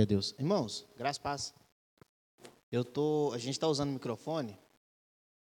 Meu 0.00 0.06
Deus. 0.06 0.34
Irmãos, 0.38 0.86
graças 0.96 1.20
a 1.20 1.22
paz. 1.22 1.54
Eu 2.72 2.82
tô, 2.82 3.32
a 3.34 3.36
gente 3.36 3.50
está 3.50 3.68
usando 3.68 3.90
o 3.90 3.92
microfone, 3.92 4.58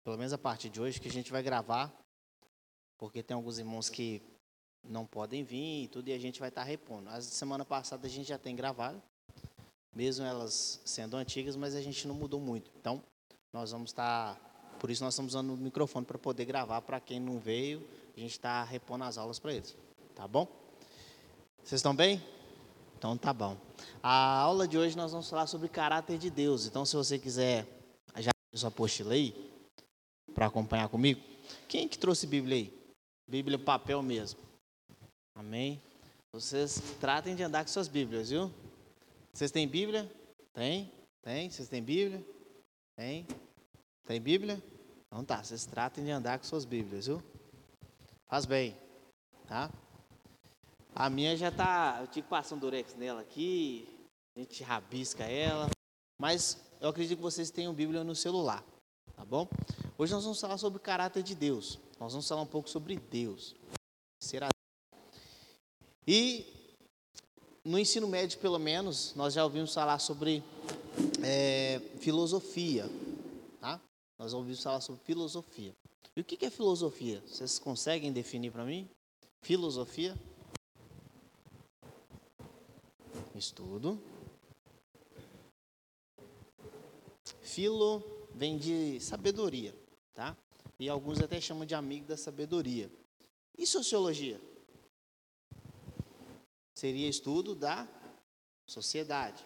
pelo 0.03 0.19
menos 0.19 0.33
a 0.33 0.37
partir 0.37 0.69
de 0.69 0.81
hoje, 0.81 1.00
que 1.00 1.07
a 1.07 1.12
gente 1.12 1.31
vai 1.31 1.45
gravar, 1.45 1.96
porque 2.99 3.23
tem 3.23 3.36
alguns 3.36 3.60
irmãos 3.60 3.89
que 3.89 4.21
não 4.83 5.07
podem 5.07 5.44
vir 5.44 5.84
e 5.84 5.86
tudo, 5.86 6.08
e 6.08 6.13
a 6.13 6.18
gente 6.18 6.41
vai 6.41 6.49
estar 6.49 6.63
tá 6.63 6.67
repondo. 6.67 7.08
As 7.08 7.26
semana 7.26 7.65
passada 7.65 8.09
a 8.09 8.11
gente 8.11 8.30
já 8.30 8.36
tem 8.36 8.57
gravado, 8.57 9.00
mesmo 9.95 10.27
elas 10.27 10.80
sendo 10.84 11.16
antigas, 11.16 11.54
mas 11.54 11.77
a 11.77 11.80
gente 11.80 12.09
não 12.09 12.16
mudou 12.16 12.40
muito. 12.40 12.68
Então, 12.80 13.00
nós 13.52 13.70
vamos 13.70 13.90
estar, 13.90 14.34
tá, 14.34 14.77
por 14.80 14.90
isso 14.90 15.04
nós 15.04 15.14
estamos 15.14 15.34
usando 15.34 15.54
o 15.54 15.56
microfone 15.56 16.04
para 16.04 16.18
poder 16.18 16.46
gravar, 16.46 16.82
para 16.82 16.98
quem 16.98 17.20
não 17.20 17.38
veio, 17.38 17.88
a 18.16 18.18
gente 18.18 18.32
está 18.32 18.64
repondo 18.64 19.04
as 19.04 19.18
aulas 19.18 19.38
para 19.38 19.54
eles. 19.54 19.77
Tá 20.16 20.27
bom? 20.27 20.48
Vocês 21.62 21.79
estão 21.79 21.95
bem? 21.95 22.20
Então 22.98 23.16
tá 23.16 23.32
bom. 23.32 23.56
A 24.02 24.40
aula 24.40 24.66
de 24.66 24.76
hoje 24.76 24.96
nós 24.96 25.12
vamos 25.12 25.30
falar 25.30 25.46
sobre 25.46 25.68
caráter 25.68 26.18
de 26.18 26.28
Deus. 26.28 26.66
Então, 26.66 26.84
se 26.84 26.96
você 26.96 27.16
quiser 27.16 27.64
já 28.16 28.30
sua 28.52 28.70
apostila 28.70 29.14
aí, 29.14 29.32
para 30.34 30.46
acompanhar 30.46 30.89
comigo. 30.89 31.20
Quem 31.68 31.86
que 31.89 31.96
trouxe 31.96 32.27
Bíblia 32.27 32.56
aí? 32.56 32.73
Bíblia 33.29 33.56
papel 33.56 34.03
mesmo. 34.03 34.41
Amém? 35.37 35.80
Vocês 36.33 36.83
tratem 37.01 37.37
de 37.37 37.42
andar 37.45 37.65
com 37.65 37.70
suas 37.70 37.87
Bíblias, 37.87 38.30
viu? 38.30 38.53
Vocês 39.33 39.53
têm 39.53 39.69
Bíblia? 39.69 40.11
Tem? 40.53 40.92
Tem? 41.23 41.48
Vocês 41.48 41.69
têm 41.69 41.80
Bíblia? 41.80 42.25
Tem? 42.97 43.27
Tem 44.06 44.20
Bíblia? 44.20 44.61
Então 45.06 45.25
tá, 45.25 45.42
vocês 45.42 45.65
tratem 45.65 46.05
de 46.05 46.11
andar 46.11 46.39
com 46.39 46.45
suas 46.45 46.65
Bíblias, 46.65 47.06
viu? 47.06 47.23
Faz 48.27 48.45
bem, 48.45 48.77
tá? 49.47 49.70
A 50.98 51.09
minha 51.09 51.37
já 51.37 51.52
tá. 51.52 51.98
Eu 52.01 52.09
tive 52.09 52.23
que 52.23 52.29
passar 52.29 52.57
um 52.57 52.59
durex 52.59 52.97
nela 52.97 53.20
aqui, 53.20 53.89
a 54.37 54.41
gente 54.41 54.65
rabisca 54.65 55.23
ela. 55.23 55.70
Mas 56.20 56.61
eu 56.80 56.89
acredito 56.89 57.19
que 57.19 57.23
vocês 57.23 57.52
tenham 57.52 57.73
Bíblia 57.73 58.02
no 58.02 58.16
celular, 58.16 58.64
tá 59.14 59.25
bom? 59.25 59.47
Hoje 59.97 60.12
nós 60.12 60.25
vamos 60.25 60.41
falar 60.41 60.58
sobre 60.58 60.78
o 60.78 60.83
caráter 60.83 61.23
de 61.23 61.36
Deus. 61.36 61.78
Nós 62.00 62.11
vamos 62.11 62.27
falar 62.27 62.42
um 62.42 62.47
pouco 62.47 62.69
sobre 62.69 62.97
Deus. 62.97 63.55
Será? 64.20 64.48
E 66.05 66.45
no 67.64 67.78
ensino 67.78 68.08
médio, 68.08 68.41
pelo 68.41 68.58
menos, 68.58 69.14
nós 69.14 69.34
já 69.34 69.45
ouvimos 69.45 69.73
falar 69.73 70.01
sobre 70.01 70.42
é, 71.25 71.78
filosofia. 72.01 72.86
Tá? 73.61 73.80
Nós 74.19 74.33
ouvimos 74.33 74.61
falar 74.61 74.80
sobre 74.80 75.01
filosofia. 75.05 75.73
E 76.17 76.20
o 76.20 76.25
que 76.25 76.45
é 76.45 76.51
filosofia? 76.51 77.23
Vocês 77.25 77.56
conseguem 77.56 78.12
definir 78.12 78.51
para 78.51 78.64
mim? 78.64 78.89
Filosofia? 79.42 80.17
Estudo. 83.39 84.03
Filo 87.41 88.03
vem 88.34 88.58
de 88.58 89.00
sabedoria, 89.00 89.75
tá? 90.12 90.36
E 90.78 90.89
alguns 90.89 91.20
até 91.20 91.41
chamam 91.41 91.64
de 91.64 91.75
amigo 91.75 92.06
da 92.06 92.17
sabedoria. 92.17 92.91
E 93.56 93.67
sociologia? 93.67 94.41
Seria 96.75 97.08
estudo 97.08 97.55
da 97.55 97.89
sociedade. 98.67 99.45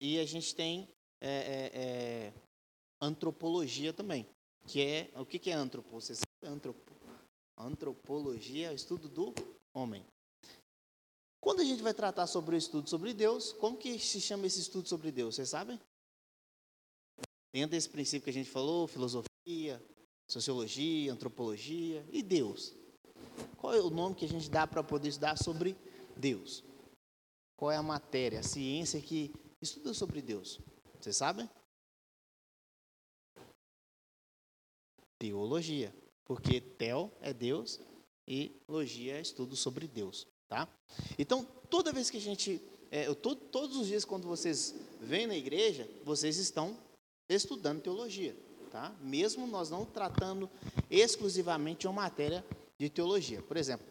E 0.00 0.18
a 0.18 0.24
gente 0.26 0.54
tem 0.54 0.88
é, 1.20 1.28
é, 1.28 1.70
é, 1.74 2.32
antropologia 3.00 3.92
também, 3.92 4.26
que 4.66 4.80
é 4.82 5.10
o 5.16 5.24
que, 5.24 5.50
é 5.50 5.54
antropo? 5.54 6.00
Você 6.00 6.14
sabe 6.14 6.54
antropo? 6.54 6.92
Antropologia 7.56 8.68
é 8.68 8.70
o 8.70 8.74
estudo 8.74 9.08
do 9.08 9.34
homem. 9.74 10.04
Quando 11.48 11.60
a 11.60 11.64
gente 11.64 11.82
vai 11.82 11.94
tratar 11.94 12.26
sobre 12.26 12.56
o 12.56 12.58
estudo 12.58 12.90
sobre 12.90 13.14
Deus, 13.14 13.54
como 13.54 13.78
que 13.78 13.98
se 13.98 14.20
chama 14.20 14.46
esse 14.46 14.60
estudo 14.60 14.86
sobre 14.86 15.10
Deus? 15.10 15.34
Vocês 15.34 15.48
sabem? 15.48 15.80
Dentro 17.54 17.70
desse 17.70 17.88
princípio 17.88 18.24
que 18.24 18.28
a 18.28 18.34
gente 18.34 18.50
falou, 18.50 18.86
filosofia, 18.86 19.82
sociologia, 20.28 21.10
antropologia 21.10 22.06
e 22.12 22.22
Deus. 22.22 22.74
Qual 23.56 23.72
é 23.72 23.80
o 23.80 23.88
nome 23.88 24.14
que 24.14 24.26
a 24.26 24.28
gente 24.28 24.50
dá 24.50 24.66
para 24.66 24.84
poder 24.84 25.08
estudar 25.08 25.38
sobre 25.38 25.74
Deus? 26.14 26.62
Qual 27.56 27.72
é 27.72 27.76
a 27.78 27.82
matéria, 27.82 28.40
a 28.40 28.42
ciência 28.42 29.00
que 29.00 29.32
estuda 29.62 29.94
sobre 29.94 30.20
Deus? 30.20 30.60
Vocês 31.00 31.16
sabem? 31.16 31.48
Teologia. 35.18 35.96
Porque 36.26 36.60
tel 36.60 37.10
é 37.22 37.32
Deus 37.32 37.80
e 38.26 38.54
logia 38.68 39.16
é 39.16 39.22
estudo 39.22 39.56
sobre 39.56 39.88
Deus. 39.88 40.26
Tá? 40.48 40.66
Então, 41.18 41.44
toda 41.68 41.92
vez 41.92 42.10
que 42.10 42.16
a 42.16 42.20
gente. 42.20 42.60
É, 42.90 43.06
eu, 43.06 43.14
to, 43.14 43.36
todos 43.36 43.76
os 43.76 43.86
dias, 43.86 44.04
quando 44.04 44.26
vocês 44.26 44.74
vêm 45.00 45.26
na 45.26 45.36
igreja, 45.36 45.88
vocês 46.04 46.38
estão 46.38 46.76
estudando 47.28 47.82
teologia. 47.82 48.34
Tá? 48.70 48.94
Mesmo 49.00 49.46
nós 49.46 49.68
não 49.68 49.84
tratando 49.84 50.50
exclusivamente 50.90 51.86
uma 51.86 52.02
matéria 52.02 52.44
de 52.78 52.88
teologia. 52.88 53.42
Por 53.42 53.56
exemplo, 53.56 53.86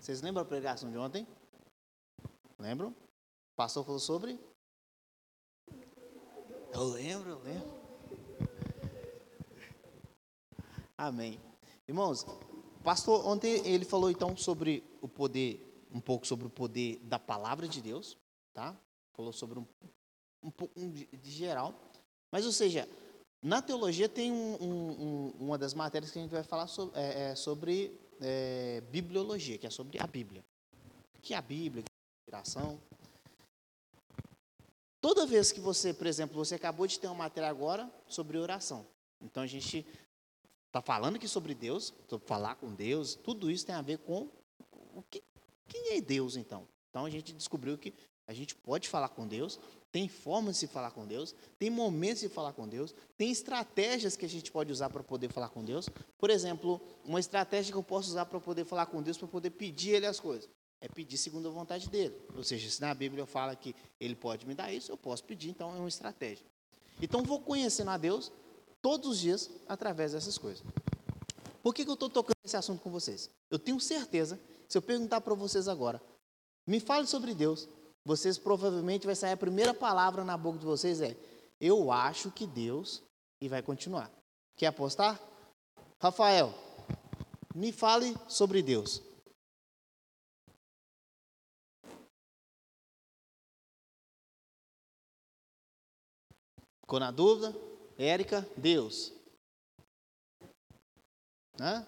vocês 0.00 0.20
lembram 0.20 0.42
a 0.42 0.46
pregação 0.46 0.90
de 0.90 0.98
ontem? 0.98 1.26
Lembram? 2.58 2.88
O 2.88 3.56
pastor 3.56 3.84
falou 3.84 4.00
sobre? 4.00 4.38
Eu 6.72 6.84
lembro, 6.84 7.30
eu 7.30 7.38
lembro. 7.38 7.86
Amém. 10.98 11.40
Irmãos, 11.86 12.26
pastor 12.82 13.26
ontem 13.26 13.66
ele 13.66 13.84
falou 13.84 14.10
então 14.10 14.36
sobre 14.36 14.84
o 15.02 15.08
poder 15.08 15.65
um 15.96 16.00
pouco 16.00 16.26
sobre 16.26 16.46
o 16.46 16.50
poder 16.50 16.98
da 17.02 17.18
palavra 17.18 17.66
de 17.66 17.80
Deus, 17.80 18.16
tá? 18.52 18.76
Falou 19.14 19.32
sobre 19.32 19.58
um, 19.58 19.66
um 20.42 20.50
pouco 20.50 20.78
um, 20.78 20.90
de 20.90 21.30
geral. 21.30 21.74
Mas, 22.30 22.44
ou 22.44 22.52
seja, 22.52 22.86
na 23.42 23.62
teologia 23.62 24.08
tem 24.08 24.30
um, 24.30 24.56
um, 24.60 25.30
uma 25.38 25.56
das 25.56 25.72
matérias 25.72 26.10
que 26.10 26.18
a 26.18 26.22
gente 26.22 26.30
vai 26.30 26.42
falar 26.42 26.66
sobre, 26.66 27.00
é, 27.00 27.30
é 27.30 27.34
sobre 27.34 27.98
é, 28.20 28.82
bibliologia, 28.90 29.56
que 29.56 29.66
é 29.66 29.70
sobre 29.70 29.98
a 29.98 30.06
Bíblia. 30.06 30.44
O 31.16 31.20
que 31.22 31.32
é 31.32 31.36
a 31.36 31.42
Bíblia? 31.42 31.82
Que 31.82 31.90
é 31.90 32.36
a 32.36 32.40
inspiração? 32.40 32.80
Toda 35.00 35.26
vez 35.26 35.50
que 35.50 35.60
você, 35.60 35.94
por 35.94 36.06
exemplo, 36.06 36.36
você 36.36 36.56
acabou 36.56 36.86
de 36.86 37.00
ter 37.00 37.06
uma 37.06 37.14
matéria 37.14 37.48
agora 37.48 37.90
sobre 38.06 38.36
oração. 38.36 38.86
Então 39.22 39.42
a 39.42 39.46
gente 39.46 39.86
está 40.66 40.82
falando 40.82 41.16
aqui 41.16 41.28
sobre 41.28 41.54
Deus, 41.54 41.94
falar 42.26 42.56
com 42.56 42.74
Deus, 42.74 43.14
tudo 43.14 43.50
isso 43.50 43.64
tem 43.64 43.74
a 43.74 43.80
ver 43.80 43.98
com 43.98 44.28
o 44.94 45.02
que, 45.08 45.22
quem 45.68 45.96
é 45.96 46.00
Deus 46.00 46.36
então? 46.36 46.66
Então 46.90 47.04
a 47.04 47.10
gente 47.10 47.32
descobriu 47.32 47.76
que 47.76 47.92
a 48.26 48.32
gente 48.32 48.54
pode 48.54 48.88
falar 48.88 49.08
com 49.10 49.26
Deus, 49.26 49.60
tem 49.92 50.08
formas 50.08 50.56
de 50.56 50.60
se 50.60 50.66
falar 50.66 50.90
com 50.90 51.06
Deus, 51.06 51.34
tem 51.58 51.70
momentos 51.70 52.20
de 52.20 52.28
falar 52.28 52.52
com 52.52 52.68
Deus, 52.68 52.94
tem 53.16 53.30
estratégias 53.30 54.16
que 54.16 54.24
a 54.24 54.28
gente 54.28 54.50
pode 54.50 54.72
usar 54.72 54.90
para 54.90 55.02
poder 55.02 55.30
falar 55.30 55.48
com 55.48 55.64
Deus. 55.64 55.88
Por 56.18 56.28
exemplo, 56.28 56.80
uma 57.04 57.20
estratégia 57.20 57.72
que 57.72 57.78
eu 57.78 57.82
posso 57.82 58.10
usar 58.10 58.26
para 58.26 58.40
poder 58.40 58.64
falar 58.64 58.86
com 58.86 59.00
Deus, 59.00 59.16
para 59.16 59.28
poder 59.28 59.50
pedir 59.50 59.90
Ele 59.90 60.06
as 60.06 60.18
coisas, 60.18 60.48
é 60.80 60.88
pedir 60.88 61.16
segundo 61.16 61.48
a 61.48 61.50
vontade 61.50 61.88
dele. 61.88 62.14
Ou 62.36 62.42
seja, 62.42 62.68
se 62.68 62.80
na 62.80 62.92
Bíblia 62.92 63.24
fala 63.26 63.54
que 63.54 63.74
Ele 64.00 64.14
pode 64.14 64.46
me 64.46 64.54
dar 64.54 64.72
isso, 64.72 64.90
eu 64.90 64.96
posso 64.96 65.22
pedir, 65.24 65.50
então 65.50 65.74
é 65.74 65.78
uma 65.78 65.88
estratégia. 65.88 66.44
Então 67.00 67.22
vou 67.22 67.40
conhecendo 67.40 67.90
a 67.90 67.96
Deus 67.96 68.32
todos 68.82 69.08
os 69.08 69.18
dias 69.20 69.50
através 69.68 70.12
dessas 70.12 70.36
coisas. 70.36 70.64
Por 71.62 71.74
que, 71.74 71.84
que 71.84 71.90
eu 71.90 71.94
estou 71.94 72.10
tocando 72.10 72.36
esse 72.44 72.56
assunto 72.56 72.80
com 72.80 72.90
vocês? 72.90 73.30
Eu 73.50 73.58
tenho 73.58 73.80
certeza 73.80 74.38
se 74.68 74.78
eu 74.78 74.82
perguntar 74.82 75.20
para 75.20 75.34
vocês 75.34 75.68
agora, 75.68 76.00
me 76.66 76.80
fale 76.80 77.06
sobre 77.06 77.34
Deus, 77.34 77.68
vocês 78.04 78.38
provavelmente 78.38 79.06
vai 79.06 79.14
sair 79.14 79.32
a 79.32 79.36
primeira 79.36 79.74
palavra 79.74 80.24
na 80.24 80.36
boca 80.36 80.58
de 80.58 80.64
vocês 80.64 81.00
é: 81.00 81.16
eu 81.60 81.90
acho 81.90 82.30
que 82.30 82.46
Deus 82.46 83.02
e 83.40 83.48
vai 83.48 83.62
continuar. 83.62 84.10
Quer 84.56 84.66
apostar? 84.66 85.20
Rafael, 86.00 86.52
me 87.54 87.72
fale 87.72 88.14
sobre 88.28 88.62
Deus. 88.62 89.02
Ficou 96.80 97.00
na 97.00 97.10
dúvida? 97.10 97.52
Érica, 97.98 98.48
Deus. 98.56 99.12
Hã? 101.58 101.84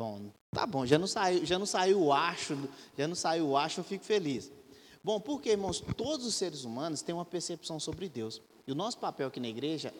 Bom, 0.00 0.32
tá 0.50 0.66
bom, 0.66 0.86
já 0.86 0.98
não 0.98 1.06
saiu, 1.06 1.44
já 1.44 1.58
não 1.58 1.66
saiu 1.66 2.00
o 2.00 2.10
acho, 2.10 2.56
já 2.96 3.06
não 3.06 3.14
saiu 3.14 3.48
o 3.48 3.56
acho, 3.58 3.80
eu 3.80 3.84
fico 3.84 4.02
feliz. 4.02 4.50
Bom, 5.04 5.20
porque, 5.20 5.50
irmãos, 5.50 5.78
todos 5.94 6.24
os 6.24 6.34
seres 6.34 6.64
humanos 6.64 7.02
têm 7.02 7.14
uma 7.14 7.26
percepção 7.26 7.78
sobre 7.78 8.08
Deus. 8.08 8.40
E 8.66 8.72
o 8.72 8.74
nosso 8.74 8.96
papel 8.96 9.28
aqui 9.28 9.38
na 9.38 9.48
igreja 9.48 9.92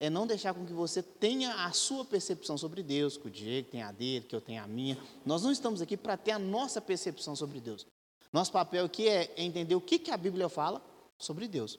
é 0.00 0.10
não 0.10 0.26
deixar 0.26 0.54
com 0.54 0.66
que 0.66 0.72
você 0.72 1.04
tenha 1.04 1.66
a 1.66 1.70
sua 1.70 2.04
percepção 2.04 2.58
sobre 2.58 2.82
Deus, 2.82 3.16
que 3.16 3.28
o 3.28 3.30
Diego 3.30 3.70
tem 3.70 3.80
a 3.80 3.92
dele, 3.92 4.24
que 4.28 4.34
eu 4.34 4.40
tenho 4.40 4.60
a 4.60 4.66
minha. 4.66 4.98
Nós 5.24 5.44
não 5.44 5.52
estamos 5.52 5.80
aqui 5.80 5.96
para 5.96 6.16
ter 6.16 6.32
a 6.32 6.38
nossa 6.38 6.80
percepção 6.80 7.36
sobre 7.36 7.60
Deus. 7.60 7.86
Nosso 8.32 8.50
papel 8.50 8.84
aqui 8.84 9.08
é 9.08 9.32
entender 9.36 9.76
o 9.76 9.80
que, 9.80 10.00
que 10.00 10.10
a 10.10 10.16
Bíblia 10.16 10.48
fala 10.48 10.82
sobre 11.16 11.46
Deus. 11.46 11.78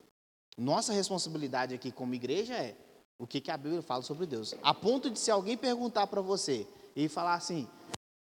Nossa 0.57 0.93
responsabilidade 0.93 1.75
aqui 1.75 1.91
como 1.91 2.13
igreja 2.13 2.53
é 2.53 2.73
o 3.19 3.27
que, 3.27 3.41
que 3.41 3.51
a 3.51 3.57
Bíblia 3.57 3.81
fala 3.81 4.01
sobre 4.01 4.25
Deus. 4.25 4.55
A 4.63 4.73
ponto 4.73 5.09
de 5.09 5.19
se 5.19 5.29
alguém 5.29 5.57
perguntar 5.57 6.07
para 6.07 6.21
você, 6.21 6.65
e 6.95 7.09
falar 7.09 7.35
assim: 7.35 7.67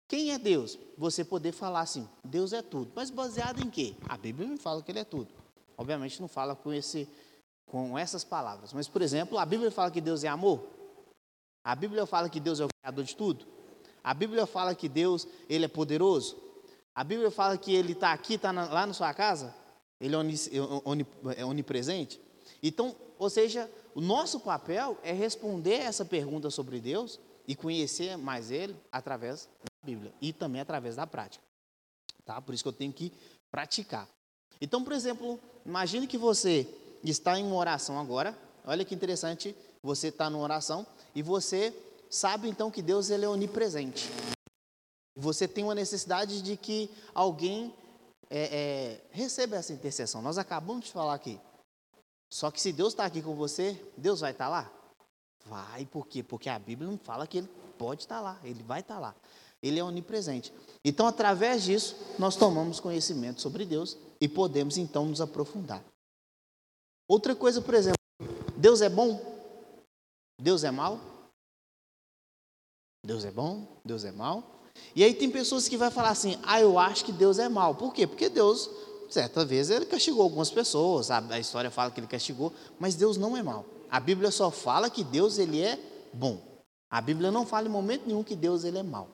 Quem 0.08 0.32
é 0.32 0.40
Deus? 0.40 0.78
Você 0.98 1.24
poder 1.26 1.52
falar 1.52 1.82
assim, 1.82 2.08
Deus 2.24 2.54
é 2.54 2.62
tudo. 2.62 2.92
Mas 2.96 3.10
baseado 3.10 3.62
em 3.62 3.70
quê? 3.70 3.96
A 4.08 4.16
Bíblia 4.16 4.48
me 4.48 4.58
fala 4.58 4.82
que 4.82 4.92
ele 4.92 5.00
é 5.00 5.04
tudo. 5.04 5.30
Obviamente 5.78 6.22
não 6.22 6.28
fala 6.28 6.56
com, 6.56 6.72
esse, 6.72 7.10
com 7.66 7.98
essas 7.98 8.24
palavras. 8.24 8.72
Mas, 8.74 8.88
por 8.88 9.02
exemplo, 9.02 9.38
a 9.38 9.46
Bíblia 9.46 9.72
fala 9.72 9.92
que 9.92 10.00
Deus 10.00 10.24
é 10.24 10.28
amor. 10.28 10.64
A 11.64 11.76
Bíblia 11.76 12.06
fala 12.06 12.30
que 12.30 12.40
Deus 12.40 12.60
é 12.60 12.66
o 12.66 12.68
criador 12.68 13.04
de 13.04 13.16
tudo. 13.16 13.46
A 14.04 14.14
Bíblia 14.14 14.46
fala 14.46 14.76
que 14.76 14.88
Deus 14.88 15.28
ele 15.50 15.66
é 15.66 15.68
poderoso. 15.68 16.38
A 16.94 17.04
Bíblia 17.04 17.32
fala 17.32 17.58
que 17.58 17.74
ele 17.74 17.94
está 17.94 18.12
aqui, 18.12 18.36
está 18.36 18.52
lá 18.52 18.86
na 18.86 18.94
sua 18.94 19.14
casa. 19.14 19.54
Ele 20.00 20.16
é, 20.16 21.40
é 21.40 21.46
onipresente. 21.46 22.22
Então, 22.62 22.96
ou 23.18 23.30
seja, 23.30 23.70
o 23.96 24.02
nosso 24.02 24.40
papel 24.40 24.98
é 25.02 25.12
responder 25.12 25.76
essa 25.76 26.06
pergunta 26.06 26.50
sobre 26.50 26.80
Deus 26.80 27.20
e 27.48 27.56
conhecer 27.56 28.18
mais 28.18 28.52
Ele 28.52 28.76
através 28.92 29.50
da 29.64 29.86
Bíblia 29.86 30.14
e 30.22 30.32
também 30.32 30.62
através 30.62 30.96
da 30.96 31.06
prática. 31.06 31.44
Tá? 32.26 32.42
Por 32.42 32.54
isso 32.54 32.64
que 32.64 32.70
eu 32.70 32.74
tenho 32.74 32.94
que 32.94 33.12
praticar. 33.52 34.08
Então, 34.62 34.84
por 34.84 34.94
exemplo, 34.94 35.40
imagine 35.66 36.08
que 36.08 36.18
você 36.18 36.68
está 37.04 37.38
em 37.38 37.46
uma 37.46 37.56
oração 37.56 38.00
agora. 38.00 38.38
Olha 38.66 38.86
que 38.86 38.96
interessante, 38.96 39.56
você 39.82 40.08
está 40.08 40.30
numa 40.30 40.44
oração 40.44 40.88
e 41.14 41.22
você 41.22 41.76
sabe 42.10 42.48
então 42.48 42.72
que 42.72 42.82
Deus 42.82 43.10
ele 43.10 43.26
é 43.26 43.28
onipresente. 43.28 44.10
Você 45.16 45.48
tem 45.48 45.64
uma 45.64 45.76
necessidade 45.76 46.42
de 46.42 46.56
que 46.56 46.90
alguém 47.14 47.74
é, 48.30 48.44
é, 48.46 49.02
receba 49.12 49.58
essa 49.58 49.74
intercessão. 49.74 50.22
Nós 50.22 50.38
acabamos 50.38 50.86
de 50.86 50.92
falar 50.92 51.14
aqui. 51.14 51.40
Só 52.32 52.50
que 52.50 52.60
se 52.60 52.72
Deus 52.72 52.94
está 52.94 53.06
aqui 53.06 53.22
com 53.22 53.36
você, 53.36 53.80
Deus 53.96 54.22
vai 54.22 54.32
estar 54.32 54.46
tá 54.46 54.50
lá? 54.50 54.72
Vai, 55.46 55.86
por 55.86 56.08
quê? 56.08 56.24
Porque 56.24 56.50
a 56.50 56.58
Bíblia 56.58 56.90
não 56.90 56.98
fala 56.98 57.28
que 57.28 57.40
ele 57.40 57.50
pode 57.78 58.04
estar 58.04 58.22
lá, 58.22 58.40
ele 58.44 58.64
vai 58.64 58.80
estar 58.80 59.00
lá. 59.00 59.16
Ele 59.62 59.80
é 59.80 59.84
onipresente. 59.84 60.54
Então, 60.84 61.08
através 61.08 61.64
disso, 61.64 61.96
nós 62.20 62.36
tomamos 62.36 62.80
conhecimento 62.80 63.42
sobre 63.42 63.66
Deus 63.66 63.98
e 64.20 64.28
podemos 64.28 64.78
então 64.78 65.06
nos 65.06 65.22
aprofundar. 65.22 65.84
Outra 67.08 67.36
coisa, 67.36 67.62
por 67.62 67.74
exemplo, 67.74 67.98
Deus 68.58 68.82
é 68.82 68.90
bom? 68.90 69.22
Deus 70.40 70.64
é 70.64 70.72
mal? 70.72 71.00
Deus 73.06 73.26
é 73.26 73.32
bom? 73.32 73.68
Deus 73.84 74.06
é 74.06 74.12
mal? 74.12 74.44
E 74.96 75.04
aí 75.04 75.14
tem 75.14 75.30
pessoas 75.30 75.68
que 75.68 75.78
vai 75.78 75.92
falar 75.92 76.10
assim: 76.10 76.40
"Ah, 76.44 76.60
eu 76.60 76.80
acho 76.80 77.06
que 77.06 77.12
Deus 77.12 77.38
é 77.38 77.48
mal". 77.48 77.76
Por 77.76 77.94
quê? 77.94 78.08
Porque 78.08 78.30
Deus 78.30 78.70
certa 79.10 79.46
vez 79.46 79.70
ele 79.70 79.86
castigou 79.86 80.24
algumas 80.24 80.50
pessoas, 80.50 81.12
a, 81.12 81.20
a 81.30 81.40
história 81.40 81.70
fala 81.70 81.92
que 81.92 82.00
ele 82.00 82.08
castigou, 82.08 82.52
mas 82.80 82.96
Deus 82.96 83.16
não 83.16 83.38
é 83.38 83.44
mal. 83.44 83.66
A 83.94 84.00
Bíblia 84.00 84.32
só 84.32 84.50
fala 84.50 84.90
que 84.90 85.04
Deus 85.04 85.38
ele 85.38 85.62
é 85.62 85.78
bom. 86.12 86.42
A 86.90 87.00
Bíblia 87.00 87.30
não 87.30 87.46
fala 87.46 87.68
em 87.68 87.70
momento 87.70 88.08
nenhum 88.08 88.24
que 88.24 88.36
Deus 88.36 88.64
ele 88.64 88.80
é 88.80 88.82
mal. 88.82 89.08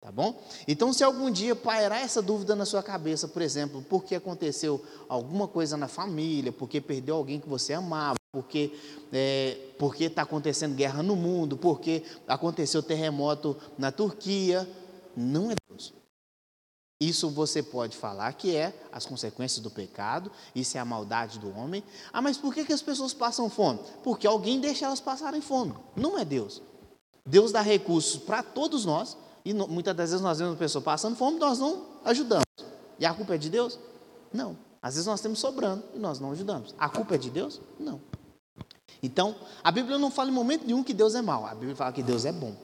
Tá 0.00 0.10
bom? 0.10 0.42
Então, 0.66 0.92
se 0.92 1.04
algum 1.04 1.30
dia 1.30 1.54
pairar 1.54 2.00
essa 2.00 2.20
dúvida 2.20 2.56
na 2.56 2.64
sua 2.64 2.82
cabeça, 2.82 3.28
por 3.28 3.40
exemplo, 3.40 3.86
porque 3.88 4.16
aconteceu 4.16 4.84
alguma 5.08 5.46
coisa 5.46 5.76
na 5.76 5.86
família, 5.86 6.50
porque 6.50 6.80
perdeu 6.80 7.14
alguém 7.14 7.38
que 7.38 7.48
você 7.48 7.72
amava, 7.72 8.16
porque 8.32 8.76
é, 9.12 9.56
porque 9.78 10.04
está 10.04 10.22
acontecendo 10.22 10.74
guerra 10.74 11.04
no 11.04 11.14
mundo, 11.14 11.56
porque 11.56 12.02
aconteceu 12.26 12.82
terremoto 12.82 13.56
na 13.78 13.92
Turquia, 13.92 14.68
não 15.16 15.52
é 15.52 15.54
Deus. 15.68 15.99
Isso 17.00 17.30
você 17.30 17.62
pode 17.62 17.96
falar 17.96 18.30
que 18.34 18.54
é 18.54 18.74
as 18.92 19.06
consequências 19.06 19.62
do 19.62 19.70
pecado, 19.70 20.30
isso 20.54 20.76
é 20.76 20.80
a 20.80 20.84
maldade 20.84 21.38
do 21.38 21.50
homem. 21.56 21.82
Ah, 22.12 22.20
mas 22.20 22.36
por 22.36 22.52
que, 22.52 22.62
que 22.62 22.74
as 22.74 22.82
pessoas 22.82 23.14
passam 23.14 23.48
fome? 23.48 23.80
Porque 24.04 24.26
alguém 24.26 24.60
deixa 24.60 24.84
elas 24.84 25.00
passarem 25.00 25.40
fome. 25.40 25.74
Não 25.96 26.18
é 26.18 26.26
Deus. 26.26 26.60
Deus 27.24 27.52
dá 27.52 27.62
recursos 27.62 28.20
para 28.20 28.42
todos 28.42 28.84
nós, 28.84 29.16
e 29.44 29.54
no, 29.54 29.66
muitas 29.66 29.96
das 29.96 30.10
vezes 30.10 30.22
nós 30.22 30.38
vemos 30.38 30.52
uma 30.52 30.58
pessoa 30.58 30.82
passando 30.82 31.16
fome, 31.16 31.38
nós 31.38 31.58
não 31.58 31.86
ajudamos. 32.04 32.44
E 32.98 33.06
a 33.06 33.14
culpa 33.14 33.34
é 33.34 33.38
de 33.38 33.48
Deus? 33.48 33.78
Não. 34.30 34.58
Às 34.82 34.94
vezes 34.94 35.06
nós 35.06 35.22
temos 35.22 35.38
sobrando 35.38 35.82
e 35.94 35.98
nós 35.98 36.20
não 36.20 36.32
ajudamos. 36.32 36.74
A 36.78 36.88
culpa 36.90 37.14
é 37.14 37.18
de 37.18 37.30
Deus? 37.30 37.62
Não. 37.78 37.98
Então, 39.02 39.34
a 39.64 39.70
Bíblia 39.70 39.96
não 39.96 40.10
fala 40.10 40.28
em 40.28 40.34
momento 40.34 40.66
nenhum 40.66 40.84
que 40.84 40.92
Deus 40.92 41.14
é 41.14 41.22
mau. 41.22 41.46
A 41.46 41.54
Bíblia 41.54 41.74
fala 41.74 41.92
que 41.92 42.02
Deus 42.02 42.26
é 42.26 42.32
bom. 42.32 42.54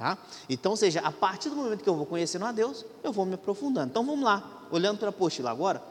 Tá? 0.00 0.16
Então, 0.48 0.70
ou 0.70 0.76
seja, 0.78 1.00
a 1.00 1.12
partir 1.12 1.50
do 1.50 1.56
momento 1.56 1.82
que 1.82 1.88
eu 1.88 1.94
vou 1.94 2.06
conhecendo 2.06 2.46
a 2.46 2.52
Deus, 2.52 2.86
eu 3.04 3.12
vou 3.12 3.26
me 3.26 3.34
aprofundando. 3.34 3.90
Então 3.90 4.02
vamos 4.02 4.24
lá, 4.24 4.66
olhando 4.70 4.96
para 4.96 5.08
a 5.08 5.10
apostila 5.10 5.50
agora, 5.50 5.82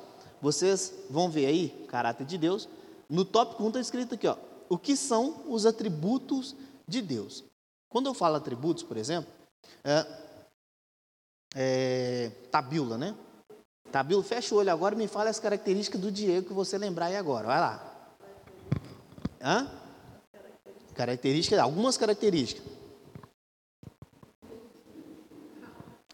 vocês 0.42 0.92
vão 1.12 1.30
ver 1.30 1.46
aí, 1.46 1.86
caráter 1.88 2.26
de 2.26 2.36
Deus. 2.36 2.68
No 3.08 3.24
tópico 3.24 3.64
1 3.64 3.68
está 3.68 3.80
escrito 3.80 4.16
aqui, 4.16 4.28
ó, 4.28 4.36
o 4.68 4.80
que 4.80 4.96
são 4.96 5.44
os 5.48 5.64
atributos 5.64 6.56
de 6.88 7.04
Deus. 7.04 7.44
Quando 7.88 8.08
eu 8.08 8.16
falo 8.16 8.38
atributos, 8.38 8.82
por 8.82 8.98
exemplo, 8.98 9.32
é, 9.84 10.08
é, 11.54 12.32
tabula, 12.50 12.98
né? 12.98 13.16
Tabula, 13.92 14.24
fecha 14.24 14.56
o 14.56 14.58
olho 14.58 14.72
agora 14.72 14.96
e 14.96 14.98
me 14.98 15.08
fala 15.08 15.30
as 15.30 15.40
características 15.40 16.02
do 16.02 16.12
Diego 16.12 16.48
que 16.48 16.54
você 16.54 16.80
lembrar 16.80 17.06
aí 17.06 17.16
agora. 17.16 17.46
Vai 17.46 17.60
lá. 17.60 18.10
Hã? 19.40 19.72
Características, 20.96 21.60
algumas 21.60 21.96
características. 21.96 22.79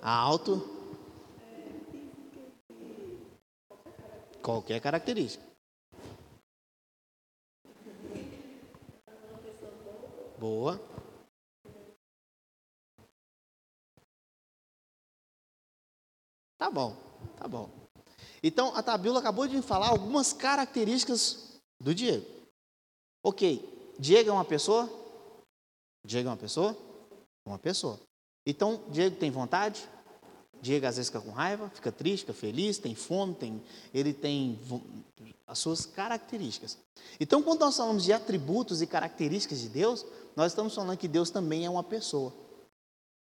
Alto. 0.08 0.62
Qualquer 4.44 4.80
característica. 4.80 5.44
Boa. 10.38 10.80
Tá 16.60 16.70
bom, 16.70 16.96
tá 17.36 17.48
bom. 17.48 17.72
Então, 18.44 18.76
a 18.76 18.84
Tabila 18.84 19.18
acabou 19.18 19.48
de 19.48 19.60
falar 19.64 19.90
algumas 19.90 20.32
características 20.32 21.60
do 21.82 21.96
Diego. 21.96 22.28
Ok, 23.24 23.96
Diego 23.98 24.30
é 24.30 24.34
uma 24.34 24.46
pessoa? 24.46 24.88
Diego 26.06 26.30
é 26.30 26.32
uma 26.32 26.38
pessoa? 26.38 26.78
Uma 27.44 27.58
pessoa. 27.58 28.00
Então, 28.46 28.88
Diego 28.92 29.18
tem 29.18 29.32
vontade? 29.32 29.95
Diego 30.66 30.88
às 30.88 30.98
vezes 30.98 31.12
fica 31.12 31.22
com 31.22 31.30
raiva, 31.30 31.70
fica 31.70 31.92
triste, 31.92 32.22
fica 32.22 32.34
feliz, 32.34 32.80
tem 32.80 32.96
fome, 32.96 33.36
tem, 33.36 33.62
ele 33.94 34.14
tem 34.14 34.60
as 35.46 35.60
suas 35.60 35.86
características. 35.86 36.80
Então, 37.20 37.44
quando 37.44 37.60
nós 37.60 37.78
falamos 37.78 38.04
de 38.04 38.12
atributos 38.12 38.82
e 38.82 38.88
características 38.88 39.60
de 39.62 39.70
Deus, 39.70 40.04
nós 40.36 40.52
estamos 40.52 40.74
falando 40.74 40.98
que 40.98 41.08
Deus 41.08 41.30
também 41.30 41.66
é 41.66 41.70
uma 41.70 41.84
pessoa. 41.84 42.34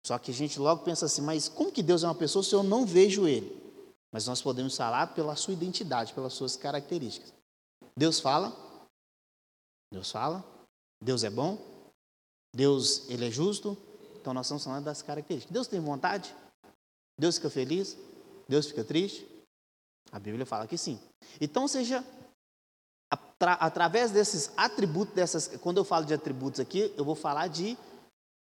Só 0.07 0.19
que 0.19 0.31
a 0.31 0.35
gente 0.35 0.59
logo 0.59 0.83
pensa 0.85 1.05
assim, 1.05 1.21
mas 1.21 1.47
como 1.47 1.71
que 1.71 1.83
Deus 1.83 2.03
é 2.03 2.07
uma 2.07 2.15
pessoa 2.15 2.43
se 2.43 2.55
eu 2.55 2.63
não 2.63 2.87
vejo 2.87 3.29
Ele? 3.29 3.63
Mas 4.11 4.27
nós 4.27 4.41
podemos 4.41 4.75
falar 4.75 5.09
pela 5.09 5.37
sua 5.37 5.53
identidade, 5.53 6.15
pelas 6.15 6.33
suas 6.33 6.57
características. 6.57 7.33
Deus 7.95 8.21
fala, 8.21 8.57
Deus 9.93 10.11
fala, 10.11 10.43
Deus 11.03 11.25
é 11.25 11.31
bom, 11.31 11.59
Deus 12.55 13.09
ele 13.11 13.27
é 13.27 13.31
justo. 13.31 13.77
Então 14.19 14.33
nós 14.33 14.47
estamos 14.47 14.65
falando 14.65 14.85
das 14.85 15.03
características. 15.03 15.53
Deus 15.53 15.67
tem 15.67 15.81
vontade? 15.81 16.35
Deus 17.19 17.37
fica 17.37 17.51
feliz? 17.51 17.97
Deus 18.49 18.67
fica 18.67 18.85
triste? 18.85 19.27
A 20.13 20.19
Bíblia 20.19 20.47
fala 20.47 20.67
que 20.67 20.77
sim. 20.77 20.99
Então, 21.41 21.67
seja, 21.67 22.05
atra, 23.11 23.53
através 23.55 24.11
desses 24.11 24.53
atributos, 24.57 25.15
dessas, 25.15 25.49
quando 25.61 25.79
eu 25.79 25.85
falo 25.85 26.05
de 26.05 26.15
atributos 26.15 26.61
aqui, 26.61 26.93
eu 26.97 27.05
vou 27.05 27.15
falar 27.15 27.49
de 27.49 27.77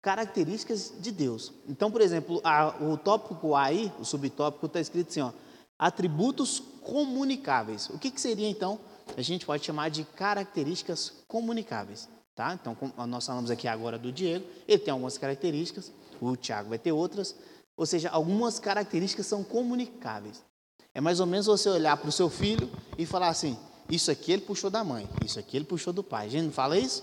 características 0.02 0.94
de 0.98 1.10
Deus. 1.10 1.52
Então, 1.68 1.90
por 1.90 2.00
exemplo, 2.00 2.40
a, 2.44 2.68
o 2.82 2.96
tópico 2.96 3.54
aí, 3.54 3.92
o 3.98 4.04
subtópico, 4.04 4.66
está 4.66 4.80
escrito 4.80 5.08
assim: 5.08 5.20
ó, 5.20 5.32
atributos 5.78 6.60
comunicáveis. 6.82 7.88
O 7.90 7.98
que, 7.98 8.10
que 8.10 8.20
seria 8.20 8.48
então? 8.48 8.78
A 9.16 9.22
gente 9.22 9.44
pode 9.44 9.64
chamar 9.64 9.90
de 9.90 10.04
características 10.04 11.12
comunicáveis. 11.26 12.08
Tá? 12.34 12.54
Então, 12.54 12.76
nós 13.06 13.26
falamos 13.26 13.50
aqui 13.50 13.68
agora 13.68 13.98
do 13.98 14.10
Diego, 14.10 14.46
ele 14.66 14.78
tem 14.78 14.92
algumas 14.92 15.18
características, 15.18 15.92
o 16.20 16.36
Tiago 16.36 16.70
vai 16.70 16.78
ter 16.78 16.92
outras, 16.92 17.36
ou 17.80 17.86
seja, 17.86 18.10
algumas 18.10 18.58
características 18.58 19.24
são 19.24 19.42
comunicáveis. 19.42 20.44
É 20.92 21.00
mais 21.00 21.18
ou 21.18 21.24
menos 21.24 21.46
você 21.46 21.66
olhar 21.66 21.96
para 21.96 22.10
o 22.10 22.12
seu 22.12 22.28
filho 22.28 22.70
e 22.98 23.06
falar 23.06 23.28
assim: 23.28 23.56
isso 23.88 24.10
aqui 24.10 24.32
ele 24.32 24.42
puxou 24.42 24.68
da 24.68 24.84
mãe, 24.84 25.08
isso 25.24 25.38
aqui 25.38 25.56
ele 25.56 25.64
puxou 25.64 25.90
do 25.90 26.04
pai. 26.04 26.26
A 26.26 26.28
gente 26.28 26.44
não 26.44 26.52
fala 26.52 26.76
isso? 26.76 27.02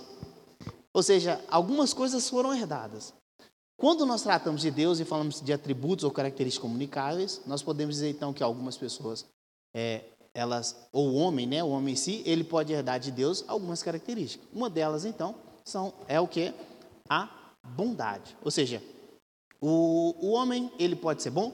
Ou 0.93 1.01
seja, 1.01 1.43
algumas 1.49 1.95
coisas 1.95 2.29
foram 2.29 2.53
herdadas. 2.53 3.11
Quando 3.75 4.05
nós 4.05 4.21
tratamos 4.21 4.61
de 4.61 4.69
Deus 4.69 4.99
e 4.99 5.05
falamos 5.05 5.41
de 5.41 5.51
atributos 5.51 6.03
ou 6.03 6.11
características 6.11 6.61
comunicáveis, 6.61 7.41
nós 7.47 7.63
podemos 7.63 7.95
dizer 7.95 8.11
então 8.11 8.31
que 8.31 8.43
algumas 8.43 8.77
pessoas, 8.77 9.25
é, 9.73 10.03
elas, 10.31 10.75
ou 10.91 11.09
o 11.09 11.15
homem, 11.15 11.47
né, 11.47 11.63
o 11.63 11.69
homem 11.69 11.93
em 11.93 11.97
si, 11.97 12.21
ele 12.23 12.43
pode 12.43 12.71
herdar 12.71 12.99
de 12.99 13.09
Deus 13.09 13.43
algumas 13.47 13.81
características. 13.81 14.47
Uma 14.53 14.69
delas 14.69 15.05
então 15.05 15.33
são 15.65 15.91
é 16.07 16.19
o 16.19 16.27
que 16.27 16.53
a 17.09 17.27
bondade. 17.63 18.37
Ou 18.43 18.51
seja, 18.51 18.79
o, 19.61 20.15
o 20.19 20.31
homem, 20.31 20.71
ele 20.77 20.95
pode 20.95 21.21
ser 21.21 21.31
bom? 21.31 21.53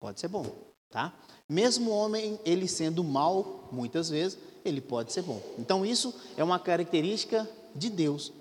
Pode 0.00 0.20
ser 0.20 0.28
bom, 0.28 0.46
tá? 0.90 1.14
Mesmo 1.48 1.90
o 1.90 1.94
homem, 1.94 2.38
ele 2.44 2.68
sendo 2.68 3.02
mal, 3.02 3.68
muitas 3.72 4.08
vezes, 4.08 4.38
ele 4.64 4.80
pode 4.80 5.12
ser 5.12 5.22
bom. 5.22 5.40
Então, 5.58 5.84
isso 5.84 6.14
é 6.36 6.44
uma 6.44 6.58
característica 6.58 7.48
de 7.74 7.90
Deus. 7.90 8.32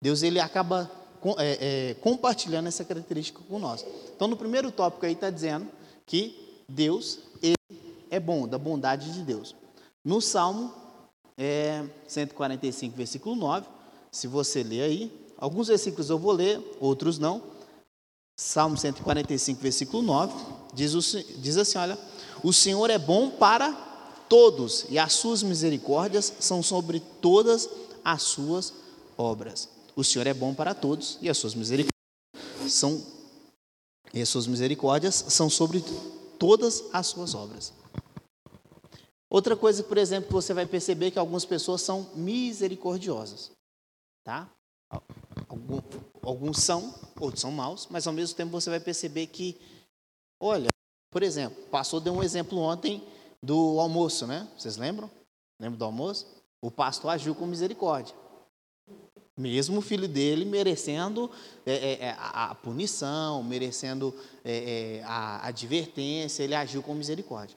Deus, 0.00 0.22
ele 0.22 0.40
acaba 0.40 0.90
é, 1.38 1.90
é, 1.90 1.94
compartilhando 1.94 2.68
essa 2.68 2.84
característica 2.84 3.40
com 3.48 3.58
nós. 3.58 3.84
Então, 4.14 4.28
no 4.28 4.36
primeiro 4.36 4.70
tópico 4.70 5.06
aí 5.06 5.12
está 5.12 5.30
dizendo 5.30 5.68
que 6.06 6.62
Deus 6.68 7.18
ele 7.42 7.56
é 8.10 8.20
bom, 8.20 8.46
da 8.46 8.58
bondade 8.58 9.12
de 9.12 9.22
Deus. 9.22 9.54
No 10.04 10.20
Salmo 10.20 10.72
é, 11.36 11.84
145, 12.06 12.96
versículo 12.96 13.36
9, 13.36 13.66
se 14.10 14.26
você 14.26 14.62
ler 14.62 14.82
aí, 14.82 15.32
alguns 15.36 15.68
versículos 15.68 16.10
eu 16.10 16.18
vou 16.18 16.32
ler, 16.32 16.60
outros 16.80 17.18
não. 17.18 17.42
Salmo 18.40 18.76
145, 18.76 19.60
versículo 19.60 20.00
9, 20.00 20.32
diz, 20.72 20.94
o, 20.94 21.00
diz 21.38 21.56
assim: 21.56 21.76
Olha, 21.76 21.98
o 22.44 22.52
Senhor 22.52 22.88
é 22.88 22.96
bom 22.96 23.30
para 23.30 23.72
todos, 24.28 24.86
e 24.88 24.96
as 24.96 25.14
suas 25.14 25.42
misericórdias 25.42 26.32
são 26.38 26.62
sobre 26.62 27.00
todas 27.20 27.68
as 28.04 28.22
suas 28.22 28.72
obras. 29.16 29.68
O 29.96 30.04
Senhor 30.04 30.24
é 30.28 30.32
bom 30.32 30.54
para 30.54 30.72
todos, 30.72 31.18
e 31.20 31.28
as 31.28 31.36
suas 31.36 31.52
misericórdias 31.52 31.92
são, 32.68 33.04
e 34.14 34.22
as 34.22 34.28
suas 34.28 34.46
misericórdias 34.46 35.16
são 35.28 35.50
sobre 35.50 35.84
todas 36.38 36.84
as 36.92 37.08
suas 37.08 37.34
obras. 37.34 37.72
Outra 39.28 39.56
coisa, 39.56 39.82
por 39.82 39.98
exemplo, 39.98 40.28
que 40.28 40.32
você 40.32 40.54
vai 40.54 40.64
perceber 40.64 41.10
que 41.10 41.18
algumas 41.18 41.44
pessoas 41.44 41.82
são 41.82 42.08
misericordiosas, 42.14 43.50
tá? 44.22 44.48
Alguns, 46.28 46.58
são, 46.58 46.94
outros 47.18 47.40
são 47.40 47.50
maus, 47.50 47.88
mas 47.90 48.06
ao 48.06 48.12
mesmo 48.12 48.36
tempo 48.36 48.50
você 48.50 48.68
vai 48.68 48.78
perceber 48.78 49.28
que, 49.28 49.58
olha, 50.38 50.68
por 51.10 51.22
exemplo, 51.22 51.56
passou 51.70 52.00
deu 52.00 52.12
um 52.12 52.22
exemplo 52.22 52.58
ontem 52.58 53.02
do 53.42 53.80
almoço, 53.80 54.26
né? 54.26 54.46
Vocês 54.54 54.76
lembram? 54.76 55.10
Lembra 55.58 55.78
do 55.78 55.84
almoço? 55.86 56.26
O 56.60 56.70
pastor 56.70 57.12
agiu 57.12 57.34
com 57.34 57.46
misericórdia. 57.46 58.14
Mesmo 59.38 59.78
o 59.78 59.80
filho 59.80 60.06
dele 60.06 60.44
merecendo 60.44 61.30
é, 61.64 61.72
é, 61.72 61.92
é 62.08 62.10
a, 62.10 62.50
a, 62.50 62.54
punição, 62.54 63.42
merecendo 63.42 64.14
é, 64.44 64.98
é, 64.98 65.04
a 65.04 65.46
advertência, 65.46 66.42
ele 66.42 66.54
agiu 66.54 66.82
com 66.82 66.92
misericórdia. 66.92 67.56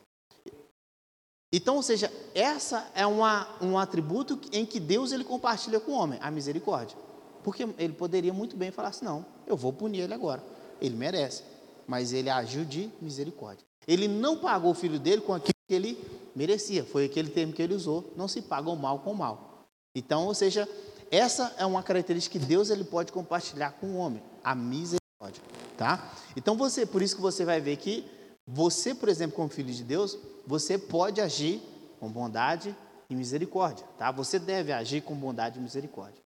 Então, 1.52 1.76
ou 1.76 1.84
seja, 1.84 2.10
essa 2.34 2.90
é 2.96 3.06
uma, 3.06 3.50
um 3.62 3.78
atributo 3.78 4.40
em 4.54 4.66
que 4.66 4.80
Deus 4.80 5.12
ele 5.12 5.26
compartilha 5.26 5.78
com 5.78 5.92
o 5.92 5.96
homem, 5.96 6.18
a 6.22 6.32
misericórdia. 6.32 7.11
Porque 7.44 7.68
ele 7.78 7.94
poderia 7.94 8.34
muito 8.34 8.56
bem 8.56 8.72
falar 8.72 8.90
assim: 8.90 9.06
não, 9.06 9.26
eu 9.48 9.58
vou 9.58 9.74
punir 9.74 10.02
ele 10.02 10.14
agora. 10.14 10.44
Ele 10.80 10.96
merece. 10.96 11.44
Mas 11.88 12.14
ele 12.14 12.30
agiu 12.30 12.64
de 12.64 12.92
misericórdia. 13.02 13.66
Ele 13.88 14.08
não 14.08 14.38
pagou 14.38 14.72
o 14.72 14.76
filho 14.76 15.00
dele 15.00 15.22
com 15.22 15.34
aquilo 15.34 15.54
que 15.68 15.74
ele 15.74 15.98
merecia. 16.36 16.84
Foi 16.84 17.06
aquele 17.06 17.30
termo 17.30 17.54
que 17.54 17.62
ele 17.62 17.74
usou: 17.74 18.14
não 18.16 18.28
se 18.28 18.42
paga 18.42 18.70
o 18.70 18.76
mal 18.76 19.00
com 19.00 19.12
o 19.12 19.16
mal. 19.16 19.66
Então, 19.96 20.26
ou 20.26 20.34
seja, 20.34 20.68
essa 21.12 21.54
é 21.58 21.66
uma 21.66 21.84
característica 21.84 22.40
que 22.40 22.46
Deus 22.46 22.70
ele 22.70 22.86
pode 22.86 23.12
compartilhar 23.12 23.72
com 23.72 23.88
o 23.88 23.98
homem, 23.98 24.24
a 24.42 24.56
misericórdia, 24.56 25.44
tá? 25.78 26.14
Então 26.38 26.56
você, 26.56 26.86
por 26.86 27.02
isso 27.02 27.18
que 27.18 27.22
você 27.22 27.44
vai 27.44 27.60
ver 27.60 27.76
que 27.76 28.06
você, 28.48 28.96
por 28.96 29.10
exemplo, 29.10 29.36
como 29.36 29.50
filho 29.50 29.74
de 29.74 29.84
Deus, 29.84 30.18
você 30.48 30.78
pode 30.78 31.20
agir 31.20 31.62
com 32.00 32.10
bondade 32.10 32.76
e 33.10 33.16
misericórdia, 33.16 33.86
tá? 33.98 34.10
Você 34.12 34.40
deve 34.40 34.72
agir 34.72 35.02
com 35.02 35.14
bondade 35.14 35.60
e 35.60 35.62
misericórdia. 35.62 36.22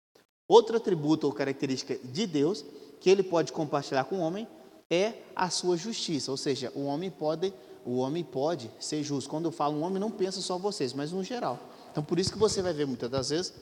Outro 0.51 0.75
atributo 0.75 1.27
ou 1.27 1.31
característica 1.31 1.98
de 2.03 2.27
Deus 2.27 2.65
que 3.00 3.10
ele 3.10 3.24
pode 3.24 3.53
compartilhar 3.53 4.03
com 4.03 4.17
o 4.17 4.20
homem 4.20 4.46
é 4.89 5.13
a 5.34 5.50
sua 5.50 5.77
justiça, 5.77 6.29
ou 6.29 6.36
seja, 6.36 6.70
o 6.75 6.84
homem 6.84 7.10
pode, 7.10 7.53
o 7.86 8.00
homem 8.00 8.22
pode 8.22 8.70
ser 8.77 9.01
justo. 9.01 9.29
Quando 9.29 9.46
eu 9.46 9.51
falo 9.53 9.77
um 9.77 9.81
homem, 9.81 9.98
não 9.98 10.12
pensa 10.12 10.41
só 10.41 10.58
vocês, 10.58 10.91
mas 10.91 11.13
no 11.13 11.24
geral. 11.24 11.58
Então, 11.89 12.03
por 12.03 12.20
isso 12.20 12.34
que 12.34 12.38
você 12.38 12.62
vai 12.62 12.74
ver 12.74 12.86
muitas 12.86 13.10
das 13.10 13.29
vezes 13.29 13.53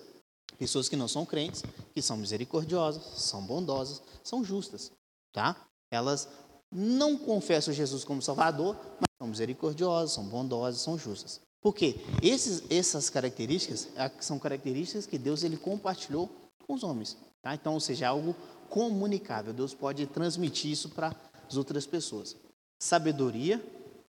pessoas 0.58 0.90
que 0.90 0.96
não 0.96 1.08
são 1.08 1.28
crentes, 1.28 1.64
que 1.94 2.02
são 2.02 2.18
misericordiosas, 2.18 3.04
são 3.22 3.44
bondosas, 3.44 4.02
são 4.24 4.44
justas, 4.44 4.92
tá? 5.32 5.56
Elas 5.92 6.28
não 6.72 7.20
confessam 7.20 7.72
Jesus 7.72 8.04
como 8.04 8.20
Salvador, 8.20 8.76
mas 9.00 9.10
são 9.16 9.28
misericordiosas, 9.28 10.14
são 10.14 10.24
bondosas, 10.24 10.82
são 10.82 10.98
justas. 10.98 11.40
Por 11.62 11.76
quê? 11.76 11.98
Esses, 12.24 12.64
essas 12.68 13.12
características 13.12 13.90
são 14.20 14.40
características 14.40 15.06
que 15.06 15.20
Deus 15.20 15.44
ele 15.44 15.56
compartilhou 15.56 16.39
com 16.70 16.76
os 16.76 16.84
homens. 16.84 17.18
Tá? 17.42 17.56
Então, 17.56 17.74
ou 17.74 17.80
seja, 17.80 18.06
é 18.06 18.08
algo 18.08 18.36
comunicável. 18.70 19.52
Deus 19.52 19.74
pode 19.74 20.06
transmitir 20.06 20.72
isso 20.72 20.90
para 20.90 21.16
as 21.48 21.58
outras 21.58 21.88
pessoas. 21.88 22.38
Sabedoria, 22.80 23.60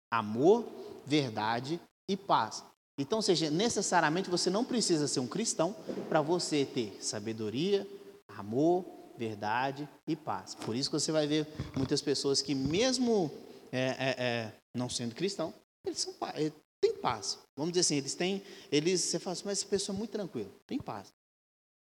amor, 0.08 0.64
verdade 1.04 1.80
e 2.08 2.16
paz. 2.16 2.62
Então, 2.96 3.18
ou 3.18 3.22
seja, 3.22 3.50
necessariamente 3.50 4.30
você 4.30 4.48
não 4.48 4.64
precisa 4.64 5.08
ser 5.08 5.18
um 5.18 5.26
cristão 5.26 5.74
para 6.08 6.22
você 6.22 6.64
ter 6.64 6.96
sabedoria, 7.02 7.84
amor, 8.28 8.84
verdade 9.18 9.88
e 10.06 10.14
paz. 10.14 10.54
Por 10.54 10.76
isso 10.76 10.88
que 10.88 11.00
você 11.00 11.10
vai 11.10 11.26
ver 11.26 11.48
muitas 11.76 12.00
pessoas 12.00 12.40
que, 12.40 12.54
mesmo 12.54 13.32
é, 13.72 13.80
é, 13.80 14.24
é, 14.24 14.52
não 14.72 14.88
sendo 14.88 15.12
cristão, 15.12 15.52
eles 15.84 15.98
são 15.98 16.14
é, 16.34 16.52
têm 16.80 16.94
paz. 16.98 17.40
Vamos 17.56 17.72
dizer 17.72 17.80
assim, 17.80 17.96
eles 17.96 18.14
têm, 18.14 18.42
eles, 18.70 19.00
você 19.00 19.18
fala 19.18 19.32
assim, 19.32 19.42
mas 19.44 19.58
essa 19.58 19.66
pessoa 19.66 19.96
é 19.96 19.98
muito 19.98 20.12
tranquila, 20.12 20.50
tem 20.64 20.78
paz. 20.78 21.12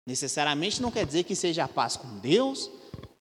Necessariamente 0.07 0.81
não 0.81 0.89
quer 0.89 1.05
dizer 1.05 1.25
que 1.25 1.35
seja 1.35 1.65
a 1.65 1.67
paz 1.67 1.97
com 1.97 2.17
Deus, 2.19 2.71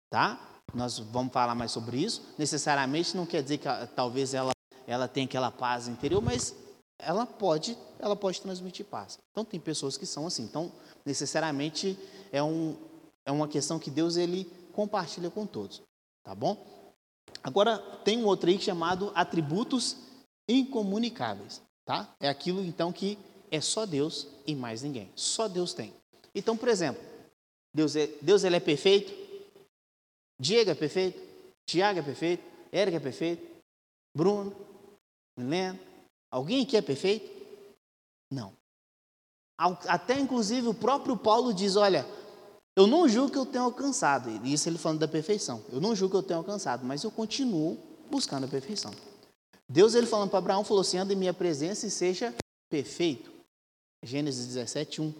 tá? 0.08 0.40
Nós 0.72 1.00
vamos 1.00 1.34
falar 1.34 1.56
mais 1.56 1.72
sobre 1.72 1.98
isso. 1.98 2.22
Necessariamente 2.38 3.18
não 3.18 3.26
quer 3.26 3.42
dizer 3.42 3.58
que 3.58 3.68
talvez 3.96 4.36
ela 4.36 4.52
ela 4.88 5.08
tenha 5.08 5.26
aquela 5.26 5.50
paz 5.50 5.88
interior, 5.88 6.22
mas 6.22 6.56
ela 7.00 7.26
pode, 7.26 7.76
ela 7.98 8.16
pode 8.16 8.40
transmitir 8.40 8.86
paz. 8.86 9.18
Então 9.32 9.44
tem 9.44 9.60
pessoas 9.60 9.98
que 9.98 10.06
são 10.06 10.28
assim. 10.28 10.44
Então 10.44 10.72
necessariamente 11.04 11.98
é 12.32 12.44
um, 12.44 12.76
é 13.26 13.32
uma 13.32 13.48
questão 13.48 13.80
que 13.80 13.90
Deus 13.90 14.16
ele 14.16 14.46
compartilha 14.72 15.32
com 15.32 15.48
todos, 15.48 15.82
tá 16.24 16.36
bom? 16.36 16.64
Agora 17.44 17.80
tem 18.04 18.24
um 18.24 18.28
outro 18.28 18.50
aí 18.50 18.60
chamado 18.60 19.12
atributos 19.16 19.98
incomunicáveis, 20.48 21.64
tá? 21.84 22.14
É 22.20 22.30
aquilo 22.30 22.64
então 22.64 22.92
que 22.92 23.18
é 23.50 23.60
só 23.60 23.88
Deus 23.88 24.28
e 24.46 24.54
mais 24.54 24.84
ninguém. 24.84 25.12
Só 25.16 25.48
Deus 25.48 25.74
tem. 25.74 25.94
Então, 26.36 26.58
por 26.58 26.68
exemplo, 26.68 27.02
Deus, 27.74 27.96
é, 27.96 28.08
Deus 28.22 28.44
ele 28.44 28.58
é 28.58 28.60
perfeito? 28.60 29.14
Diego 30.40 30.70
é 30.70 30.76
perfeito? 30.76 31.20
Tiago 31.66 32.00
é 32.00 32.04
perfeito? 32.04 32.44
Érica 32.72 32.98
é 32.98 33.00
perfeito? 33.00 33.46
Bruno? 34.16 34.54
Milena? 35.38 35.80
Alguém 36.32 36.64
aqui 36.64 36.78
é 36.78 36.82
perfeito? 36.82 37.30
Não. 38.32 38.54
Até 39.58 40.20
inclusive 40.20 40.68
o 40.68 40.74
próprio 40.74 41.18
Paulo 41.18 41.54
diz: 41.54 41.76
olha, 41.76 42.06
eu 42.76 42.86
não 42.86 43.08
julgo 43.08 43.32
que 43.32 43.38
eu 43.38 43.46
tenha 43.46 43.64
alcançado, 43.64 44.30
isso 44.46 44.68
ele 44.68 44.78
falando 44.78 45.00
da 45.00 45.08
perfeição. 45.08 45.64
Eu 45.72 45.80
não 45.80 45.96
julgo 45.96 46.12
que 46.12 46.18
eu 46.18 46.24
tenha 46.24 46.38
alcançado, 46.38 46.86
mas 46.86 47.04
eu 47.04 47.12
continuo 47.12 47.78
buscando 48.12 48.46
a 48.46 48.50
perfeição. 48.50 48.92
Deus 49.68 49.96
ele 49.96 50.06
falando 50.06 50.30
para 50.30 50.40
Abraão 50.40 50.64
falou 50.64 50.82
assim: 50.82 50.98
anda 50.98 51.14
em 51.14 51.18
minha 51.18 51.34
presença 51.34 51.88
e 51.88 51.92
seja 51.92 52.36
perfeito. 52.70 53.32
Gênesis 54.04 54.46
17, 54.48 55.02
1. 55.02 55.14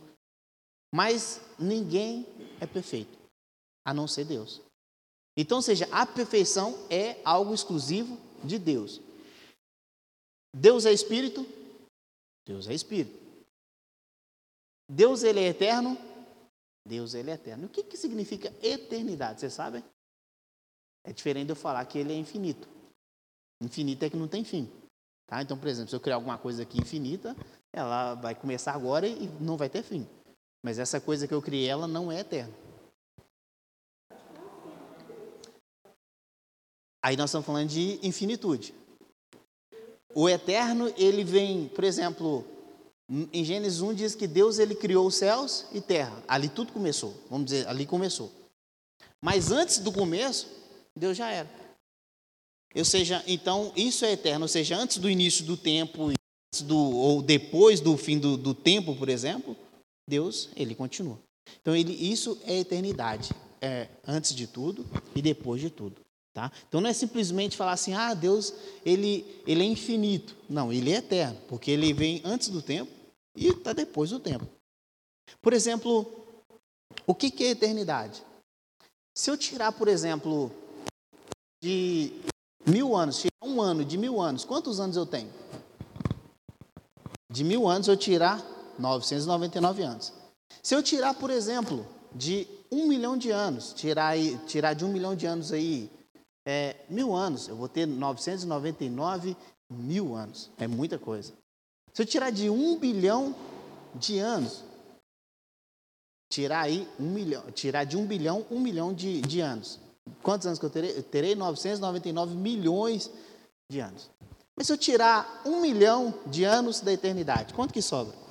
Mas 0.96 1.42
ninguém 1.60 2.26
é 2.62 2.66
perfeito, 2.66 3.18
a 3.84 3.94
não 3.94 4.08
ser 4.08 4.24
Deus. 4.24 4.62
Então, 5.36 5.62
seja, 5.62 5.90
a 5.92 6.06
perfeição 6.06 6.74
é 6.90 7.22
algo 7.26 7.54
exclusivo 7.54 8.18
de 8.42 8.58
Deus. 8.58 9.02
Deus 10.56 10.86
é 10.86 10.94
espírito? 10.94 11.46
Deus 12.48 12.70
é 12.70 12.74
espírito. 12.74 13.14
Deus 14.90 15.24
ele 15.24 15.42
é 15.42 15.48
eterno? 15.48 15.98
Deus 16.88 17.14
ele 17.14 17.30
é 17.30 17.34
eterno. 17.34 17.66
O 17.66 17.70
que, 17.70 17.84
que 17.84 17.98
significa 17.98 18.54
eternidade? 18.66 19.42
Vocês 19.42 19.52
sabem? 19.52 19.84
É 21.04 21.12
diferente 21.12 21.48
de 21.48 21.52
eu 21.52 21.58
falar 21.58 21.86
que 21.88 21.98
ele 21.98 22.14
é 22.14 22.16
infinito. 22.16 22.70
Infinito 23.62 24.04
é 24.06 24.10
que 24.10 24.16
não 24.16 24.30
tem 24.30 24.46
fim. 24.46 24.72
Tá? 25.28 25.42
Então, 25.42 25.58
por 25.58 25.68
exemplo, 25.68 25.90
se 25.90 25.96
eu 25.98 26.00
criar 26.00 26.16
alguma 26.16 26.38
coisa 26.38 26.64
aqui 26.64 26.80
infinita, 26.80 27.36
ela 27.74 28.16
vai 28.16 28.34
começar 28.34 28.72
agora 28.72 29.06
e 29.06 29.28
não 29.42 29.58
vai 29.58 29.68
ter 29.68 29.84
fim. 29.84 30.08
Mas 30.66 30.80
essa 30.80 31.00
coisa 31.00 31.28
que 31.28 31.34
eu 31.36 31.44
criei, 31.44 31.68
ela 31.68 31.88
não 31.88 32.12
é 32.12 32.22
eterna. 32.22 32.52
Aí 37.04 37.16
nós 37.16 37.30
estamos 37.30 37.46
falando 37.46 37.70
de 37.70 38.00
infinitude. 38.02 38.74
O 40.16 40.28
eterno, 40.28 40.92
ele 40.98 41.24
vem, 41.24 41.68
por 41.68 41.84
exemplo, 41.84 42.44
em 43.32 43.46
Gênesis 43.46 43.80
1 43.80 43.94
diz 43.94 44.16
que 44.16 44.26
Deus 44.26 44.58
ele 44.58 44.74
criou 44.74 45.06
os 45.06 45.14
céus 45.14 45.68
e 45.72 45.80
terra. 45.80 46.24
Ali 46.28 46.50
tudo 46.50 46.74
começou. 46.74 47.14
Vamos 47.30 47.46
dizer, 47.46 47.68
ali 47.68 47.86
começou. 47.86 48.32
Mas 49.22 49.52
antes 49.52 49.78
do 49.78 49.92
começo, 49.92 50.48
Deus 50.98 51.16
já 51.16 51.30
era. 51.30 51.50
Ou 52.76 52.84
seja, 52.84 53.24
então 53.28 53.72
isso 53.76 54.04
é 54.04 54.14
eterno. 54.14 54.46
Ou 54.46 54.50
seja, 54.50 54.76
antes 54.76 54.98
do 54.98 55.12
início 55.12 55.46
do 55.46 55.58
tempo, 55.58 56.12
do, 56.64 56.76
ou 56.76 57.22
depois 57.22 57.80
do 57.80 57.96
fim 57.98 58.18
do, 58.18 58.36
do 58.36 58.56
tempo, 58.56 58.96
por 58.96 59.10
exemplo, 59.10 59.56
Deus 60.08 60.50
ele 60.56 60.76
continua. 60.76 61.20
Então 61.62 61.76
ele, 61.76 61.94
isso 61.94 62.40
é 62.44 62.60
eternidade. 62.60 63.32
É 63.62 63.88
antes 64.06 64.36
de 64.36 64.48
tudo 64.48 64.86
e 65.16 65.22
depois 65.22 65.62
de 65.62 65.70
tudo. 65.70 66.02
Tá? 66.34 66.52
Então 66.68 66.82
não 66.82 66.90
é 66.90 66.94
simplesmente 66.94 67.56
falar 67.56 67.72
assim, 67.72 67.94
ah, 67.94 68.14
Deus 68.14 68.54
ele, 68.86 69.42
ele 69.48 69.64
é 69.64 69.66
infinito. 69.66 70.36
Não, 70.50 70.72
ele 70.72 70.92
é 70.92 70.98
eterno, 70.98 71.40
porque 71.48 71.72
ele 71.72 71.94
vem 71.94 72.22
antes 72.26 72.50
do 72.50 72.62
tempo 72.62 72.92
e 73.36 73.48
está 73.48 73.74
depois 73.74 74.10
do 74.10 74.20
tempo. 74.20 74.46
Por 75.42 75.54
exemplo, 75.54 76.06
o 77.08 77.16
que, 77.16 77.32
que 77.32 77.44
é 77.46 77.50
eternidade? 77.52 78.22
Se 79.18 79.32
eu 79.32 79.38
tirar, 79.38 79.72
por 79.72 79.88
exemplo, 79.88 80.52
de 81.64 82.12
mil 82.68 82.96
anos, 82.96 83.24
um 83.42 83.62
ano 83.62 83.86
de 83.86 83.98
mil 83.98 84.20
anos, 84.20 84.44
quantos 84.44 84.80
anos 84.80 84.98
eu 84.98 85.06
tenho? 85.06 85.32
De 87.32 87.44
mil 87.44 87.68
anos 87.68 87.88
eu 87.88 87.96
tirar 87.96 88.44
999 88.78 89.84
anos. 89.84 90.14
Se 90.62 90.76
eu 90.76 90.84
tirar, 90.84 91.14
por 91.14 91.30
exemplo, 91.30 91.86
de 92.14 92.48
um 92.72 92.88
milhão 92.88 93.18
de 93.18 93.32
anos, 93.32 93.74
tirar, 93.74 94.16
tirar 94.48 94.74
de 94.74 94.86
um 94.86 94.90
milhão 94.90 95.16
de 95.16 95.26
anos 95.26 95.52
aí 95.52 95.92
é, 96.46 96.76
mil 96.90 97.14
anos, 97.14 97.48
eu 97.48 97.56
vou 97.56 97.68
ter 97.68 97.86
999 97.86 99.36
mil 99.70 100.16
anos. 100.16 100.52
É 100.58 100.68
muita 100.68 100.98
coisa. 100.98 101.34
Se 101.94 102.02
eu 102.02 102.06
tirar 102.06 102.30
de 102.30 102.50
um 102.50 102.78
bilhão 102.78 103.36
de 103.96 104.20
anos, 104.20 104.64
tirar 106.30 106.62
aí 106.62 106.88
um 107.00 107.10
milhão, 107.10 107.50
tirar 107.52 107.84
de 107.84 107.98
um 107.98 108.06
bilhão, 108.06 108.46
um 108.52 108.60
milhão 108.60 108.94
de, 108.94 109.22
de 109.22 109.40
anos. 109.40 109.80
Quantos 110.22 110.46
anos 110.46 110.60
que 110.60 110.66
eu 110.66 110.70
terei? 110.70 110.98
Eu 110.98 111.04
terei 111.04 111.36
999 111.36 112.36
milhões 112.36 113.10
de 113.70 113.80
anos. 113.80 114.10
Mas 114.56 114.68
se 114.68 114.74
eu 114.74 114.78
tirar 114.78 115.42
um 115.46 115.62
milhão 115.62 116.14
de 116.28 116.44
anos 116.44 116.80
da 116.80 116.94
eternidade, 116.94 117.54
quanto 117.54 117.74
que 117.74 117.82
sobra? 117.82 118.25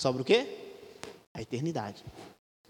Sobra 0.00 0.22
o 0.22 0.24
quê? 0.24 0.46
A 1.32 1.40
eternidade. 1.40 2.04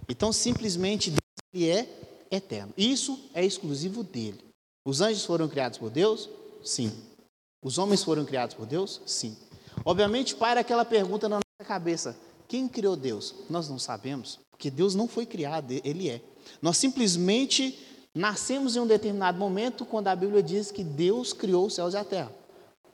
Então, 0.08 0.32
simplesmente, 0.32 1.10
Deus 1.10 1.20
ele 1.52 1.68
é 1.68 1.88
eterno. 2.30 2.72
Isso 2.76 3.18
é 3.34 3.44
exclusivo 3.44 4.02
dele. 4.04 4.44
Os 4.84 5.00
anjos 5.00 5.24
foram 5.24 5.48
criados 5.48 5.78
por 5.78 5.90
Deus? 5.90 6.28
Sim. 6.64 6.92
Os 7.62 7.78
homens 7.78 8.04
foram 8.04 8.24
criados 8.24 8.54
por 8.54 8.66
Deus? 8.66 9.00
Sim. 9.06 9.36
Obviamente, 9.84 10.34
para 10.36 10.60
aquela 10.60 10.84
pergunta 10.84 11.28
na 11.28 11.36
nossa 11.36 11.68
cabeça: 11.68 12.16
quem 12.46 12.68
criou 12.68 12.94
Deus? 12.94 13.34
Nós 13.50 13.68
não 13.68 13.78
sabemos, 13.78 14.38
porque 14.50 14.70
Deus 14.70 14.94
não 14.94 15.08
foi 15.08 15.26
criado, 15.26 15.72
ele 15.84 16.08
é. 16.08 16.20
Nós 16.62 16.76
simplesmente 16.76 17.76
nascemos 18.14 18.76
em 18.76 18.80
um 18.80 18.86
determinado 18.86 19.38
momento 19.38 19.84
quando 19.84 20.08
a 20.08 20.16
Bíblia 20.16 20.42
diz 20.42 20.70
que 20.70 20.84
Deus 20.84 21.32
criou 21.32 21.66
os 21.66 21.74
céus 21.74 21.94
e 21.94 21.96
a 21.96 22.04
terra. 22.04 22.32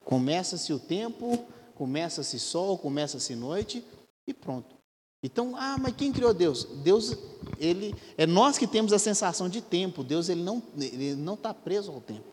Começa-se 0.04 0.72
o 0.72 0.78
tempo, 0.78 1.46
começa-se 1.74 2.38
sol, 2.38 2.78
começa-se 2.78 3.36
noite 3.36 3.84
e 4.26 4.34
pronto. 4.34 4.76
Então, 5.24 5.54
ah, 5.56 5.78
mas 5.78 5.94
quem 5.94 6.12
criou 6.12 6.34
Deus? 6.34 6.64
Deus, 6.82 7.16
ele 7.58 7.94
é 8.16 8.26
nós 8.26 8.58
que 8.58 8.66
temos 8.66 8.92
a 8.92 8.98
sensação 8.98 9.48
de 9.48 9.62
tempo. 9.62 10.02
Deus 10.02 10.28
ele 10.28 10.42
não 10.42 10.60
ele 10.76 11.14
não 11.14 11.34
está 11.34 11.54
preso 11.54 11.92
ao 11.92 12.00
tempo. 12.00 12.26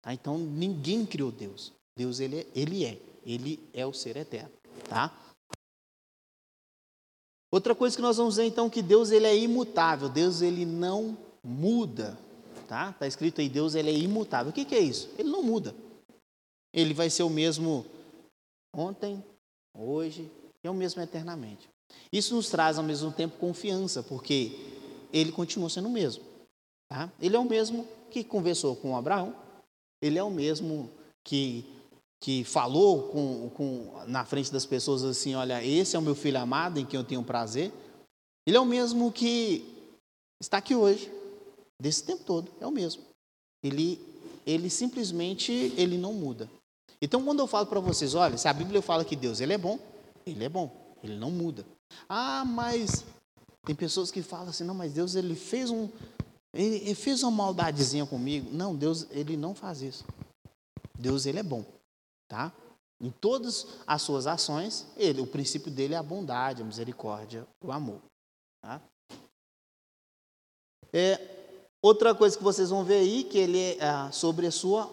Tá? 0.00 0.14
Então, 0.14 0.38
ninguém 0.38 1.04
criou 1.04 1.32
Deus. 1.32 1.72
Deus 1.96 2.20
ele 2.20 2.38
é, 2.38 2.46
ele 2.54 2.84
é, 2.84 2.98
ele 3.26 3.68
é 3.72 3.84
o 3.84 3.92
ser 3.92 4.16
eterno, 4.16 4.52
tá? 4.88 5.12
Outra 7.50 7.74
coisa 7.74 7.96
que 7.96 8.02
nós 8.02 8.18
vamos 8.18 8.36
ver 8.36 8.44
então 8.44 8.70
que 8.70 8.80
Deus 8.82 9.10
ele 9.10 9.26
é 9.26 9.36
imutável. 9.36 10.08
Deus 10.08 10.40
ele 10.40 10.64
não 10.64 11.18
muda, 11.42 12.16
tá? 12.68 12.92
Tá 12.92 13.08
escrito 13.08 13.40
aí 13.40 13.48
Deus 13.48 13.74
ele 13.74 13.90
é 13.90 13.94
imutável. 13.98 14.50
O 14.50 14.54
que, 14.54 14.64
que 14.64 14.76
é 14.76 14.80
isso? 14.80 15.10
Ele 15.18 15.30
não 15.30 15.42
muda. 15.42 15.74
Ele 16.72 16.94
vai 16.94 17.10
ser 17.10 17.24
o 17.24 17.30
mesmo 17.30 17.84
ontem, 18.72 19.24
hoje 19.74 20.30
é 20.68 20.70
o 20.70 20.74
mesmo 20.74 21.02
eternamente. 21.02 21.68
Isso 22.12 22.34
nos 22.34 22.48
traz 22.48 22.78
ao 22.78 22.84
mesmo 22.84 23.10
tempo 23.10 23.38
confiança, 23.38 24.02
porque 24.02 24.52
ele 25.12 25.32
continua 25.32 25.70
sendo 25.70 25.88
o 25.88 25.92
mesmo. 25.92 26.24
Tá? 26.88 27.10
Ele 27.20 27.36
é 27.36 27.38
o 27.38 27.44
mesmo 27.44 27.86
que 28.10 28.24
conversou 28.24 28.76
com 28.76 28.96
Abraão, 28.96 29.34
ele 30.00 30.18
é 30.18 30.22
o 30.22 30.30
mesmo 30.30 30.90
que, 31.24 31.64
que 32.22 32.44
falou 32.44 33.08
com, 33.08 33.50
com, 33.50 34.04
na 34.06 34.24
frente 34.24 34.52
das 34.52 34.64
pessoas 34.64 35.04
assim: 35.04 35.34
Olha, 35.34 35.64
esse 35.64 35.96
é 35.96 35.98
o 35.98 36.02
meu 36.02 36.14
filho 36.14 36.38
amado 36.38 36.78
em 36.78 36.86
quem 36.86 36.98
eu 36.98 37.04
tenho 37.04 37.22
prazer. 37.22 37.72
Ele 38.46 38.56
é 38.56 38.60
o 38.60 38.64
mesmo 38.64 39.12
que 39.12 39.62
está 40.40 40.58
aqui 40.58 40.74
hoje, 40.74 41.12
desse 41.80 42.04
tempo 42.04 42.24
todo, 42.24 42.50
é 42.60 42.66
o 42.66 42.70
mesmo. 42.70 43.02
Ele, 43.62 44.00
ele 44.46 44.70
simplesmente 44.70 45.52
ele 45.76 45.98
não 45.98 46.14
muda. 46.14 46.48
Então, 47.00 47.22
quando 47.24 47.40
eu 47.40 47.46
falo 47.46 47.66
para 47.66 47.80
vocês, 47.80 48.14
olha, 48.14 48.38
se 48.38 48.48
a 48.48 48.52
Bíblia 48.52 48.80
fala 48.80 49.04
que 49.04 49.14
Deus 49.14 49.40
ele 49.40 49.52
é 49.52 49.58
bom, 49.58 49.78
ele 50.30 50.44
é 50.44 50.48
bom, 50.48 50.96
ele 51.02 51.16
não 51.16 51.30
muda. 51.30 51.64
Ah, 52.08 52.44
mas 52.44 53.04
tem 53.64 53.74
pessoas 53.74 54.10
que 54.10 54.22
falam 54.22 54.48
assim, 54.48 54.64
não, 54.64 54.74
mas 54.74 54.92
Deus 54.92 55.14
ele 55.14 55.34
fez 55.34 55.70
um 55.70 55.88
ele, 56.52 56.76
ele 56.76 56.94
fez 56.94 57.22
uma 57.22 57.30
maldadezinha 57.30 58.06
comigo. 58.06 58.50
Não, 58.50 58.74
Deus 58.74 59.06
ele 59.10 59.36
não 59.36 59.54
faz 59.54 59.82
isso. 59.82 60.04
Deus 60.98 61.26
ele 61.26 61.38
é 61.38 61.42
bom, 61.42 61.64
tá? 62.28 62.52
Em 63.00 63.10
todas 63.10 63.66
as 63.86 64.02
suas 64.02 64.26
ações, 64.26 64.86
ele, 64.96 65.20
o 65.20 65.26
princípio 65.26 65.70
dele 65.70 65.94
é 65.94 65.96
a 65.96 66.02
bondade, 66.02 66.62
a 66.62 66.64
misericórdia, 66.64 67.46
o 67.62 67.70
amor. 67.70 68.00
Tá? 68.60 68.82
É, 70.92 71.20
outra 71.80 72.14
coisa 72.14 72.36
que 72.36 72.42
vocês 72.42 72.70
vão 72.70 72.82
ver 72.82 72.96
aí 72.96 73.22
que 73.22 73.38
ele 73.38 73.76
é 73.76 73.84
ah, 73.84 74.10
sobre 74.10 74.46
a 74.46 74.50
sua 74.50 74.90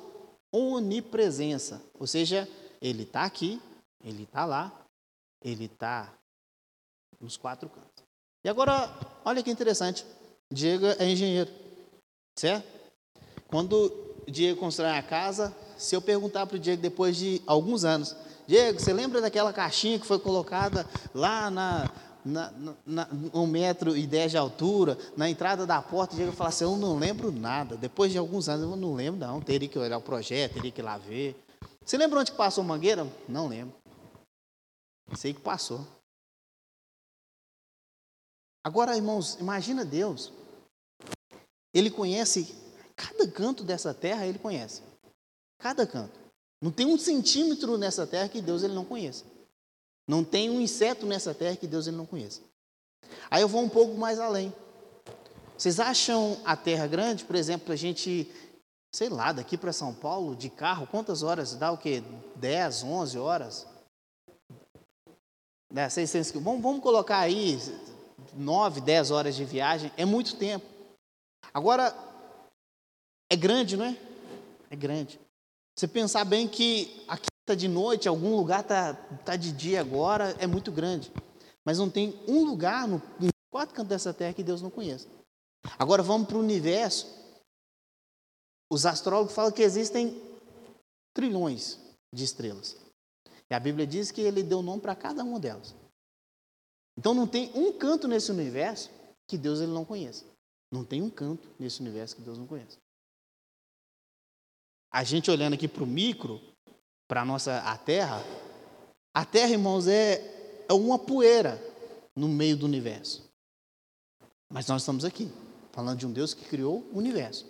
onipresença, 0.54 1.82
ou 2.00 2.06
seja, 2.06 2.48
ele 2.80 3.04
está 3.04 3.24
aqui, 3.24 3.60
ele 4.04 4.24
está 4.24 4.45
lá, 4.45 4.85
ele 5.45 5.65
está 5.65 6.12
nos 7.21 7.38
quatro 7.38 7.69
cantos. 7.69 8.03
E 8.43 8.49
agora, 8.49 8.91
olha 9.23 9.43
que 9.43 9.51
interessante. 9.51 10.03
Diego 10.51 10.88
é 10.88 11.08
engenheiro, 11.08 11.51
certo? 12.36 12.67
Quando 13.47 13.91
Diego 14.27 14.60
constrói 14.60 14.91
a 14.91 15.03
casa, 15.03 15.55
se 15.77 15.95
eu 15.95 16.01
perguntar 16.01 16.47
para 16.47 16.58
o 16.58 16.60
Diego 16.60 16.81
depois 16.81 17.15
de 17.15 17.41
alguns 17.45 17.86
anos, 17.86 18.15
Diego, 18.47 18.79
você 18.79 18.91
lembra 18.91 19.21
daquela 19.21 19.53
caixinha 19.53 19.99
que 19.99 20.05
foi 20.05 20.19
colocada 20.19 20.88
lá 21.13 21.49
na, 21.49 21.89
na, 22.23 22.53
na, 22.86 23.08
um 23.34 23.45
metro 23.47 23.95
e 23.95 24.05
dez 24.05 24.31
de 24.31 24.38
altura, 24.38 24.97
na 25.15 25.29
entrada 25.29 25.65
da 25.65 25.81
porta, 25.81 26.15
Diego 26.15 26.31
fala 26.31 26.49
assim, 26.49 26.63
eu 26.63 26.75
não 26.75 26.97
lembro 26.97 27.31
nada. 27.31 27.75
Depois 27.75 28.12
de 28.12 28.17
alguns 28.17 28.49
anos, 28.49 28.69
eu 28.69 28.75
não 28.75 28.95
lembro 28.95 29.19
não, 29.19 29.41
teria 29.41 29.69
que 29.69 29.77
olhar 29.77 29.97
o 29.97 30.01
projeto, 30.01 30.53
teria 30.53 30.71
que 30.71 30.81
ir 30.81 30.84
lá 30.84 30.97
ver. 30.97 31.36
Você 31.84 31.97
lembra 31.97 32.19
onde 32.19 32.31
passou 32.31 32.63
a 32.63 32.67
mangueira? 32.67 33.08
Não 33.27 33.47
lembro. 33.47 33.85
Sei 35.13 35.34
que 35.34 35.41
passou. 35.41 35.86
Agora, 38.63 38.96
irmãos, 38.96 39.36
imagina 39.36 39.86
Deus. 39.86 40.32
Ele 41.74 41.91
conhece 41.91 42.56
cada 42.96 43.30
canto 43.30 43.63
dessa 43.63 43.94
terra, 43.94 44.26
ele 44.26 44.39
conhece. 44.39 44.82
Cada 45.60 45.86
canto. 45.86 46.20
Não 46.62 46.72
tem 46.72 46.88
um 46.88 46.98
centímetro 46.98 47.78
nessa 47.78 48.08
terra 48.08 48.30
que 48.30 48.41
Deus 48.41 48.63
ele 48.63 48.74
não 48.74 48.86
conheça. 48.86 49.24
Não 50.08 50.24
tem 50.24 50.50
um 50.50 50.60
inseto 50.60 51.06
nessa 51.06 51.34
terra 51.34 51.56
que 51.56 51.68
Deus 51.68 51.86
ele 51.86 51.98
não 51.98 52.06
conheça. 52.06 52.41
Aí 53.30 53.41
eu 53.41 53.48
vou 53.48 53.62
um 53.62 53.70
pouco 53.70 53.96
mais 53.96 54.20
além. 54.20 54.54
Vocês 55.58 55.80
acham 55.80 56.41
a 56.44 56.58
terra 56.58 56.88
grande? 56.88 57.24
Por 57.24 57.36
exemplo, 57.36 57.72
a 57.72 57.76
gente, 57.76 58.32
sei 58.91 59.10
lá, 59.10 59.32
daqui 59.32 59.58
para 59.58 59.72
São 59.72 59.94
Paulo, 59.94 60.36
de 60.36 60.50
carro, 60.50 60.88
quantas 60.88 61.24
horas? 61.24 61.54
Dá 61.54 61.72
o 61.72 61.78
quê? 61.78 62.04
10, 62.36 62.84
11 62.84 63.18
horas? 63.18 63.68
Né, 65.76 65.90
600 65.90 66.32
vamos, 66.42 66.62
vamos 66.62 66.82
colocar 66.82 67.20
aí 67.20 67.58
9, 68.34 68.80
10 68.80 69.12
horas 69.12 69.36
de 69.36 69.44
viagem, 69.44 69.92
é 69.98 70.06
muito 70.06 70.38
tempo. 70.38 70.66
Agora, 71.54 71.94
é 73.30 73.36
grande, 73.36 73.76
não 73.76 73.84
é? 73.84 73.98
É 74.70 74.76
grande. 74.78 75.20
Você 75.76 75.86
pensar 75.86 76.24
bem 76.24 76.48
que 76.48 77.04
aqui 77.10 77.28
está 77.42 77.54
de 77.54 77.68
noite, 77.68 78.08
algum 78.08 78.38
lugar 78.38 78.62
está 78.62 78.94
tá 78.94 79.36
de 79.36 79.52
dia 79.52 79.82
agora, 79.82 80.34
é 80.40 80.48
muito 80.48 80.72
grande. 80.72 81.12
Mas 81.66 81.78
não 81.78 81.90
tem 81.90 82.18
um 82.26 82.46
lugar 82.46 82.88
no, 82.88 83.02
quatro 83.52 83.76
cantos 83.76 83.90
dessa 83.90 84.14
terra 84.14 84.34
que 84.34 84.44
Deus 84.44 84.62
não 84.62 84.70
conheça. 84.70 85.10
Agora 85.78 86.02
vamos 86.02 86.30
para 86.30 86.38
o 86.38 86.40
universo. 86.40 87.06
Os 88.72 88.86
astrólogos 88.86 89.36
falam 89.36 89.52
que 89.52 89.62
existem 89.62 90.24
trilhões 91.14 91.78
de 92.14 92.24
estrelas. 92.24 92.85
E 93.49 93.53
a 93.53 93.60
Bíblia 93.60 93.86
diz 93.86 94.12
que 94.12 94.21
ele 94.21 94.41
deu 94.43 94.62
nome 94.62 94.81
para 94.81 94.95
cada 94.95 95.23
uma 95.23 95.39
delas. 95.39 95.75
Então 96.97 97.13
não 97.13 97.27
tem 97.27 97.51
um 97.53 97.71
canto 97.77 98.08
nesse 98.08 98.31
universo 98.31 98.89
que 99.27 99.38
Deus 99.38 99.60
ele 99.60 99.71
não 99.71 99.86
conheça. 99.86 100.25
Não 100.71 100.84
tem 100.84 101.01
um 101.01 101.10
canto 101.10 101.49
nesse 101.60 101.81
universo 101.81 102.15
que 102.15 102.21
Deus 102.21 102.38
não 102.38 102.47
conheça. 102.47 102.77
A 104.91 105.03
gente 105.03 105.29
olhando 105.29 105.53
aqui 105.53 105.67
para 105.67 105.84
o 105.84 105.88
micro, 105.88 106.41
para 107.08 107.21
a 107.21 107.25
nossa 107.25 107.60
a 107.60 107.77
Terra, 107.77 108.23
a 109.13 109.25
Terra, 109.25 109.51
irmãos, 109.51 109.88
é, 109.88 110.65
é 110.67 110.73
uma 110.73 110.97
poeira 110.97 111.62
no 112.15 112.27
meio 112.27 112.58
do 112.58 112.65
universo. 112.65 113.29
Mas 114.51 114.67
nós 114.67 114.81
estamos 114.81 115.03
aqui, 115.05 115.31
falando 115.71 115.99
de 115.99 116.05
um 116.05 116.12
Deus 116.12 116.34
que 116.34 116.45
criou 116.45 116.81
o 116.91 116.97
universo. 116.97 117.45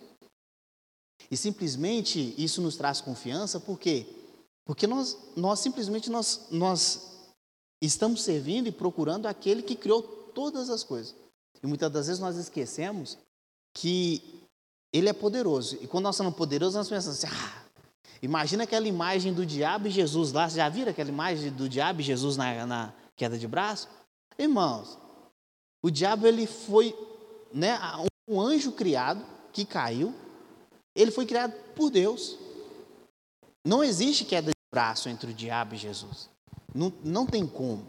E 1.29 1.38
simplesmente 1.38 2.36
isso 2.38 2.62
nos 2.62 2.75
traz 2.75 3.01
confiança, 3.01 3.60
por 3.60 3.79
quê? 3.79 4.05
Porque 4.65 4.88
nós, 4.88 5.17
nós 5.36 5.60
simplesmente 5.60 6.10
nós, 6.10 6.47
nós 6.49 7.15
Estamos 7.82 8.23
servindo 8.23 8.67
e 8.67 8.71
procurando 8.71 9.28
aquele 9.28 9.62
que 9.62 9.75
criou 9.75 10.01
todas 10.01 10.69
as 10.69 10.84
coisas. 10.84 11.15
E 11.62 11.67
muitas 11.67 11.91
das 11.91 12.08
vezes 12.08 12.19
nós 12.19 12.36
esquecemos 12.36 13.17
que 13.73 14.41
ele 14.93 15.10
é 15.10 15.13
poderoso. 15.13 15.78
E 15.82 15.88
quando 15.88 16.06
nós 16.06 16.15
somos 16.15 16.36
poderosos, 16.36 16.75
nós 16.75 16.89
pensamos 16.89 17.23
assim: 17.23 17.36
ah, 17.36 17.63
imagina 18.21 18.63
aquela 18.63 18.88
imagem 18.88 19.34
do 19.34 19.45
diabo 19.45 19.88
e 19.88 19.91
Jesus 19.91 20.32
lá. 20.32 20.43
Vocês 20.49 20.56
já 20.56 20.69
viram 20.69 20.91
aquela 20.91 21.10
imagem 21.10 21.51
do 21.51 21.67
diabo 21.67 22.01
e 22.01 22.04
Jesus 22.04 22.38
na, 22.38 22.65
na 22.65 22.93
queda 23.15 23.38
de 23.38 23.47
braço? 23.47 23.88
Irmãos, 24.38 24.97
o 25.84 25.91
diabo 25.91 26.25
ele 26.25 26.47
foi 26.47 26.95
né, 27.54 27.78
um 28.28 28.41
anjo 28.41 28.71
criado 28.71 29.23
que 29.54 29.63
caiu, 29.63 30.13
ele 30.95 31.12
foi 31.12 31.25
criado 31.25 31.54
por 31.75 31.89
Deus. 31.89 32.38
Não 33.63 33.84
existe 33.84 34.25
queda 34.25 34.55
braço 34.71 35.10
entre 35.10 35.32
o 35.32 35.34
diabo 35.34 35.75
e 35.75 35.78
Jesus. 35.78 36.30
Não, 36.73 36.91
não 37.04 37.25
tem 37.25 37.47
como. 37.47 37.86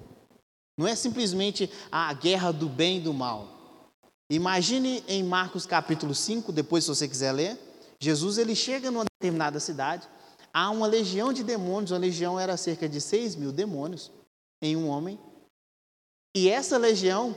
Não 0.78 0.86
é 0.86 0.94
simplesmente 0.94 1.70
a 1.90 2.12
guerra 2.12 2.52
do 2.52 2.68
bem 2.68 2.98
e 2.98 3.00
do 3.00 3.14
mal. 3.14 3.56
Imagine 4.30 5.02
em 5.08 5.22
Marcos 5.22 5.66
capítulo 5.66 6.14
5, 6.14 6.52
depois 6.52 6.84
se 6.84 6.90
você 6.90 7.08
quiser 7.08 7.32
ler, 7.32 7.58
Jesus 8.00 8.38
ele 8.38 8.54
chega 8.54 8.90
numa 8.90 9.04
determinada 9.04 9.60
cidade, 9.60 10.08
há 10.52 10.68
uma 10.70 10.86
legião 10.86 11.32
de 11.32 11.44
demônios, 11.44 11.92
a 11.92 11.98
legião 11.98 12.38
era 12.38 12.56
cerca 12.56 12.88
de 12.88 13.00
6 13.00 13.36
mil 13.36 13.52
demônios 13.52 14.10
em 14.60 14.76
um 14.76 14.88
homem, 14.88 15.18
e 16.36 16.50
essa 16.50 16.76
legião 16.76 17.36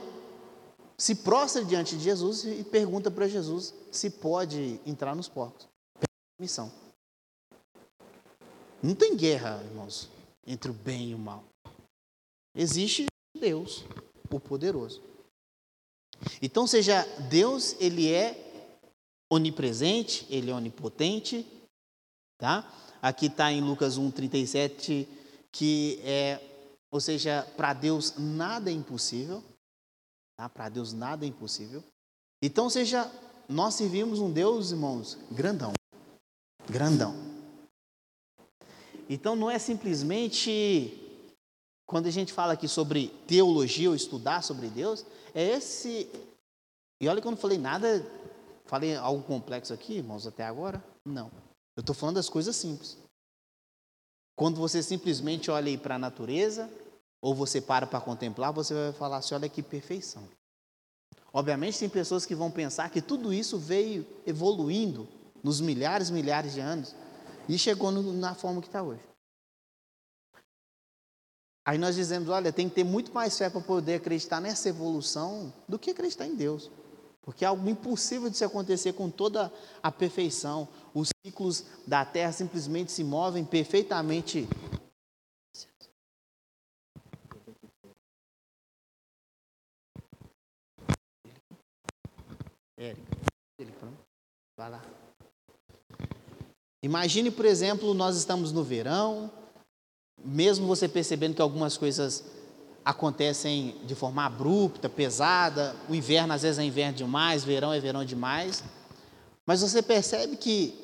se 0.98 1.14
prostra 1.14 1.64
diante 1.64 1.96
de 1.96 2.04
Jesus 2.04 2.44
e 2.44 2.62
pergunta 2.62 3.10
para 3.10 3.26
Jesus 3.26 3.72
se 3.90 4.10
pode 4.10 4.78
entrar 4.84 5.16
nos 5.16 5.28
porcos. 5.28 5.66
Missão. 6.38 6.70
Não 8.82 8.94
tem 8.94 9.16
guerra, 9.16 9.62
irmãos, 9.64 10.08
entre 10.46 10.70
o 10.70 10.74
bem 10.74 11.10
e 11.10 11.14
o 11.14 11.18
mal. 11.18 11.44
Existe 12.54 13.06
Deus, 13.38 13.84
o 14.30 14.40
poderoso. 14.40 15.02
Então, 16.42 16.66
seja 16.66 17.04
Deus, 17.28 17.76
ele 17.80 18.12
é 18.12 18.36
onipresente, 19.30 20.26
ele 20.28 20.50
é 20.50 20.54
onipotente, 20.54 21.46
tá? 22.38 22.68
Aqui 23.00 23.26
está 23.26 23.50
em 23.52 23.60
Lucas 23.60 23.98
1:37 23.98 25.06
que 25.52 26.00
é 26.04 26.40
ou 26.90 27.00
seja, 27.00 27.46
para 27.56 27.72
Deus 27.72 28.14
nada 28.18 28.68
é 28.70 28.72
impossível. 28.72 29.42
Tá? 30.36 30.48
Para 30.48 30.68
Deus 30.68 30.92
nada 30.92 31.24
é 31.24 31.28
impossível. 31.28 31.84
Então, 32.42 32.68
seja, 32.68 33.10
nós 33.48 33.74
servimos 33.74 34.18
um 34.18 34.30
Deus, 34.30 34.72
irmãos, 34.72 35.16
grandão. 35.30 35.72
Grandão. 36.68 37.29
Então, 39.10 39.34
não 39.34 39.50
é 39.50 39.58
simplesmente. 39.58 40.96
Quando 41.84 42.06
a 42.06 42.10
gente 42.12 42.32
fala 42.32 42.52
aqui 42.52 42.68
sobre 42.68 43.08
teologia 43.26 43.88
ou 43.88 43.96
estudar 43.96 44.44
sobre 44.44 44.68
Deus, 44.68 45.04
é 45.34 45.44
esse. 45.44 46.08
E 47.00 47.08
olha 47.08 47.20
que 47.20 47.26
eu 47.26 47.32
não 47.32 47.36
falei 47.36 47.58
nada, 47.58 48.06
falei 48.66 48.94
algo 48.94 49.24
complexo 49.24 49.72
aqui, 49.72 49.94
irmãos, 49.94 50.28
até 50.28 50.44
agora? 50.44 50.80
Não. 51.04 51.28
Eu 51.76 51.80
estou 51.80 51.92
falando 51.92 52.14
das 52.14 52.28
coisas 52.28 52.54
simples. 52.54 52.96
Quando 54.36 54.60
você 54.60 54.80
simplesmente 54.80 55.50
olha 55.50 55.76
para 55.76 55.96
a 55.96 55.98
natureza, 55.98 56.70
ou 57.20 57.34
você 57.34 57.60
para 57.60 57.88
para 57.88 58.00
contemplar, 58.00 58.52
você 58.52 58.72
vai 58.72 58.92
falar 58.92 59.16
assim: 59.16 59.34
olha 59.34 59.48
que 59.48 59.60
perfeição. 59.60 60.22
Obviamente, 61.32 61.80
tem 61.80 61.88
pessoas 61.88 62.24
que 62.24 62.36
vão 62.36 62.52
pensar 62.52 62.88
que 62.90 63.02
tudo 63.02 63.32
isso 63.32 63.58
veio 63.58 64.06
evoluindo 64.24 65.08
nos 65.42 65.60
milhares 65.60 66.10
e 66.10 66.12
milhares 66.12 66.52
de 66.52 66.60
anos 66.60 66.94
e 67.48 67.58
chegou 67.58 67.90
no, 67.90 68.12
na 68.12 68.34
forma 68.34 68.60
que 68.60 68.68
está 68.68 68.82
hoje. 68.82 69.02
Aí 71.66 71.78
nós 71.78 71.94
dizemos: 71.94 72.28
olha, 72.28 72.52
tem 72.52 72.68
que 72.68 72.74
ter 72.74 72.84
muito 72.84 73.12
mais 73.12 73.36
fé 73.36 73.50
para 73.50 73.60
poder 73.60 73.94
acreditar 73.94 74.40
nessa 74.40 74.68
evolução 74.68 75.52
do 75.68 75.78
que 75.78 75.90
acreditar 75.90 76.26
em 76.26 76.34
Deus. 76.34 76.70
Porque 77.22 77.44
é 77.44 77.48
algo 77.48 77.68
impossível 77.68 78.30
de 78.30 78.36
se 78.36 78.44
acontecer 78.44 78.94
com 78.94 79.10
toda 79.10 79.52
a 79.82 79.92
perfeição. 79.92 80.66
Os 80.94 81.10
ciclos 81.24 81.64
da 81.86 82.04
Terra 82.04 82.32
simplesmente 82.32 82.90
se 82.90 83.04
movem 83.04 83.44
perfeitamente. 83.44 84.48
vai 94.60 94.68
lá. 94.68 94.99
Imagine, 96.82 97.30
por 97.30 97.44
exemplo, 97.44 97.92
nós 97.92 98.16
estamos 98.16 98.52
no 98.52 98.64
verão, 98.64 99.30
mesmo 100.24 100.66
você 100.66 100.88
percebendo 100.88 101.34
que 101.34 101.42
algumas 101.42 101.76
coisas 101.76 102.24
acontecem 102.84 103.76
de 103.84 103.94
forma 103.94 104.24
abrupta, 104.24 104.88
pesada, 104.88 105.76
o 105.88 105.94
inverno 105.94 106.32
às 106.32 106.42
vezes 106.42 106.58
é 106.58 106.64
inverno 106.64 106.96
demais, 106.96 107.44
verão 107.44 107.72
é 107.72 107.80
verão 107.80 108.04
demais, 108.04 108.64
mas 109.46 109.60
você 109.60 109.82
percebe 109.82 110.36
que, 110.36 110.74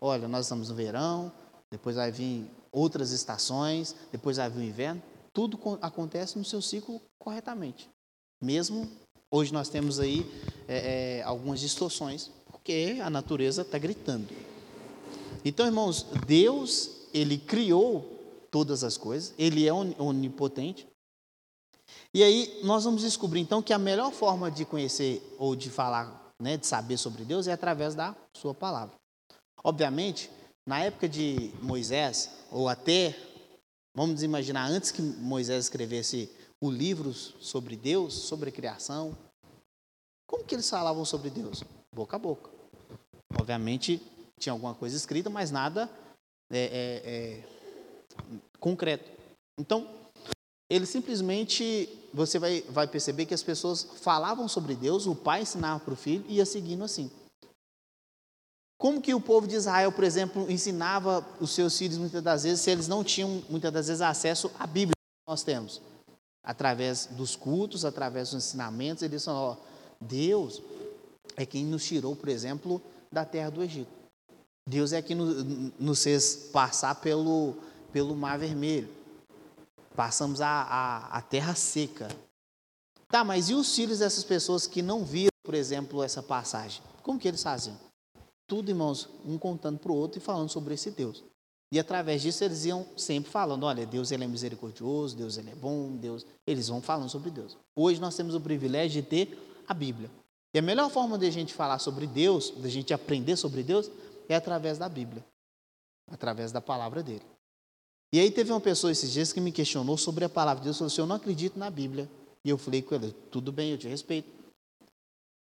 olha, 0.00 0.26
nós 0.26 0.46
estamos 0.46 0.68
no 0.68 0.74
verão, 0.74 1.32
depois 1.70 1.96
vai 1.96 2.10
vir 2.10 2.50
outras 2.72 3.12
estações, 3.12 3.94
depois 4.10 4.36
vai 4.36 4.50
vir 4.50 4.60
o 4.60 4.64
inverno, 4.64 5.02
tudo 5.32 5.58
acontece 5.80 6.36
no 6.38 6.44
seu 6.44 6.60
ciclo 6.60 7.00
corretamente. 7.18 7.88
Mesmo 8.42 8.88
hoje 9.30 9.52
nós 9.52 9.68
temos 9.68 10.00
aí 10.00 10.26
é, 10.66 11.18
é, 11.18 11.22
algumas 11.22 11.60
distorções, 11.60 12.30
porque 12.50 12.98
a 13.02 13.08
natureza 13.08 13.62
está 13.62 13.78
gritando. 13.78 14.28
Então, 15.44 15.66
irmãos, 15.66 16.06
Deus, 16.26 16.90
Ele 17.12 17.36
criou 17.38 18.46
todas 18.50 18.82
as 18.82 18.96
coisas, 18.96 19.34
Ele 19.38 19.66
é 19.66 19.72
onipotente, 19.72 20.86
e 22.12 22.22
aí 22.22 22.60
nós 22.62 22.84
vamos 22.84 23.02
descobrir 23.02 23.40
então 23.40 23.62
que 23.62 23.72
a 23.72 23.78
melhor 23.78 24.12
forma 24.12 24.50
de 24.50 24.64
conhecer 24.64 25.22
ou 25.38 25.54
de 25.54 25.70
falar, 25.70 26.32
né, 26.40 26.56
de 26.56 26.66
saber 26.66 26.96
sobre 26.96 27.24
Deus 27.24 27.46
é 27.46 27.52
através 27.52 27.94
da 27.94 28.16
sua 28.32 28.54
palavra. 28.54 28.94
Obviamente, 29.62 30.30
na 30.66 30.80
época 30.80 31.08
de 31.08 31.52
Moisés, 31.60 32.30
ou 32.50 32.68
até, 32.68 33.16
vamos 33.94 34.22
imaginar, 34.22 34.66
antes 34.68 34.90
que 34.90 35.02
Moisés 35.02 35.64
escrevesse 35.64 36.30
o 36.62 36.70
livro 36.70 37.12
sobre 37.12 37.76
Deus, 37.76 38.14
sobre 38.14 38.48
a 38.48 38.52
criação, 38.52 39.16
como 40.26 40.44
que 40.44 40.54
eles 40.54 40.68
falavam 40.68 41.04
sobre 41.04 41.30
Deus? 41.30 41.62
Boca 41.94 42.16
a 42.16 42.18
boca. 42.18 42.50
Obviamente, 43.38 44.00
tinha 44.40 44.52
alguma 44.52 44.74
coisa 44.74 44.96
escrita, 44.96 45.30
mas 45.30 45.50
nada 45.50 45.90
é, 46.50 46.58
é, 46.58 47.02
é, 47.04 47.44
concreto. 48.58 49.10
Então, 49.58 49.88
ele 50.68 50.86
simplesmente, 50.86 51.88
você 52.12 52.38
vai, 52.38 52.62
vai 52.62 52.86
perceber 52.86 53.26
que 53.26 53.34
as 53.34 53.42
pessoas 53.42 53.82
falavam 53.82 54.48
sobre 54.48 54.74
Deus, 54.74 55.06
o 55.06 55.14
pai 55.14 55.42
ensinava 55.42 55.80
para 55.80 55.94
o 55.94 55.96
filho 55.96 56.24
e 56.28 56.36
ia 56.36 56.46
seguindo 56.46 56.84
assim. 56.84 57.10
Como 58.78 59.00
que 59.00 59.14
o 59.14 59.20
povo 59.20 59.46
de 59.46 59.54
Israel, 59.54 59.92
por 59.92 60.04
exemplo, 60.04 60.50
ensinava 60.50 61.24
os 61.40 61.52
seus 61.52 61.78
filhos 61.78 61.96
muitas 61.96 62.22
das 62.22 62.42
vezes, 62.42 62.60
se 62.60 62.70
eles 62.70 62.88
não 62.88 63.04
tinham 63.04 63.42
muitas 63.48 63.72
das 63.72 63.86
vezes 63.86 64.02
acesso 64.02 64.50
à 64.58 64.66
Bíblia 64.66 64.94
que 64.94 65.30
nós 65.30 65.42
temos? 65.42 65.80
Através 66.44 67.06
dos 67.06 67.36
cultos, 67.36 67.84
através 67.84 68.30
dos 68.30 68.44
ensinamentos, 68.44 69.02
eles 69.02 69.24
falam, 69.24 69.40
ó, 69.40 69.56
Deus 70.00 70.60
é 71.36 71.46
quem 71.46 71.64
nos 71.64 71.84
tirou, 71.84 72.14
por 72.14 72.28
exemplo, 72.28 72.82
da 73.10 73.24
terra 73.24 73.50
do 73.50 73.62
Egito. 73.62 74.03
Deus 74.66 74.92
é 74.92 75.02
quem 75.02 75.16
nos 75.16 76.02
fez 76.02 76.48
passar 76.52 76.94
pelo, 76.96 77.54
pelo 77.92 78.16
Mar 78.16 78.38
Vermelho. 78.38 78.88
Passamos 79.94 80.40
a, 80.40 80.48
a, 80.48 81.18
a 81.18 81.22
terra 81.22 81.54
seca. 81.54 82.08
Tá, 83.08 83.22
mas 83.22 83.48
e 83.48 83.54
os 83.54 83.74
filhos 83.74 83.98
dessas 83.98 84.24
pessoas 84.24 84.66
que 84.66 84.82
não 84.82 85.04
viram, 85.04 85.30
por 85.42 85.54
exemplo, 85.54 86.02
essa 86.02 86.22
passagem? 86.22 86.82
Como 87.02 87.18
que 87.18 87.28
eles 87.28 87.42
faziam? 87.42 87.78
Tudo, 88.46 88.70
irmãos, 88.70 89.08
um 89.24 89.38
contando 89.38 89.78
para 89.78 89.92
o 89.92 89.94
outro 89.94 90.18
e 90.18 90.22
falando 90.22 90.48
sobre 90.48 90.74
esse 90.74 90.90
Deus. 90.90 91.22
E 91.70 91.78
através 91.78 92.22
disso 92.22 92.44
eles 92.44 92.64
iam 92.64 92.86
sempre 92.96 93.30
falando, 93.30 93.64
olha, 93.64 93.84
Deus 93.84 94.10
ele 94.10 94.24
é 94.24 94.26
misericordioso, 94.26 95.16
Deus 95.16 95.36
ele 95.36 95.50
é 95.50 95.54
bom, 95.54 95.96
Deus, 95.96 96.26
eles 96.46 96.68
vão 96.68 96.80
falando 96.80 97.10
sobre 97.10 97.30
Deus. 97.30 97.56
Hoje 97.76 98.00
nós 98.00 98.16
temos 98.16 98.34
o 98.34 98.40
privilégio 98.40 99.02
de 99.02 99.08
ter 99.08 99.62
a 99.66 99.74
Bíblia. 99.74 100.10
E 100.54 100.58
a 100.58 100.62
melhor 100.62 100.88
forma 100.88 101.18
de 101.18 101.26
a 101.26 101.30
gente 101.30 101.52
falar 101.52 101.78
sobre 101.80 102.06
Deus, 102.06 102.52
de 102.56 102.66
a 102.66 102.70
gente 102.70 102.94
aprender 102.94 103.36
sobre 103.36 103.62
Deus, 103.62 103.90
é 104.28 104.34
através 104.34 104.78
da 104.78 104.88
Bíblia, 104.88 105.24
através 106.10 106.52
da 106.52 106.60
palavra 106.60 107.02
dele. 107.02 107.24
E 108.12 108.20
aí 108.20 108.30
teve 108.30 108.52
uma 108.52 108.60
pessoa 108.60 108.92
esses 108.92 109.10
dias 109.10 109.32
que 109.32 109.40
me 109.40 109.50
questionou 109.50 109.98
sobre 109.98 110.24
a 110.24 110.28
palavra 110.28 110.60
de 110.60 110.66
Deus, 110.66 110.78
falou 110.78 110.86
assim, 110.86 111.00
eu 111.00 111.06
não 111.06 111.16
acredito 111.16 111.58
na 111.58 111.68
Bíblia. 111.68 112.08
E 112.44 112.50
eu 112.50 112.58
falei 112.58 112.82
com 112.82 112.94
ele, 112.94 113.12
tudo 113.30 113.50
bem, 113.50 113.72
eu 113.72 113.78
te 113.78 113.88
respeito. 113.88 114.28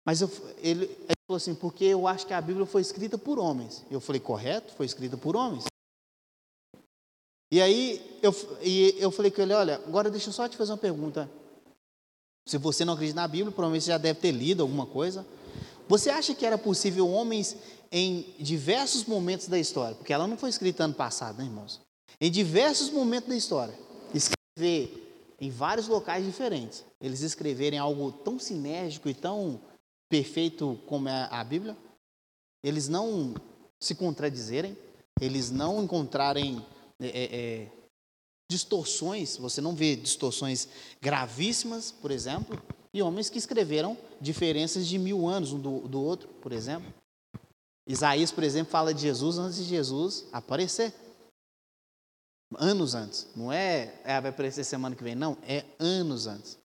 Mas 0.05 0.21
eu, 0.21 0.29
ele, 0.59 0.85
ele 0.85 1.17
falou 1.27 1.37
assim, 1.37 1.55
porque 1.55 1.83
eu 1.83 2.07
acho 2.07 2.27
que 2.27 2.33
a 2.33 2.39
Bíblia 2.39 2.65
foi 2.65 2.81
escrita 2.81 3.17
por 3.17 3.39
homens. 3.39 3.83
Eu 3.89 3.99
falei, 3.99 4.21
correto, 4.21 4.73
foi 4.73 4.85
escrita 4.85 5.17
por 5.17 5.35
homens. 5.35 5.65
E 7.51 7.59
aí 7.59 8.19
eu, 8.21 8.33
e 8.61 8.95
eu 8.99 9.11
falei 9.11 9.31
com 9.31 9.41
ele, 9.41 9.53
olha, 9.53 9.75
agora 9.75 10.09
deixa 10.09 10.29
eu 10.29 10.33
só 10.33 10.47
te 10.47 10.55
fazer 10.55 10.71
uma 10.71 10.77
pergunta. 10.77 11.29
Se 12.47 12.57
você 12.57 12.85
não 12.85 12.93
acredita 12.93 13.19
na 13.19 13.27
Bíblia, 13.27 13.51
provavelmente 13.51 13.83
você 13.85 13.91
já 13.91 13.97
deve 13.97 14.19
ter 14.19 14.31
lido 14.31 14.61
alguma 14.61 14.85
coisa. 14.85 15.25
Você 15.87 16.09
acha 16.09 16.35
que 16.35 16.45
era 16.45 16.57
possível 16.57 17.09
homens 17.09 17.57
em 17.97 18.35
diversos 18.37 19.05
momentos 19.05 19.47
da 19.47 19.57
história, 19.57 19.95
porque 19.95 20.11
ela 20.11 20.27
não 20.27 20.37
foi 20.37 20.49
escrita 20.49 20.83
ano 20.83 20.93
passado, 20.93 21.37
né, 21.37 21.45
irmãos? 21.45 21.79
em 22.19 22.29
diversos 22.29 22.89
momentos 22.89 23.29
da 23.29 23.35
história, 23.35 23.73
escrever 24.13 25.35
em 25.39 25.49
vários 25.49 25.87
locais 25.87 26.25
diferentes, 26.25 26.83
eles 26.99 27.21
escreverem 27.21 27.79
algo 27.79 28.11
tão 28.11 28.37
sinérgico 28.37 29.07
e 29.07 29.13
tão 29.13 29.61
perfeito 30.09 30.77
como 30.87 31.07
é 31.07 31.27
a 31.31 31.41
Bíblia, 31.43 31.77
eles 32.63 32.89
não 32.89 33.33
se 33.79 33.95
contradizerem, 33.95 34.77
eles 35.21 35.49
não 35.49 35.83
encontrarem 35.83 36.65
é, 36.99 37.07
é, 37.07 37.35
é, 37.35 37.71
distorções, 38.51 39.37
você 39.37 39.61
não 39.61 39.73
vê 39.73 39.95
distorções 39.95 40.67
gravíssimas, 41.01 41.91
por 41.91 42.11
exemplo, 42.11 42.61
e 42.93 43.01
homens 43.01 43.29
que 43.29 43.37
escreveram 43.37 43.97
diferenças 44.19 44.85
de 44.85 44.97
mil 44.97 45.27
anos 45.27 45.53
um 45.53 45.59
do, 45.59 45.87
do 45.87 46.01
outro, 46.01 46.27
por 46.41 46.51
exemplo. 46.51 46.93
Isaías, 47.87 48.31
por 48.31 48.43
exemplo, 48.43 48.71
fala 48.71 48.93
de 48.93 49.01
Jesus 49.01 49.37
antes 49.37 49.57
de 49.57 49.63
Jesus 49.63 50.25
aparecer. 50.31 50.93
Anos 52.57 52.95
antes. 52.95 53.27
Não 53.35 53.51
é, 53.51 54.01
é 54.03 54.19
vai 54.19 54.31
aparecer 54.31 54.63
semana 54.63 54.95
que 54.95 55.03
vem, 55.03 55.15
não. 55.15 55.37
É 55.43 55.65
anos 55.79 56.25
antes. 56.25 56.57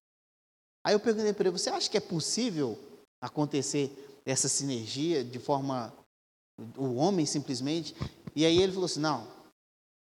Aí 0.84 0.94
eu 0.94 1.00
perguntei 1.00 1.32
para 1.32 1.48
ele: 1.48 1.58
você 1.58 1.68
acha 1.68 1.90
que 1.90 1.96
é 1.96 2.00
possível 2.00 2.78
acontecer 3.20 3.90
essa 4.24 4.48
sinergia 4.48 5.22
de 5.24 5.38
forma. 5.38 5.92
o 6.76 6.94
homem 6.94 7.26
simplesmente? 7.26 7.94
E 8.34 8.46
aí 8.46 8.62
ele 8.62 8.72
falou 8.72 8.86
assim: 8.86 9.00
não, 9.00 9.26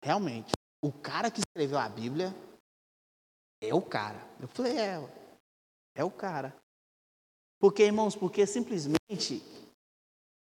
realmente, 0.05 0.53
o 0.83 0.93
cara 0.93 1.31
que 1.31 1.41
escreveu 1.41 1.79
a 1.79 1.89
Bíblia 1.89 2.35
é 3.61 3.75
o 3.75 3.83
cara. 3.83 4.25
Eu 4.41 4.49
falei: 4.49 4.79
é, 4.79 4.97
é 5.97 6.05
o 6.05 6.11
cara. 6.11 6.55
Porque, 7.59 7.83
irmãos, 7.83 8.15
porque 8.15 8.47
simplesmente 8.47 9.43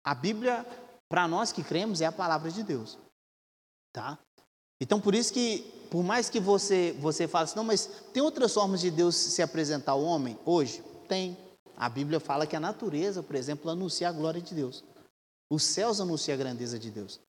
a 0.06 0.14
Bíblia, 0.14 0.64
para 1.10 1.28
nós 1.28 1.52
que 1.52 1.64
cremos, 1.64 2.00
é 2.00 2.06
a 2.06 2.12
palavra 2.12 2.52
de 2.52 2.62
Deus. 2.62 2.96
Tá? 3.92 4.20
Então, 4.80 5.02
por 5.02 5.16
isso 5.16 5.34
que, 5.34 5.60
por 5.90 6.04
mais 6.04 6.30
que 6.30 6.40
você, 6.40 6.96
você 7.00 7.28
fale 7.28 7.46
assim, 7.46 7.56
não, 7.56 7.64
mas 7.64 7.88
tem 8.14 8.22
outras 8.22 8.54
formas 8.54 8.82
de 8.82 8.92
Deus 8.92 9.16
se 9.16 9.42
apresentar 9.42 9.94
ao 9.94 10.04
homem 10.04 10.38
hoje? 10.46 10.84
Tem. 11.08 11.36
A 11.76 11.90
Bíblia 11.90 12.20
fala 12.20 12.46
que 12.46 12.56
a 12.56 12.60
natureza, 12.60 13.24
por 13.24 13.36
exemplo, 13.36 13.72
anuncia 13.72 14.08
a 14.08 14.12
glória 14.12 14.40
de 14.40 14.54
Deus. 14.54 14.84
Os 15.50 15.64
céus 15.64 16.00
anunciam 16.00 16.36
a 16.36 16.38
grandeza 16.38 16.78
de 16.78 16.92
Deus. 16.92 17.20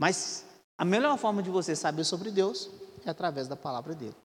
Mas 0.00 0.44
a 0.76 0.84
melhor 0.84 1.16
forma 1.16 1.42
de 1.42 1.50
você 1.50 1.76
saber 1.76 2.04
sobre 2.04 2.30
Deus 2.30 2.68
é 3.04 3.10
através 3.10 3.46
da 3.46 3.56
palavra 3.56 3.94
dele. 3.94 4.16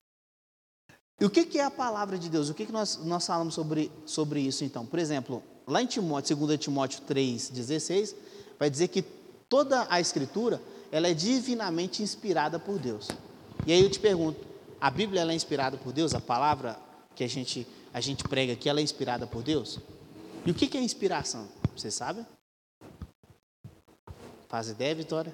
E 1.19 1.25
o 1.25 1.29
que, 1.29 1.45
que 1.45 1.59
é 1.59 1.63
a 1.63 1.71
palavra 1.71 2.17
de 2.17 2.29
Deus? 2.29 2.49
O 2.49 2.53
que, 2.53 2.65
que 2.65 2.71
nós, 2.71 2.97
nós 2.97 3.25
falamos 3.25 3.53
sobre, 3.53 3.91
sobre 4.05 4.39
isso 4.41 4.63
então? 4.63 4.85
Por 4.85 4.99
exemplo, 4.99 5.43
lá 5.67 5.81
em 5.81 5.85
Timóteo, 5.85 6.35
2 6.35 6.59
Timóteo 6.59 7.01
3,16, 7.07 8.15
vai 8.59 8.69
dizer 8.69 8.87
que 8.89 9.03
toda 9.47 9.87
a 9.89 9.99
escritura 9.99 10.61
ela 10.91 11.07
é 11.07 11.13
divinamente 11.13 12.03
inspirada 12.03 12.59
por 12.59 12.77
Deus. 12.77 13.07
E 13.65 13.71
aí 13.71 13.81
eu 13.81 13.89
te 13.89 13.99
pergunto, 13.99 14.39
a 14.79 14.89
Bíblia 14.91 15.21
ela 15.21 15.31
é 15.31 15.35
inspirada 15.35 15.77
por 15.77 15.93
Deus? 15.93 16.13
A 16.13 16.19
palavra 16.19 16.77
que 17.15 17.23
a 17.23 17.27
gente, 17.27 17.65
a 17.93 18.01
gente 18.01 18.23
prega 18.25 18.53
aqui, 18.53 18.67
ela 18.67 18.79
é 18.79 18.83
inspirada 18.83 19.25
por 19.25 19.41
Deus? 19.41 19.79
E 20.45 20.51
o 20.51 20.53
que, 20.53 20.77
é 20.77 20.81
inspiração? 20.81 21.47
Você 21.75 21.89
sabe? 21.89 22.25
Faz 24.49 24.69
ideia, 24.69 24.93
Vitória? 24.93 25.33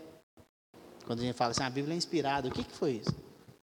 Quando 1.06 1.20
a 1.20 1.24
gente 1.24 1.36
fala 1.36 1.52
assim, 1.52 1.64
a 1.64 1.70
Bíblia 1.70 1.96
é 1.96 1.98
inspirada, 1.98 2.48
o 2.48 2.52
que, 2.52 2.64
foi 2.64 3.02
isso? 3.04 3.16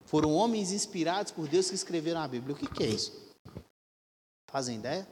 Foram 0.05 0.33
homens 0.33 0.73
inspirados 0.73 1.31
por 1.31 1.47
Deus 1.47 1.69
que 1.69 1.75
escreveram 1.75 2.19
a 2.19 2.27
Bíblia. 2.27 2.53
O 2.53 2.57
que 2.57 2.83
é 2.83 2.87
isso? 2.87 3.13
Fazem 4.51 4.77
ideia? 4.77 5.07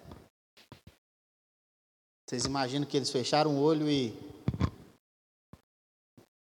Vocês 2.30 2.46
imaginam 2.46 2.86
que 2.86 2.96
eles 2.96 3.10
fecharam 3.10 3.58
o 3.58 3.60
olho 3.60 3.90
e. 3.90 4.14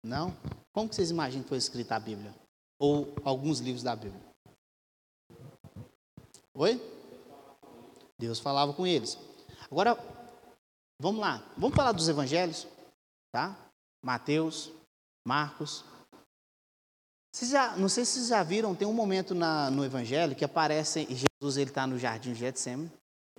Não? 0.05 0.31
Como 0.71 0.87
que 0.87 0.93
vocês 0.93 1.09
imaginam 1.09 1.41
que 1.41 1.49
foi 1.49 1.57
escrita 1.57 1.95
a 1.95 1.99
Bíblia? 1.99 2.31
Ou 2.77 3.11
alguns 3.25 3.57
livros 3.57 3.81
da 3.81 3.95
Bíblia? 3.95 4.21
Oi? 6.53 6.79
Deus 8.19 8.37
falava 8.37 8.71
com 8.71 8.85
eles. 8.85 9.17
Agora, 9.71 9.97
vamos 11.01 11.19
lá. 11.19 11.43
Vamos 11.57 11.75
falar 11.75 11.91
dos 11.91 12.07
evangelhos, 12.07 12.67
tá? 13.31 13.57
Mateus, 14.05 14.71
Marcos, 15.27 15.83
vocês 17.33 17.49
já, 17.49 17.75
não 17.77 17.89
sei 17.89 18.05
se 18.05 18.11
vocês 18.11 18.27
já 18.27 18.43
viram, 18.43 18.75
tem 18.75 18.87
um 18.87 18.93
momento 18.93 19.33
na, 19.33 19.71
no 19.71 19.83
Evangelho 19.83 20.35
que 20.35 20.45
aparece 20.45 21.07
Jesus, 21.09 21.57
ele 21.57 21.71
está 21.71 21.87
no 21.87 21.97
jardim 21.97 22.33
de 22.33 22.39
Getsemane, 22.41 22.91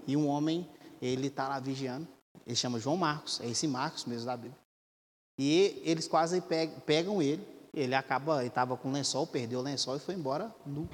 e 0.04 0.16
um 0.16 0.26
homem, 0.26 0.68
ele 1.00 1.28
está 1.28 1.46
lá 1.46 1.60
vigiando, 1.60 2.08
ele 2.46 2.56
chama 2.56 2.78
João 2.78 2.96
Marcos, 2.96 3.40
é 3.40 3.48
esse 3.48 3.66
Marcos 3.66 4.04
mesmo 4.04 4.26
da 4.26 4.36
Bíblia. 4.36 4.58
E 5.38 5.82
eles 5.84 6.06
quase 6.06 6.42
pegam, 6.86 7.20
ele, 7.20 7.46
ele 7.72 7.94
acaba, 7.94 8.38
ele 8.40 8.48
estava 8.48 8.76
com 8.76 8.92
lençol, 8.92 9.26
perdeu 9.26 9.58
o 9.58 9.62
lençol 9.62 9.96
e 9.96 10.00
foi 10.00 10.14
embora 10.14 10.54
nu. 10.64 10.88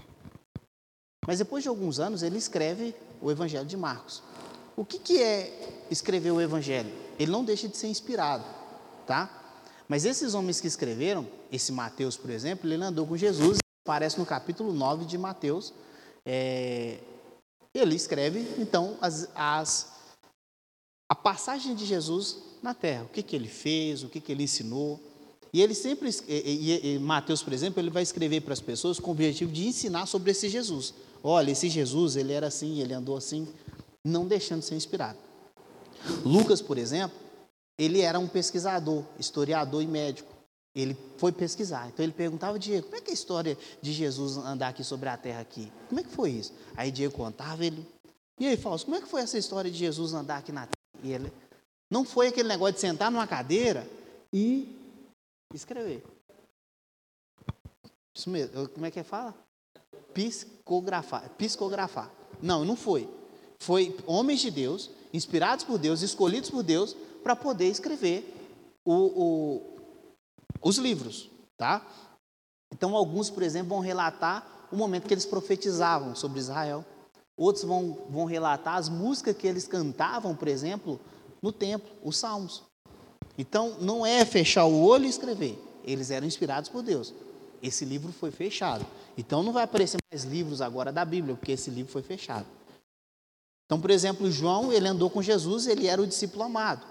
Mas 1.27 1.39
depois 1.39 1.63
de 1.63 1.69
alguns 1.69 2.01
anos, 2.01 2.23
ele 2.23 2.39
escreve 2.39 2.95
o 3.21 3.31
Evangelho 3.31 3.67
de 3.67 3.77
Marcos. 3.77 4.23
O 4.77 4.85
que, 4.85 4.99
que 4.99 5.23
é 5.23 5.85
escrever 5.91 6.31
o 6.31 6.41
Evangelho? 6.41 6.91
Ele 7.19 7.31
não 7.31 7.45
deixa 7.45 7.69
de 7.69 7.77
ser 7.77 7.89
inspirado, 7.89 8.45
tá? 9.07 9.29
Mas 9.87 10.05
esses 10.05 10.35
homens 10.35 10.61
que 10.61 10.67
escreveram, 10.67 11.27
esse 11.53 11.73
Mateus, 11.73 12.17
por 12.17 12.31
exemplo, 12.31 12.71
ele 12.71 12.83
andou 12.83 13.07
com 13.07 13.17
Jesus, 13.17 13.59
aparece 13.87 14.19
no 14.19 14.25
capítulo 14.25 14.73
9 14.73 15.05
de 15.05 15.19
Mateus. 15.19 15.75
É, 16.25 16.99
ele 17.75 17.95
escreve, 17.95 18.41
então, 18.59 18.97
as, 19.01 19.29
as, 19.35 19.93
a 21.11 21.15
passagem 21.17 21.75
de 21.75 21.85
Jesus 21.85 22.39
na 22.63 22.73
terra. 22.73 23.03
O 23.03 23.09
que, 23.09 23.21
que 23.21 23.35
ele 23.35 23.49
fez, 23.49 24.05
o 24.05 24.09
que, 24.09 24.21
que 24.21 24.31
ele 24.31 24.45
ensinou. 24.45 25.01
E 25.53 25.61
ele 25.61 25.75
sempre, 25.75 26.09
e, 26.29 26.81
e, 26.85 26.95
e 26.95 26.99
Mateus, 27.01 27.43
por 27.43 27.53
exemplo, 27.53 27.81
ele 27.81 27.91
vai 27.91 28.05
escrever 28.05 28.43
para 28.43 28.53
as 28.53 28.61
pessoas 28.61 29.01
com 29.01 29.11
o 29.11 29.15
objetivo 29.15 29.51
de 29.51 29.67
ensinar 29.67 30.07
sobre 30.07 30.31
esse 30.31 30.49
Jesus. 30.49 30.95
Olha, 31.21 31.51
esse 31.51 31.69
Jesus, 31.69 32.15
ele 32.15 32.33
era 32.33 32.47
assim, 32.47 32.81
ele 32.81 32.95
andou 32.95 33.17
assim, 33.17 33.49
não 34.05 34.25
deixando 34.25 34.61
de 34.61 34.67
ser 34.67 34.77
inspirado. 34.77 35.19
Lucas, 36.25 36.63
por 36.63 36.79
exemplo, 36.79 37.19
ele 37.77 38.01
era 38.03 38.21
um 38.21 38.29
pesquisador, 38.29 39.03
historiador 39.19 39.83
e 39.83 39.89
médico. 39.89 40.33
Ele 40.73 40.97
foi 41.17 41.33
pesquisar. 41.33 41.89
Então 41.89 42.05
ele 42.05 42.13
perguntava, 42.13 42.57
Diego, 42.57 42.85
como 42.85 42.97
é 42.97 43.01
que 43.01 43.11
é 43.11 43.11
a 43.11 43.15
história 43.15 43.59
de 43.83 43.93
Jesus 43.93 44.37
andar 44.37 44.69
aqui 44.69 44.85
sobre 44.85 45.09
a 45.09 45.17
terra 45.17 45.41
aqui? 45.41 45.73
Como 45.89 46.01
é 46.01 46.05
que 46.05 46.11
foi 46.11 46.31
isso? 46.31 46.53
Aí 46.77 46.93
Diego 46.93 47.13
contava, 47.13 47.67
ele. 47.67 47.85
E 48.39 48.47
aí, 48.47 48.57
Fausto, 48.57 48.85
como 48.85 48.97
é 48.97 49.01
que 49.01 49.09
foi 49.09 49.23
essa 49.23 49.37
história 49.37 49.69
de 49.69 49.77
Jesus 49.77 50.15
andar 50.15 50.37
aqui 50.37 50.53
na 50.53 50.61
terra? 50.61 50.80
E 51.03 51.13
ele. 51.13 51.33
Não 51.91 52.05
foi 52.05 52.29
aquele 52.29 52.49
negócio 52.49 52.75
de 52.75 52.81
sentar 52.81 53.11
numa 53.11 53.27
cadeira 53.27 53.89
e 54.33 54.77
escrever. 55.53 56.05
Isso 58.15 58.31
mesmo. 58.31 58.69
Como 58.69 58.87
é 58.87 58.91
que 58.91 59.03
fala? 59.03 59.35
Psicografar. 60.15 61.29
Psicografar. 61.31 62.11
Não, 62.43 62.65
não 62.65 62.77
foi. 62.77 63.09
Foi 63.59 63.97
homens 64.07 64.41
de 64.41 64.51
Deus, 64.51 64.91
inspirados 65.13 65.65
por 65.65 65.79
Deus, 65.79 66.03
escolhidos 66.03 66.51
por 66.51 66.63
Deus, 66.63 66.97
para 67.23 67.37
poder 67.37 67.67
escrever 67.67 68.35
o, 68.85 68.95
o, 68.95 69.77
os 70.63 70.79
livros, 70.79 71.31
tá? 71.57 71.87
Então, 72.73 72.97
alguns, 72.97 73.29
por 73.29 73.43
exemplo, 73.43 73.71
vão 73.71 73.81
relatar 73.81 74.69
o 74.73 74.77
momento 74.77 75.07
que 75.07 75.15
eles 75.15 75.27
profetizavam 75.27 76.15
sobre 76.15 76.39
Israel. 76.39 76.85
Outros 77.41 77.65
vão, 77.65 77.97
vão 78.11 78.27
relatar 78.27 78.77
as 78.77 78.91
músicas 78.91 79.35
que 79.35 79.47
eles 79.47 79.67
cantavam, 79.67 80.37
por 80.37 80.47
exemplo, 80.47 81.01
no 81.41 81.51
templo, 81.51 81.89
os 82.05 82.19
salmos. 82.19 82.63
Então, 83.39 83.79
não 83.81 84.05
é 84.05 84.23
fechar 84.27 84.67
o 84.67 84.83
olho 84.83 85.07
e 85.07 85.09
escrever. 85.09 85.59
Eles 85.83 86.11
eram 86.11 86.27
inspirados 86.27 86.69
por 86.69 86.83
Deus. 86.83 87.15
Esse 87.63 87.87
livro 87.87 88.13
foi 88.13 88.31
fechado. 88.31 88.85
Então, 89.17 89.43
não 89.43 89.55
vai 89.55 89.65
aparecer 89.65 89.97
mais 90.13 90.25
livros 90.25 90.61
agora 90.61 90.93
da 90.93 91.03
Bíblia, 91.03 91.35
porque 91.35 91.53
esse 91.53 91.71
livro 91.71 91.91
foi 91.91 92.03
fechado. 92.03 92.47
Então, 93.65 93.81
por 93.81 93.91
exemplo, 93.91 94.31
João, 94.31 94.71
ele 94.71 94.87
andou 94.87 95.09
com 95.09 95.23
Jesus, 95.23 95.67
ele 95.67 95.87
era 95.87 96.03
o 96.03 96.07
discípulo 96.07 96.43
amado. 96.43 96.85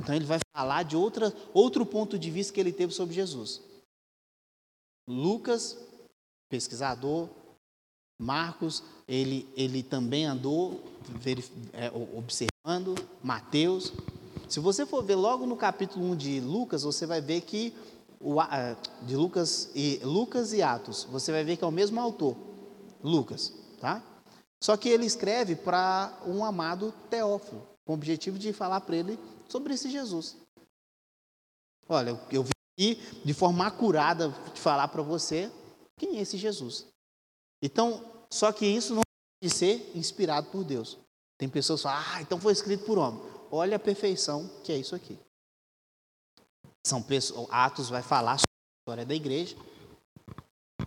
Então 0.00 0.14
ele 0.14 0.24
vai 0.24 0.38
falar 0.56 0.82
de 0.82 0.96
outra, 0.96 1.32
outro 1.52 1.84
ponto 1.84 2.18
de 2.18 2.30
vista 2.30 2.52
que 2.52 2.58
ele 2.58 2.72
teve 2.72 2.92
sobre 2.92 3.14
Jesus. 3.14 3.60
Lucas, 5.06 5.76
pesquisador, 6.48 7.28
Marcos, 8.20 8.82
ele, 9.08 9.48
ele 9.56 9.82
também 9.82 10.26
andou 10.26 10.84
é, 11.72 11.90
observando, 12.14 12.94
Mateus. 13.22 13.94
Se 14.46 14.60
você 14.60 14.84
for 14.84 15.02
ver 15.02 15.14
logo 15.14 15.46
no 15.46 15.56
capítulo 15.56 16.04
1 16.12 16.16
de 16.16 16.40
Lucas, 16.40 16.82
você 16.82 17.06
vai 17.06 17.22
ver 17.22 17.40
que 17.40 17.74
o, 18.20 18.36
de 19.02 19.16
Lucas 19.16 19.70
e, 19.74 19.98
Lucas 20.04 20.52
e 20.52 20.60
Atos, 20.60 21.04
você 21.10 21.32
vai 21.32 21.42
ver 21.42 21.56
que 21.56 21.64
é 21.64 21.66
o 21.66 21.72
mesmo 21.72 21.98
autor, 21.98 22.36
Lucas, 23.02 23.54
tá? 23.80 24.02
Só 24.62 24.76
que 24.76 24.90
ele 24.90 25.06
escreve 25.06 25.56
para 25.56 26.20
um 26.26 26.44
amado 26.44 26.92
Teófilo, 27.08 27.66
com 27.86 27.92
o 27.92 27.96
objetivo 27.96 28.38
de 28.38 28.52
falar 28.52 28.82
para 28.82 28.96
ele 28.96 29.18
sobre 29.48 29.72
esse 29.72 29.90
Jesus. 29.90 30.36
Olha, 31.88 32.20
eu 32.30 32.42
vim 32.44 32.50
aqui 32.78 33.00
de 33.24 33.32
forma 33.32 33.66
acurada 33.66 34.28
de 34.52 34.60
falar 34.60 34.88
para 34.88 35.00
você 35.00 35.50
quem 35.96 36.18
é 36.18 36.20
esse 36.20 36.36
Jesus. 36.36 36.89
Então, 37.62 38.04
só 38.30 38.52
que 38.52 38.66
isso 38.66 38.94
não 38.94 39.02
pode 39.40 39.54
ser 39.54 39.92
inspirado 39.94 40.48
por 40.50 40.64
Deus. 40.64 40.98
Tem 41.38 41.48
pessoas 41.48 41.80
que 41.80 41.88
falam, 41.88 42.04
ah, 42.06 42.22
então 42.22 42.38
foi 42.38 42.52
escrito 42.52 42.84
por 42.84 42.98
homem. 42.98 43.20
Olha 43.50 43.76
a 43.76 43.80
perfeição 43.80 44.48
que 44.62 44.72
é 44.72 44.76
isso 44.76 44.94
aqui. 44.94 45.18
São 46.86 47.02
pessoas, 47.02 47.48
Atos 47.50 47.88
vai 47.88 48.02
falar 48.02 48.38
sobre 48.38 48.50
a 48.50 48.80
história 48.82 49.06
da 49.06 49.14
igreja. 49.14 49.56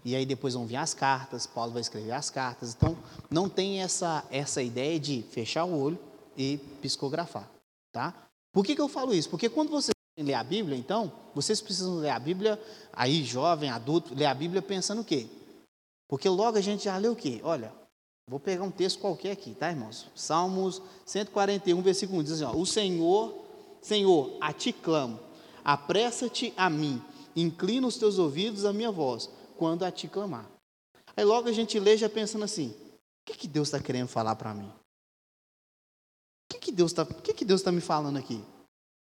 E 0.05 0.15
aí 0.15 0.25
depois 0.25 0.53
vão 0.53 0.65
vir 0.65 0.75
as 0.75 0.93
cartas, 0.93 1.45
Paulo 1.45 1.71
vai 1.71 1.81
escrever 1.81 2.11
as 2.11 2.29
cartas. 2.29 2.73
Então, 2.75 2.97
não 3.29 3.47
tem 3.47 3.81
essa, 3.81 4.25
essa 4.29 4.61
ideia 4.61 4.99
de 4.99 5.23
fechar 5.31 5.65
o 5.65 5.79
olho 5.79 5.99
e 6.35 6.57
psicografar, 6.81 7.49
tá? 7.91 8.13
Por 8.51 8.65
que, 8.65 8.75
que 8.75 8.81
eu 8.81 8.89
falo 8.89 9.13
isso? 9.13 9.29
Porque 9.29 9.49
quando 9.49 9.69
vocês 9.69 9.93
ler 10.19 10.33
a 10.33 10.43
Bíblia, 10.43 10.77
então, 10.77 11.11
vocês 11.33 11.61
precisam 11.61 11.95
ler 11.95 12.09
a 12.09 12.19
Bíblia, 12.19 12.61
aí 12.91 13.23
jovem, 13.23 13.69
adulto, 13.69 14.13
ler 14.13 14.25
a 14.25 14.33
Bíblia 14.33 14.61
pensando 14.61 15.01
o 15.01 15.05
quê? 15.05 15.27
Porque 16.13 16.29
logo 16.29 16.59
a 16.59 16.61
gente 16.61 16.83
já 16.83 16.95
lê 16.95 17.07
o 17.07 17.15
quê? 17.15 17.41
Olha, 17.43 17.73
Vou 18.27 18.39
pegar 18.39 18.61
um 18.61 18.69
texto 18.69 18.99
qualquer 18.99 19.31
aqui, 19.31 19.55
tá, 19.55 19.71
irmãos? 19.71 20.11
Salmos 20.13 20.79
141, 21.07 21.81
versículo 21.81 22.19
1 22.19 22.23
diz 22.23 22.33
assim: 22.33 22.43
ó, 22.43 22.55
O 22.55 22.67
Senhor, 22.67 23.33
Senhor, 23.81 24.37
a 24.39 24.53
ti 24.53 24.71
clamo, 24.71 25.19
apressa-te 25.65 26.53
a 26.55 26.69
mim, 26.69 27.01
inclina 27.35 27.87
os 27.87 27.97
teus 27.97 28.19
ouvidos 28.19 28.63
à 28.63 28.71
minha 28.71 28.91
voz, 28.91 29.27
quando 29.57 29.83
a 29.83 29.91
ti 29.91 30.07
clamar. 30.07 30.47
Aí 31.17 31.25
logo 31.25 31.49
a 31.49 31.51
gente 31.51 31.79
lê 31.79 31.97
já 31.97 32.07
pensando 32.07 32.45
assim: 32.45 32.69
o 32.69 33.25
que, 33.25 33.35
que 33.35 33.47
Deus 33.47 33.69
está 33.69 33.79
querendo 33.79 34.07
falar 34.07 34.35
para 34.35 34.53
mim? 34.53 34.69
O 34.69 36.53
que, 36.53 36.59
que 36.59 36.71
Deus 36.71 36.91
está 36.91 37.05
que 37.05 37.33
que 37.33 37.43
Deus 37.43 37.63
tá 37.63 37.71
me 37.71 37.81
falando 37.81 38.17
aqui? 38.17 38.39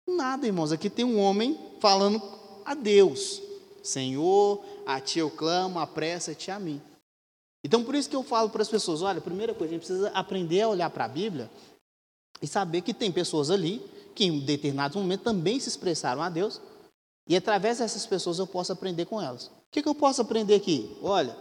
Nada, 0.07 0.47
irmãos. 0.47 0.71
Aqui 0.71 0.89
tem 0.89 1.03
um 1.03 1.19
homem 1.19 1.59
falando 1.81 2.21
a 2.63 2.73
Deus: 2.73 3.41
Senhor, 3.83 4.63
a 4.85 5.01
ti 5.01 5.19
eu 5.19 5.29
clamo, 5.29 5.77
apressa-te 5.77 6.49
a 6.49 6.57
mim. 6.57 6.81
Então, 7.63 7.83
por 7.83 7.95
isso 7.95 8.09
que 8.09 8.15
eu 8.15 8.23
falo 8.23 8.49
para 8.49 8.61
as 8.61 8.69
pessoas: 8.69 9.01
olha, 9.01 9.21
primeira 9.21 9.53
coisa, 9.53 9.71
a 9.71 9.77
gente 9.77 9.85
precisa 9.85 10.09
aprender 10.09 10.61
a 10.61 10.69
olhar 10.69 10.89
para 10.89 11.05
a 11.05 11.07
Bíblia 11.07 11.49
e 12.41 12.47
saber 12.47 12.81
que 12.81 12.93
tem 12.93 13.11
pessoas 13.11 13.49
ali 13.49 13.79
que, 14.15 14.25
em 14.25 14.39
determinado 14.39 14.97
momento, 14.97 15.21
também 15.23 15.59
se 15.59 15.69
expressaram 15.69 16.21
a 16.21 16.29
Deus, 16.29 16.59
e 17.27 17.35
através 17.35 17.77
dessas 17.77 18.05
pessoas 18.05 18.39
eu 18.39 18.47
posso 18.47 18.73
aprender 18.73 19.05
com 19.05 19.21
elas. 19.21 19.45
O 19.45 19.51
que, 19.71 19.81
que 19.81 19.87
eu 19.87 19.95
posso 19.95 20.21
aprender 20.21 20.55
aqui? 20.55 20.97
Olha, 21.01 21.35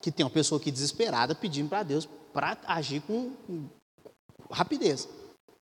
que 0.00 0.12
tem 0.12 0.24
uma 0.24 0.30
pessoa 0.30 0.60
aqui 0.60 0.70
desesperada 0.70 1.34
pedindo 1.34 1.68
para 1.68 1.82
Deus 1.82 2.08
para 2.32 2.56
agir 2.66 3.00
com 3.02 3.32
rapidez. 4.50 5.08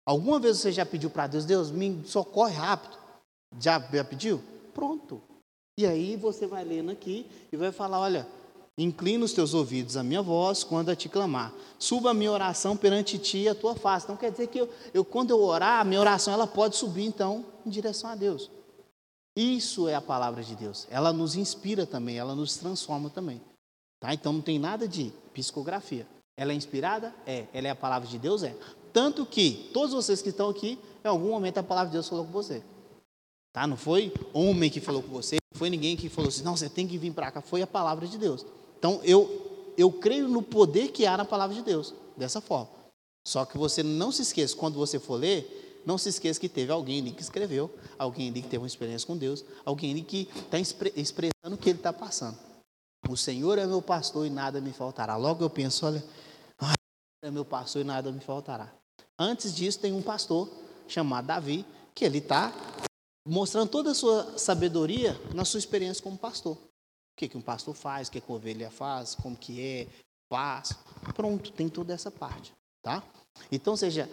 Alguma 0.06 0.38
vez 0.38 0.58
você 0.58 0.72
já 0.72 0.86
pediu 0.86 1.10
para 1.10 1.26
Deus, 1.26 1.44
Deus, 1.44 1.70
me 1.70 2.02
socorre 2.06 2.54
rápido? 2.54 2.96
Já, 3.60 3.78
já 3.78 4.04
pediu? 4.04 4.42
Pronto. 4.72 5.22
E 5.78 5.86
aí 5.86 6.16
você 6.16 6.46
vai 6.46 6.64
lendo 6.64 6.90
aqui 6.90 7.26
e 7.52 7.56
vai 7.56 7.70
falar: 7.70 8.00
olha, 8.00 8.26
Inclina 8.78 9.24
os 9.24 9.32
teus 9.32 9.54
ouvidos 9.54 9.96
à 9.96 10.04
minha 10.04 10.22
voz 10.22 10.62
quando 10.62 10.88
a 10.88 10.94
te 10.94 11.08
clamar. 11.08 11.52
Suba 11.80 12.12
a 12.12 12.14
minha 12.14 12.30
oração 12.30 12.76
perante 12.76 13.18
ti 13.18 13.38
e 13.38 13.48
a 13.48 13.54
tua 13.54 13.74
face. 13.74 14.06
Então 14.06 14.16
quer 14.16 14.30
dizer 14.30 14.46
que 14.46 14.58
eu, 14.58 14.68
eu, 14.94 15.04
quando 15.04 15.30
eu 15.30 15.42
orar, 15.42 15.80
a 15.80 15.84
minha 15.84 15.98
oração 15.98 16.32
ela 16.32 16.46
pode 16.46 16.76
subir 16.76 17.04
então 17.04 17.44
em 17.66 17.70
direção 17.70 18.08
a 18.08 18.14
Deus. 18.14 18.48
Isso 19.36 19.88
é 19.88 19.96
a 19.96 20.00
palavra 20.00 20.44
de 20.44 20.54
Deus. 20.54 20.86
Ela 20.90 21.12
nos 21.12 21.34
inspira 21.34 21.86
também, 21.86 22.18
ela 22.18 22.36
nos 22.36 22.56
transforma 22.56 23.10
também. 23.10 23.40
Tá? 23.98 24.14
Então 24.14 24.32
não 24.32 24.40
tem 24.40 24.60
nada 24.60 24.86
de 24.86 25.12
psicografia. 25.34 26.06
Ela 26.36 26.52
é 26.52 26.54
inspirada? 26.54 27.12
É. 27.26 27.46
Ela 27.52 27.66
é 27.66 27.70
a 27.70 27.76
palavra 27.76 28.06
de 28.06 28.16
Deus? 28.16 28.44
É. 28.44 28.56
Tanto 28.92 29.26
que 29.26 29.70
todos 29.74 29.92
vocês 29.92 30.22
que 30.22 30.28
estão 30.28 30.48
aqui, 30.48 30.78
em 31.04 31.08
algum 31.08 31.30
momento 31.30 31.58
a 31.58 31.64
palavra 31.64 31.88
de 31.88 31.94
Deus 31.94 32.08
falou 32.08 32.24
com 32.24 32.30
você. 32.30 32.62
Tá? 33.52 33.66
Não 33.66 33.76
foi 33.76 34.12
homem 34.32 34.70
que 34.70 34.80
falou 34.80 35.02
com 35.02 35.08
você, 35.08 35.36
não 35.52 35.58
foi 35.58 35.68
ninguém 35.68 35.96
que 35.96 36.08
falou 36.08 36.28
assim, 36.28 36.44
não, 36.44 36.56
você 36.56 36.68
tem 36.68 36.86
que 36.86 36.96
vir 36.96 37.12
para 37.12 37.32
cá. 37.32 37.40
Foi 37.40 37.60
a 37.60 37.66
palavra 37.66 38.06
de 38.06 38.16
Deus. 38.16 38.46
Então, 38.78 39.00
eu, 39.02 39.74
eu 39.76 39.90
creio 39.90 40.28
no 40.28 40.42
poder 40.42 40.88
que 40.88 41.04
há 41.04 41.16
na 41.16 41.24
palavra 41.24 41.54
de 41.54 41.62
Deus, 41.62 41.92
dessa 42.16 42.40
forma. 42.40 42.70
Só 43.26 43.44
que 43.44 43.58
você 43.58 43.82
não 43.82 44.12
se 44.12 44.22
esqueça, 44.22 44.56
quando 44.56 44.74
você 44.76 44.98
for 44.98 45.16
ler, 45.16 45.82
não 45.84 45.98
se 45.98 46.08
esqueça 46.08 46.38
que 46.38 46.48
teve 46.48 46.72
alguém 46.72 47.00
ali 47.00 47.12
que 47.12 47.22
escreveu, 47.22 47.70
alguém 47.98 48.30
ali 48.30 48.42
que 48.42 48.48
teve 48.48 48.62
uma 48.62 48.66
experiência 48.66 49.06
com 49.06 49.16
Deus, 49.16 49.44
alguém 49.64 49.90
ali 49.90 50.02
que 50.02 50.28
está 50.36 50.58
expressando 50.58 51.54
o 51.54 51.58
que 51.58 51.70
ele 51.70 51.78
está 51.78 51.92
passando. 51.92 52.38
O 53.08 53.16
Senhor 53.16 53.58
é 53.58 53.66
meu 53.66 53.82
pastor 53.82 54.26
e 54.26 54.30
nada 54.30 54.60
me 54.60 54.72
faltará. 54.72 55.16
Logo 55.16 55.44
eu 55.44 55.50
penso, 55.50 55.86
olha, 55.86 56.04
é 57.22 57.30
meu 57.30 57.44
pastor 57.44 57.82
e 57.82 57.84
nada 57.84 58.12
me 58.12 58.20
faltará. 58.20 58.72
Antes 59.18 59.54
disso, 59.54 59.80
tem 59.80 59.92
um 59.92 60.02
pastor 60.02 60.48
chamado 60.86 61.26
Davi, 61.26 61.66
que 61.94 62.04
ele 62.04 62.18
está 62.18 62.52
mostrando 63.26 63.68
toda 63.68 63.90
a 63.90 63.94
sua 63.94 64.38
sabedoria 64.38 65.20
na 65.34 65.44
sua 65.44 65.58
experiência 65.58 66.02
como 66.02 66.16
pastor 66.16 66.56
que, 67.18 67.28
que 67.28 67.36
um 67.36 67.42
pastor 67.42 67.74
faz, 67.74 68.06
o 68.06 68.12
que, 68.12 68.20
que 68.20 68.30
a 68.30 68.34
ovelha 68.34 68.70
faz, 68.70 69.16
como 69.16 69.36
que 69.36 69.60
é, 69.60 69.86
faz. 70.30 70.72
Pronto, 71.14 71.50
tem 71.50 71.68
toda 71.68 71.92
essa 71.92 72.10
parte, 72.10 72.54
tá? 72.80 73.02
Então, 73.50 73.76
seja, 73.76 74.08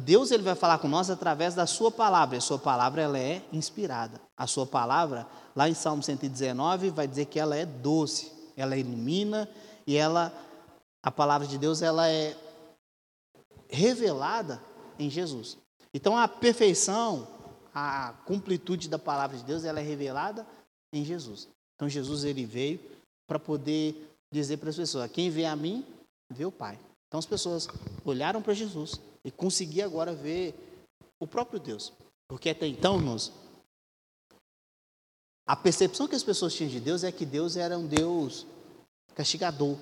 Deus 0.00 0.30
ele 0.30 0.44
vai 0.44 0.54
falar 0.54 0.78
com 0.78 0.86
nós 0.86 1.10
através 1.10 1.54
da 1.54 1.66
sua 1.66 1.90
palavra. 1.90 2.38
A 2.38 2.40
sua 2.40 2.58
palavra 2.58 3.02
ela 3.02 3.18
é 3.18 3.42
inspirada. 3.52 4.20
A 4.36 4.46
sua 4.46 4.64
palavra, 4.64 5.26
lá 5.56 5.68
em 5.68 5.74
Salmo 5.74 6.02
119, 6.02 6.90
vai 6.90 7.08
dizer 7.08 7.26
que 7.26 7.38
ela 7.38 7.56
é 7.56 7.66
doce, 7.66 8.32
ela 8.56 8.76
ilumina 8.76 9.48
e 9.86 9.96
ela 9.96 10.32
a 11.02 11.10
palavra 11.10 11.46
de 11.46 11.58
Deus 11.58 11.82
ela 11.82 12.08
é 12.08 12.34
revelada 13.68 14.62
em 14.98 15.10
Jesus. 15.10 15.58
Então 15.92 16.16
a 16.16 16.26
perfeição, 16.26 17.28
a 17.74 18.14
completude 18.24 18.88
da 18.88 18.98
palavra 18.98 19.36
de 19.36 19.44
Deus, 19.44 19.64
ela 19.64 19.80
é 19.80 19.82
revelada 19.82 20.46
em 20.92 21.04
Jesus. 21.04 21.48
Então 21.74 21.88
Jesus 21.88 22.24
ele 22.24 22.44
veio 22.44 22.80
para 23.26 23.38
poder 23.38 24.08
dizer 24.32 24.56
para 24.58 24.70
as 24.70 24.76
pessoas: 24.76 25.10
quem 25.10 25.30
vê 25.30 25.44
a 25.44 25.56
mim, 25.56 25.84
vê 26.30 26.44
o 26.44 26.52
Pai. 26.52 26.78
Então 27.08 27.18
as 27.18 27.26
pessoas 27.26 27.68
olharam 28.04 28.42
para 28.42 28.54
Jesus 28.54 29.00
e 29.24 29.30
conseguiam 29.30 29.86
agora 29.86 30.14
ver 30.14 30.54
o 31.20 31.26
próprio 31.26 31.60
Deus. 31.60 31.92
Porque 32.28 32.50
até 32.50 32.66
então, 32.66 32.96
irmãos, 32.96 33.32
a 35.46 35.54
percepção 35.54 36.08
que 36.08 36.14
as 36.14 36.22
pessoas 36.22 36.54
tinham 36.54 36.70
de 36.70 36.80
Deus 36.80 37.04
é 37.04 37.12
que 37.12 37.26
Deus 37.26 37.56
era 37.56 37.78
um 37.78 37.86
Deus 37.86 38.46
castigador, 39.14 39.76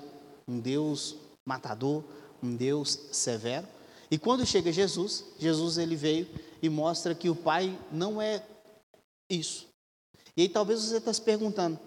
um 0.47 0.59
Deus 0.59 1.15
matador, 1.45 2.03
um 2.41 2.55
Deus 2.55 2.99
severo. 3.11 3.67
E 4.11 4.17
quando 4.17 4.45
chega 4.45 4.71
Jesus, 4.71 5.25
Jesus 5.39 5.77
ele 5.77 5.95
veio 5.95 6.27
e 6.61 6.69
mostra 6.69 7.15
que 7.15 7.29
o 7.29 7.35
Pai 7.35 7.77
não 7.91 8.21
é 8.21 8.45
isso. 9.29 9.72
E 10.35 10.43
aí 10.43 10.49
talvez 10.49 10.81
você 10.81 10.97
está 10.97 11.13
se 11.13 11.21
perguntando, 11.21 11.79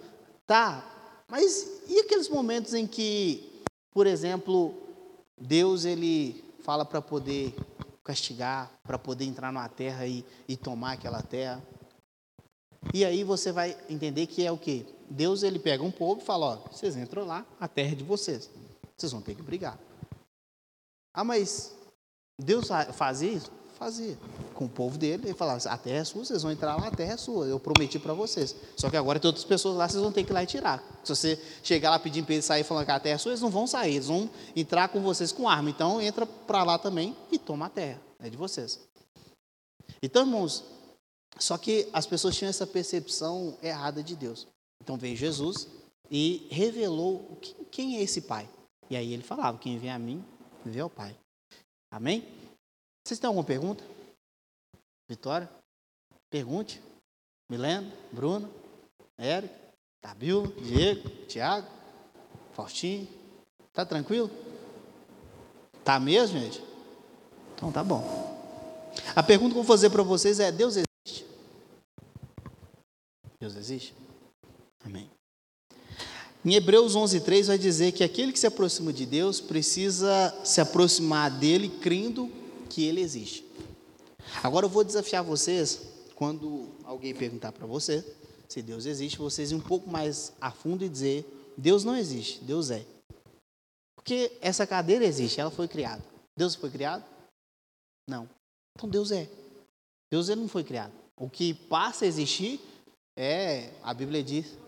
tá, 0.46 1.24
mas 1.28 1.82
e 1.88 1.98
aqueles 2.00 2.28
momentos 2.28 2.74
em 2.74 2.86
que, 2.86 3.62
por 3.92 4.06
exemplo, 4.06 4.74
Deus 5.36 5.84
ele 5.84 6.44
fala 6.60 6.84
para 6.84 7.02
poder 7.02 7.54
castigar, 8.04 8.70
para 8.84 8.98
poder 8.98 9.24
entrar 9.24 9.52
numa 9.52 9.68
terra 9.68 10.06
e, 10.06 10.24
e 10.48 10.56
tomar 10.56 10.92
aquela 10.92 11.22
terra? 11.22 11.62
E 12.94 13.04
aí 13.04 13.24
você 13.24 13.50
vai 13.50 13.76
entender 13.88 14.26
que 14.26 14.46
é 14.46 14.52
o 14.52 14.56
que? 14.56 14.86
Deus 15.10 15.42
ele 15.42 15.58
pega 15.58 15.82
um 15.82 15.90
povo 15.90 16.20
e 16.20 16.24
fala, 16.24 16.46
ó, 16.46 16.56
vocês 16.70 16.96
entram 16.96 17.24
lá, 17.24 17.44
a 17.60 17.66
terra 17.66 17.92
é 17.92 17.94
de 17.96 18.04
vocês. 18.04 18.50
Vocês 18.96 19.12
vão 19.12 19.20
ter 19.20 19.34
que 19.34 19.42
brigar. 19.42 19.78
Ah, 21.12 21.24
mas 21.24 21.74
Deus 22.38 22.68
fazia 22.94 23.32
isso? 23.32 23.50
Fazia. 23.78 24.16
Com 24.56 24.64
o 24.64 24.68
povo 24.70 24.96
dele, 24.96 25.24
ele 25.26 25.34
falava: 25.34 25.60
a 25.68 25.76
terra 25.76 25.98
é 25.98 26.04
sua, 26.04 26.24
vocês 26.24 26.42
vão 26.42 26.50
entrar 26.50 26.76
lá, 26.76 26.88
a 26.88 26.90
terra 26.90 27.12
é 27.12 27.16
sua, 27.18 27.46
eu 27.46 27.60
prometi 27.60 27.98
para 27.98 28.14
vocês. 28.14 28.56
Só 28.74 28.88
que 28.88 28.96
agora 28.96 29.20
tem 29.20 29.28
outras 29.28 29.44
pessoas 29.44 29.76
lá, 29.76 29.86
vocês 29.86 30.02
vão 30.02 30.10
ter 30.10 30.24
que 30.24 30.32
ir 30.32 30.32
lá 30.32 30.42
e 30.42 30.46
tirar. 30.46 30.82
Se 31.04 31.14
você 31.14 31.42
chegar 31.62 31.90
lá 31.90 31.98
pedindo 31.98 32.24
para 32.24 32.34
eles 32.34 32.46
sair 32.46 32.64
falando 32.64 32.86
que 32.86 32.90
a 32.90 32.98
terra 32.98 33.16
é 33.16 33.18
sua, 33.18 33.32
eles 33.32 33.42
não 33.42 33.50
vão 33.50 33.66
sair, 33.66 33.96
eles 33.96 34.06
vão 34.06 34.30
entrar 34.56 34.88
com 34.88 35.02
vocês 35.02 35.30
com 35.30 35.46
arma. 35.46 35.68
Então 35.68 36.00
entra 36.00 36.24
para 36.24 36.64
lá 36.64 36.78
também 36.78 37.14
e 37.30 37.38
toma 37.38 37.66
a 37.66 37.68
terra, 37.68 38.00
é 38.18 38.30
de 38.30 38.36
vocês. 38.38 38.80
Então, 40.02 40.22
irmãos, 40.22 40.64
só 41.38 41.58
que 41.58 41.90
as 41.92 42.06
pessoas 42.06 42.34
tinham 42.34 42.48
essa 42.48 42.66
percepção 42.66 43.58
errada 43.62 44.02
de 44.02 44.16
Deus. 44.16 44.46
Então 44.82 44.96
veio 44.96 45.16
Jesus 45.16 45.68
e 46.10 46.46
revelou 46.50 47.38
quem 47.70 47.98
é 47.98 48.02
esse 48.02 48.22
Pai. 48.22 48.48
E 48.88 48.96
aí 48.96 49.12
ele 49.12 49.22
falava: 49.22 49.58
quem 49.58 49.78
vem 49.78 49.90
a 49.90 49.98
mim, 49.98 50.24
vê 50.64 50.80
ao 50.80 50.88
Pai. 50.88 51.14
Amém? 51.90 52.26
Vocês 53.04 53.20
têm 53.20 53.28
alguma 53.28 53.44
pergunta? 53.44 53.95
Vitória? 55.08 55.48
Pergunte. 56.30 56.82
Milena, 57.48 57.92
Bruno, 58.10 58.50
Érico, 59.16 59.54
Tabil, 60.00 60.46
Diego, 60.62 61.08
Tiago, 61.28 61.68
Faustinho. 62.54 63.06
Tá 63.72 63.84
tranquilo? 63.84 64.30
Tá 65.84 66.00
mesmo, 66.00 66.40
gente? 66.40 66.60
Então 67.54 67.70
tá 67.70 67.84
bom. 67.84 68.02
A 69.14 69.22
pergunta 69.22 69.52
que 69.52 69.58
eu 69.58 69.62
vou 69.62 69.64
fazer 69.64 69.90
para 69.90 70.02
vocês 70.02 70.40
é: 70.40 70.50
Deus 70.50 70.74
existe? 70.76 71.26
Deus 73.38 73.54
existe? 73.54 73.94
Amém. 74.84 75.08
Em 76.44 76.54
Hebreus 76.54 76.96
11:3 76.96 77.46
vai 77.46 77.58
dizer 77.58 77.92
que 77.92 78.02
aquele 78.02 78.32
que 78.32 78.40
se 78.40 78.46
aproxima 78.46 78.92
de 78.92 79.06
Deus 79.06 79.40
precisa 79.40 80.34
se 80.44 80.60
aproximar 80.60 81.30
dele 81.30 81.68
crendo 81.68 82.28
que 82.68 82.84
ele 82.84 83.00
existe. 83.00 83.45
Agora 84.42 84.66
eu 84.66 84.70
vou 84.70 84.84
desafiar 84.84 85.22
vocês, 85.22 85.82
quando 86.14 86.68
alguém 86.84 87.14
perguntar 87.14 87.52
para 87.52 87.66
você 87.66 88.04
se 88.48 88.62
Deus 88.62 88.86
existe, 88.86 89.18
vocês 89.18 89.50
ir 89.50 89.54
um 89.54 89.60
pouco 89.60 89.88
mais 89.88 90.32
a 90.40 90.50
fundo 90.50 90.84
e 90.84 90.88
dizer: 90.88 91.24
Deus 91.56 91.84
não 91.84 91.96
existe, 91.96 92.42
Deus 92.44 92.70
é. 92.70 92.84
Porque 93.96 94.36
essa 94.40 94.66
cadeira 94.66 95.04
existe, 95.04 95.40
ela 95.40 95.50
foi 95.50 95.66
criada. 95.66 96.02
Deus 96.36 96.54
foi 96.54 96.70
criado? 96.70 97.04
Não. 98.08 98.28
Então 98.76 98.88
Deus 98.88 99.10
é. 99.10 99.28
Deus 100.12 100.28
ele 100.28 100.42
não 100.42 100.48
foi 100.48 100.62
criado. 100.62 100.92
O 101.16 101.28
que 101.28 101.54
passa 101.54 102.04
a 102.04 102.08
existir 102.08 102.60
é, 103.18 103.72
a 103.82 103.94
Bíblia 103.94 104.22
diz, 104.22 104.58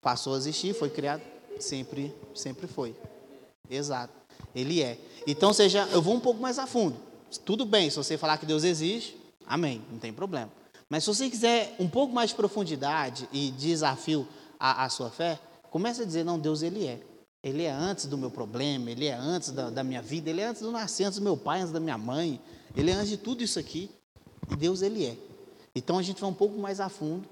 passou 0.00 0.34
a 0.34 0.38
existir, 0.38 0.74
foi 0.74 0.88
criado, 0.88 1.22
sempre, 1.60 2.14
sempre 2.34 2.66
foi. 2.66 2.96
Exato. 3.68 4.19
Ele 4.54 4.82
é. 4.82 4.98
Então, 5.26 5.52
seja, 5.52 5.88
eu 5.92 6.02
vou 6.02 6.14
um 6.14 6.20
pouco 6.20 6.40
mais 6.40 6.58
a 6.58 6.66
fundo. 6.66 6.96
Tudo 7.44 7.64
bem, 7.64 7.88
se 7.90 7.96
você 7.96 8.18
falar 8.18 8.38
que 8.38 8.46
Deus 8.46 8.64
existe, 8.64 9.16
amém, 9.46 9.82
não 9.90 9.98
tem 9.98 10.12
problema. 10.12 10.50
Mas 10.88 11.04
se 11.04 11.14
você 11.14 11.30
quiser 11.30 11.76
um 11.78 11.88
pouco 11.88 12.12
mais 12.12 12.30
de 12.30 12.36
profundidade 12.36 13.28
e 13.32 13.52
desafio 13.52 14.26
à, 14.58 14.84
à 14.84 14.88
sua 14.88 15.10
fé, 15.10 15.38
comece 15.70 16.02
a 16.02 16.04
dizer, 16.04 16.24
não, 16.24 16.38
Deus 16.38 16.62
ele 16.62 16.86
é. 16.86 17.00
ele 17.44 17.62
é 17.62 17.70
antes 17.70 18.06
do 18.06 18.18
meu 18.18 18.30
problema, 18.30 18.90
ele 18.90 19.06
é 19.06 19.14
antes 19.14 19.50
da, 19.50 19.70
da 19.70 19.84
minha 19.84 20.02
vida, 20.02 20.28
ele 20.28 20.40
é 20.40 20.46
antes 20.46 20.62
do 20.62 20.72
nascimento 20.72 21.14
do 21.14 21.22
meu 21.22 21.36
pai, 21.36 21.60
antes 21.60 21.72
da 21.72 21.78
minha 21.78 21.96
mãe, 21.96 22.40
ele 22.76 22.90
é 22.90 22.94
antes 22.94 23.10
de 23.10 23.16
tudo 23.16 23.42
isso 23.44 23.58
aqui. 23.58 23.88
E 24.50 24.56
Deus, 24.56 24.82
ele 24.82 25.06
é. 25.06 25.16
Então 25.74 25.96
a 25.96 26.02
gente 26.02 26.20
vai 26.20 26.28
um 26.28 26.34
pouco 26.34 26.58
mais 26.58 26.80
a 26.80 26.88
fundo, 26.88 27.28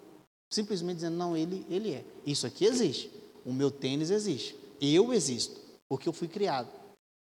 simplesmente 0.49 0.97
dizendo, 0.97 1.17
não, 1.17 1.37
ele, 1.37 1.67
ele 1.69 1.93
é. 1.93 2.05
Isso 2.25 2.47
aqui 2.47 2.65
existe. 2.65 3.11
O 3.45 3.53
meu 3.53 3.71
tênis 3.73 4.11
existe. 4.11 4.55
Eu 4.81 5.13
existo, 5.13 5.61
porque 5.89 6.09
eu 6.09 6.13
fui 6.13 6.29
criado. 6.29 6.69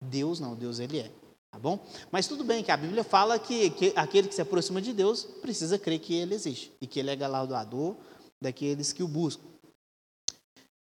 Deus 0.01 0.39
não, 0.39 0.55
Deus 0.55 0.79
ele 0.79 0.99
é. 0.99 1.11
Tá 1.51 1.57
bom? 1.57 1.83
Mas 2.11 2.27
tudo 2.27 2.43
bem 2.43 2.63
que 2.63 2.71
a 2.71 2.77
Bíblia 2.77 3.03
fala 3.03 3.39
que, 3.39 3.71
que 3.71 3.93
aquele 3.95 4.27
que 4.27 4.35
se 4.35 4.41
aproxima 4.41 4.81
de 4.81 4.93
Deus 4.93 5.23
precisa 5.23 5.79
crer 5.79 5.99
que 5.99 6.13
ele 6.13 6.35
existe 6.35 6.71
e 6.79 6.85
que 6.85 6.99
ele 6.99 7.09
é 7.09 7.15
galardoador 7.15 7.95
daqueles 8.39 8.93
que 8.93 9.01
o 9.01 9.07
buscam. 9.07 9.43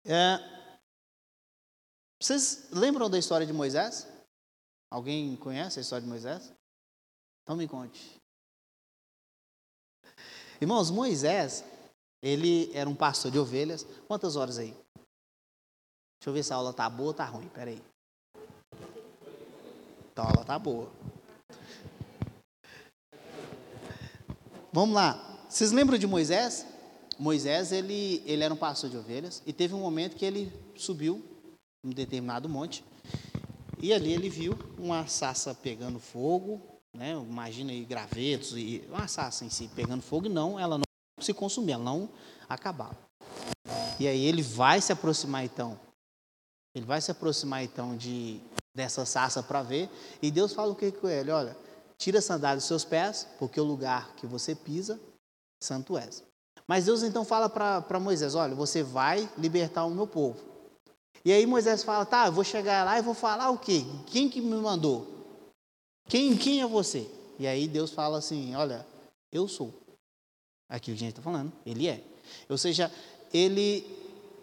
É, 0.06 0.40
vocês 2.20 2.68
lembram 2.72 3.10
da 3.10 3.18
história 3.18 3.46
de 3.46 3.54
Moisés? 3.54 4.08
Alguém 4.92 5.36
conhece 5.38 5.80
a 5.80 5.82
história 5.82 6.02
de 6.02 6.10
Moisés? 6.10 6.52
Então 7.44 7.56
me 7.56 7.68
conte. 7.68 8.20
Irmãos, 10.60 10.90
Moisés, 10.90 11.64
ele 12.22 12.76
era 12.76 12.90
um 12.90 12.96
pastor 12.96 13.32
de 13.32 13.40
ovelhas. 13.40 13.86
Quantas 14.08 14.36
horas 14.36 14.58
aí? 14.58 14.72
Deixa 16.20 16.28
eu 16.28 16.34
ver 16.34 16.44
se 16.44 16.52
a 16.52 16.58
aula 16.58 16.74
tá 16.74 16.90
boa 16.90 17.10
ou 17.10 17.14
tá 17.14 17.26
ruim. 17.26 17.48
Pera 17.50 17.70
aí. 17.70 17.82
Então 20.20 20.28
a 20.28 20.32
aula 20.32 20.44
tá 20.44 20.60
boa. 20.60 20.92
Vamos 24.74 24.94
lá. 24.94 25.46
Vocês 25.48 25.72
lembram 25.72 25.98
de 25.98 26.06
Moisés? 26.06 26.66
Moisés, 27.18 27.72
ele, 27.72 28.22
ele 28.26 28.44
era 28.44 28.54
um 28.54 28.58
pastor 28.58 28.90
de 28.90 28.98
ovelhas 28.98 29.42
e 29.46 29.54
teve 29.54 29.74
um 29.74 29.80
momento 29.80 30.18
que 30.18 30.26
ele 30.26 30.52
subiu 30.76 31.24
um 31.86 31.92
determinado 31.92 32.50
monte 32.50 32.84
e 33.82 33.94
ali 33.94 34.12
ele 34.12 34.30
viu 34.30 34.60
uma 34.78 35.08
sassa 35.08 35.56
pegando 35.56 36.00
fogo, 36.00 36.62
né? 36.94 37.14
Imagina 37.14 37.72
aí 37.72 37.86
gravetos 37.86 38.58
e 38.58 38.84
uma 38.90 39.08
sassa 39.08 39.46
em 39.46 39.50
si 39.50 39.70
pegando 39.74 40.02
fogo 40.02 40.26
e 40.26 40.30
não, 40.30 40.60
ela 40.60 40.78
não 40.78 40.84
se 41.22 41.34
consumia, 41.34 41.76
ela 41.76 41.84
não 41.86 42.10
acabava. 42.50 42.98
E 43.98 44.06
aí 44.06 44.26
ele 44.26 44.42
vai 44.42 44.82
se 44.82 44.92
aproximar 44.92 45.46
então. 45.46 45.80
Ele 46.76 46.86
vai 46.86 47.00
se 47.00 47.10
aproximar 47.10 47.64
então 47.64 47.96
de 47.96 48.42
dessa 48.80 49.06
sassa 49.06 49.44
para 49.44 49.62
ver, 49.62 49.90
e 50.22 50.32
Deus 50.32 50.54
fala 50.54 50.72
o 50.72 50.76
que 50.76 50.92
com 50.92 51.10
ele? 51.10 51.32
Olha, 51.32 51.56
tira 51.98 52.20
a 52.20 52.22
sandália 52.22 52.58
dos 52.58 52.66
seus 52.66 52.86
pés, 52.86 53.28
porque 53.38 53.60
o 53.60 53.64
lugar 53.64 54.16
que 54.16 54.26
você 54.26 54.56
pisa, 54.56 55.00
santo 55.62 55.98
és. 55.98 56.24
Mas 56.66 56.86
Deus 56.86 57.04
então 57.04 57.26
fala 57.26 57.50
para 57.50 58.00
Moisés: 58.00 58.36
Olha, 58.36 58.56
você 58.56 58.82
vai 58.82 59.30
libertar 59.38 59.86
o 59.86 59.90
meu 59.90 60.08
povo. 60.08 60.40
E 61.26 61.32
aí 61.34 61.46
Moisés 61.46 61.84
fala: 61.84 62.06
Tá, 62.06 62.28
eu 62.28 62.32
vou 62.32 62.44
chegar 62.44 62.86
lá 62.86 62.98
e 62.98 63.02
vou 63.02 63.14
falar 63.14 63.50
o 63.50 63.58
quê? 63.58 63.84
Quem 64.08 64.30
que 64.30 64.40
me 64.40 64.56
mandou? 64.56 65.08
Quem, 66.08 66.38
quem 66.38 66.62
é 66.62 66.68
você? 66.68 67.10
E 67.38 67.46
aí 67.46 67.68
Deus 67.68 67.92
fala 67.92 68.20
assim: 68.20 68.56
Olha, 68.56 68.88
eu 69.32 69.48
sou. 69.48 69.74
Aqui 70.70 70.92
o 70.92 70.96
que 70.96 71.00
a 71.04 71.06
gente 71.06 71.10
está 71.10 71.22
falando, 71.22 71.52
ele 71.66 71.88
é. 71.88 72.02
Ou 72.48 72.58
seja, 72.58 72.92
ele, 73.34 73.84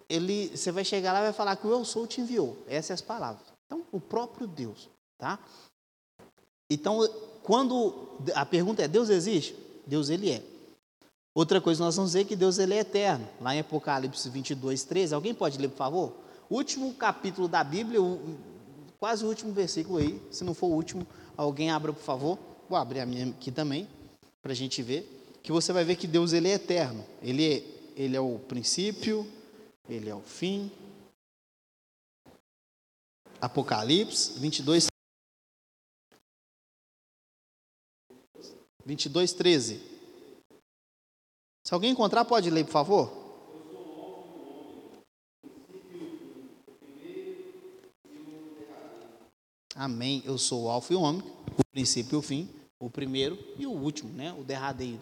ele, 0.08 0.48
você 0.48 0.72
vai 0.72 0.84
chegar 0.84 1.12
lá 1.12 1.20
e 1.20 1.24
vai 1.24 1.32
falar 1.32 1.56
que 1.56 1.66
o 1.66 1.70
eu 1.70 1.84
sou 1.84 2.06
te 2.06 2.20
enviou. 2.20 2.58
Essas 2.66 2.86
são 2.86 2.94
as 2.94 3.00
palavras. 3.00 3.55
Então, 3.66 3.82
o 3.92 4.00
próprio 4.00 4.46
Deus, 4.46 4.88
tá? 5.18 5.38
Então, 6.70 7.00
quando 7.42 8.16
a 8.34 8.46
pergunta 8.46 8.82
é: 8.82 8.88
Deus 8.88 9.08
existe? 9.08 9.56
Deus 9.86 10.08
ele 10.08 10.30
é. 10.30 10.42
Outra 11.34 11.60
coisa, 11.60 11.84
nós 11.84 11.94
vamos 11.94 12.14
ver 12.14 12.24
que 12.24 12.34
Deus 12.34 12.58
ele 12.58 12.74
é 12.74 12.78
eterno. 12.78 13.28
Lá 13.40 13.54
em 13.54 13.60
Apocalipse 13.60 14.28
22, 14.30 14.84
13. 14.84 15.14
Alguém 15.14 15.34
pode 15.34 15.58
ler, 15.58 15.68
por 15.68 15.76
favor? 15.76 16.12
Último 16.48 16.94
capítulo 16.94 17.46
da 17.46 17.62
Bíblia, 17.62 18.00
quase 18.98 19.24
o 19.24 19.28
último 19.28 19.52
versículo 19.52 19.98
aí. 19.98 20.20
Se 20.30 20.44
não 20.44 20.54
for 20.54 20.68
o 20.68 20.72
último, 20.72 21.06
alguém 21.36 21.70
abra, 21.70 21.92
por 21.92 22.02
favor. 22.02 22.38
Vou 22.68 22.78
abrir 22.78 23.00
a 23.00 23.06
minha 23.06 23.28
aqui 23.28 23.52
também, 23.52 23.86
para 24.42 24.52
a 24.52 24.54
gente 24.54 24.82
ver. 24.82 25.38
Que 25.42 25.52
você 25.52 25.72
vai 25.72 25.84
ver 25.84 25.96
que 25.96 26.06
Deus 26.06 26.32
ele 26.32 26.48
é 26.48 26.54
eterno. 26.54 27.04
Ele 27.22 27.54
é, 27.54 27.62
ele 27.94 28.16
é 28.16 28.20
o 28.20 28.38
princípio, 28.38 29.26
ele 29.88 30.08
é 30.08 30.14
o 30.14 30.22
fim. 30.22 30.70
Apocalipse 33.46 34.40
22, 34.40 34.88
22, 38.84 39.32
13. 39.32 39.80
Se 41.64 41.72
alguém 41.72 41.92
encontrar, 41.92 42.24
pode 42.24 42.50
ler, 42.50 42.64
por 42.64 42.72
favor. 42.72 43.26
Amém. 49.76 50.22
Eu 50.24 50.38
sou 50.38 50.64
o 50.64 50.68
Alfa 50.68 50.92
e 50.92 50.96
o 50.96 51.02
Ômega, 51.02 51.28
o 51.28 51.64
princípio 51.70 52.16
e 52.16 52.18
o 52.18 52.22
fim, 52.22 52.48
o 52.80 52.90
primeiro 52.90 53.38
e 53.56 53.64
o 53.64 53.70
último, 53.70 54.12
né? 54.12 54.32
O 54.32 54.42
derradeiro. 54.42 55.00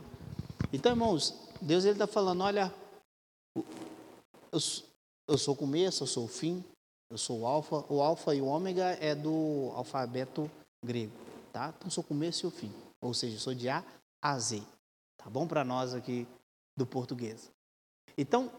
Então, 0.71 0.93
irmãos, 0.93 1.33
Deus 1.63 1.85
ele 1.85 1.95
está 1.95 2.07
falando, 2.07 2.43
olha, 2.43 2.75
eu, 3.57 4.61
eu 5.29 5.39
sou 5.39 5.55
o 5.55 5.57
começo, 5.57 6.03
eu 6.03 6.07
sou 6.07 6.25
o 6.25 6.29
fim, 6.29 6.63
eu 7.15 7.19
sou 7.19 7.41
o 7.41 7.47
Alfa. 7.47 7.85
O 7.89 8.03
Alfa 8.03 8.35
e 8.35 8.43
o 8.43 8.47
Ômega 8.47 8.99
é 9.01 9.15
do 9.15 9.71
alfabeto 9.77 10.51
grego, 10.85 11.13
tá? 11.53 11.73
Então, 11.79 11.89
sou 11.89 12.03
começo 12.03 12.45
e 12.45 12.49
o 12.49 12.51
fim. 12.51 12.73
Ou 13.01 13.15
seja, 13.15 13.39
sou 13.39 13.55
de 13.55 13.69
A 13.69 13.85
a 14.21 14.37
Z. 14.37 14.61
Tá 15.17 15.31
bom 15.31 15.47
para 15.47 15.65
nós 15.65 15.95
aqui 15.95 16.27
do 16.77 16.85
português. 16.85 17.53
Então, 18.19 18.51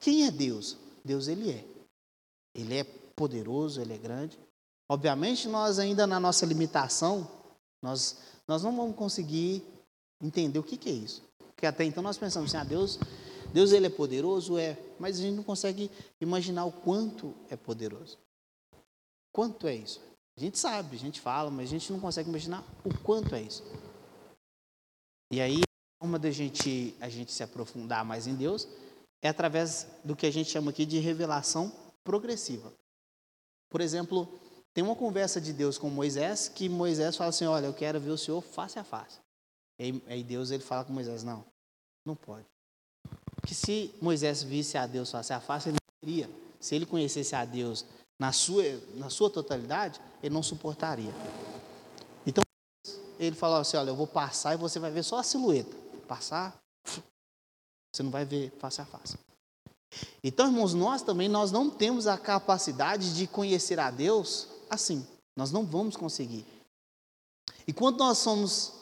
quem 0.00 0.26
é 0.26 0.32
Deus? 0.32 0.76
Deus 1.04 1.28
ele 1.28 1.52
é. 1.52 1.64
Ele 2.56 2.76
é 2.76 2.82
poderoso, 3.14 3.80
ele 3.80 3.94
é 3.94 3.98
grande. 3.98 4.36
Obviamente, 4.90 5.46
nós 5.46 5.78
ainda 5.78 6.08
na 6.08 6.18
nossa 6.18 6.44
limitação, 6.44 7.30
nós, 7.80 8.18
nós 8.48 8.64
não 8.64 8.74
vamos 8.74 8.96
conseguir 8.96 9.62
entender 10.20 10.58
o 10.58 10.64
que, 10.64 10.76
que 10.76 10.88
é 10.88 10.92
isso. 10.92 11.22
Porque 11.54 11.66
até 11.66 11.84
então 11.84 12.02
nós 12.02 12.18
pensamos 12.18 12.52
assim, 12.52 12.60
ah, 12.60 12.68
Deus, 12.68 12.98
Deus 13.52 13.70
ele 13.70 13.86
é 13.86 13.90
poderoso, 13.90 14.58
é, 14.58 14.76
mas 14.98 15.18
a 15.18 15.22
gente 15.22 15.36
não 15.36 15.44
consegue 15.44 15.90
imaginar 16.20 16.64
o 16.64 16.72
quanto 16.72 17.34
é 17.48 17.56
poderoso. 17.56 18.18
Quanto 19.32 19.66
é 19.66 19.74
isso? 19.74 20.00
A 20.36 20.40
gente 20.40 20.58
sabe, 20.58 20.96
a 20.96 20.98
gente 20.98 21.20
fala, 21.20 21.50
mas 21.50 21.68
a 21.68 21.70
gente 21.70 21.92
não 21.92 22.00
consegue 22.00 22.28
imaginar 22.28 22.64
o 22.84 22.96
quanto 23.02 23.34
é 23.34 23.42
isso. 23.42 23.62
E 25.32 25.40
aí 25.40 25.62
forma 26.00 26.18
da 26.18 26.30
gente, 26.30 26.96
a 27.00 27.08
gente 27.08 27.32
se 27.32 27.42
aprofundar 27.42 28.04
mais 28.04 28.26
em 28.26 28.34
Deus 28.34 28.68
é 29.20 29.28
através 29.28 29.86
do 30.04 30.14
que 30.14 30.26
a 30.26 30.30
gente 30.30 30.48
chama 30.48 30.70
aqui 30.70 30.86
de 30.86 30.98
revelação 30.98 31.72
progressiva. 32.04 32.72
Por 33.68 33.80
exemplo, 33.80 34.28
tem 34.72 34.84
uma 34.84 34.94
conversa 34.94 35.40
de 35.40 35.52
Deus 35.52 35.76
com 35.76 35.90
Moisés 35.90 36.48
que 36.48 36.68
Moisés 36.68 37.16
fala 37.16 37.30
assim: 37.30 37.46
Olha, 37.46 37.66
eu 37.66 37.74
quero 37.74 38.00
ver 38.00 38.10
o 38.10 38.18
Senhor 38.18 38.40
face 38.40 38.78
a 38.78 38.84
face. 38.84 39.18
E 39.78 40.00
aí 40.06 40.22
Deus 40.22 40.50
ele 40.50 40.62
fala 40.62 40.84
com 40.84 40.92
Moisés: 40.92 41.24
Não, 41.24 41.44
não 42.06 42.14
pode. 42.14 42.46
Porque 43.48 43.54
se 43.54 43.94
Moisés 43.98 44.42
visse 44.42 44.76
a 44.76 44.86
Deus 44.86 45.10
face 45.10 45.32
a 45.32 45.40
face, 45.40 45.70
ele 45.70 45.78
não 45.80 46.06
queria. 46.06 46.30
Se 46.60 46.74
ele 46.74 46.84
conhecesse 46.84 47.34
a 47.34 47.46
Deus 47.46 47.82
na 48.18 48.30
sua, 48.30 48.62
na 48.96 49.08
sua 49.08 49.30
totalidade, 49.30 49.98
ele 50.22 50.34
não 50.34 50.42
suportaria. 50.42 51.10
Então, 52.26 52.44
ele 53.18 53.34
falou 53.34 53.56
assim: 53.56 53.78
Olha, 53.78 53.88
eu 53.88 53.96
vou 53.96 54.06
passar 54.06 54.52
e 54.52 54.58
você 54.58 54.78
vai 54.78 54.90
ver 54.90 55.02
só 55.02 55.16
a 55.16 55.22
silhueta 55.22 55.74
passar, 56.06 56.58
você 57.90 58.02
não 58.02 58.10
vai 58.10 58.26
ver 58.26 58.52
face 58.58 58.82
a 58.82 58.84
face. 58.84 59.16
Então, 60.22 60.48
irmãos, 60.48 60.74
nós 60.74 61.00
também 61.00 61.26
nós 61.26 61.50
não 61.50 61.70
temos 61.70 62.06
a 62.06 62.18
capacidade 62.18 63.16
de 63.16 63.26
conhecer 63.26 63.80
a 63.80 63.90
Deus 63.90 64.46
assim. 64.68 65.06
Nós 65.34 65.50
não 65.50 65.64
vamos 65.64 65.96
conseguir. 65.96 66.44
E 67.66 67.72
quando 67.72 67.96
nós 67.96 68.18
somos 68.18 68.74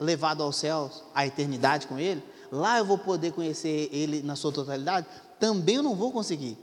levados 0.00 0.44
aos 0.44 0.56
céus, 0.56 1.02
à 1.12 1.26
eternidade 1.26 1.88
com 1.88 1.98
Ele, 1.98 2.22
lá 2.50 2.78
eu 2.78 2.84
vou 2.84 2.98
poder 2.98 3.32
conhecer 3.32 3.88
Ele 3.92 4.22
na 4.22 4.36
sua 4.36 4.52
totalidade, 4.52 5.06
também 5.38 5.76
eu 5.76 5.82
não 5.82 5.94
vou 5.94 6.12
conseguir. 6.12 6.56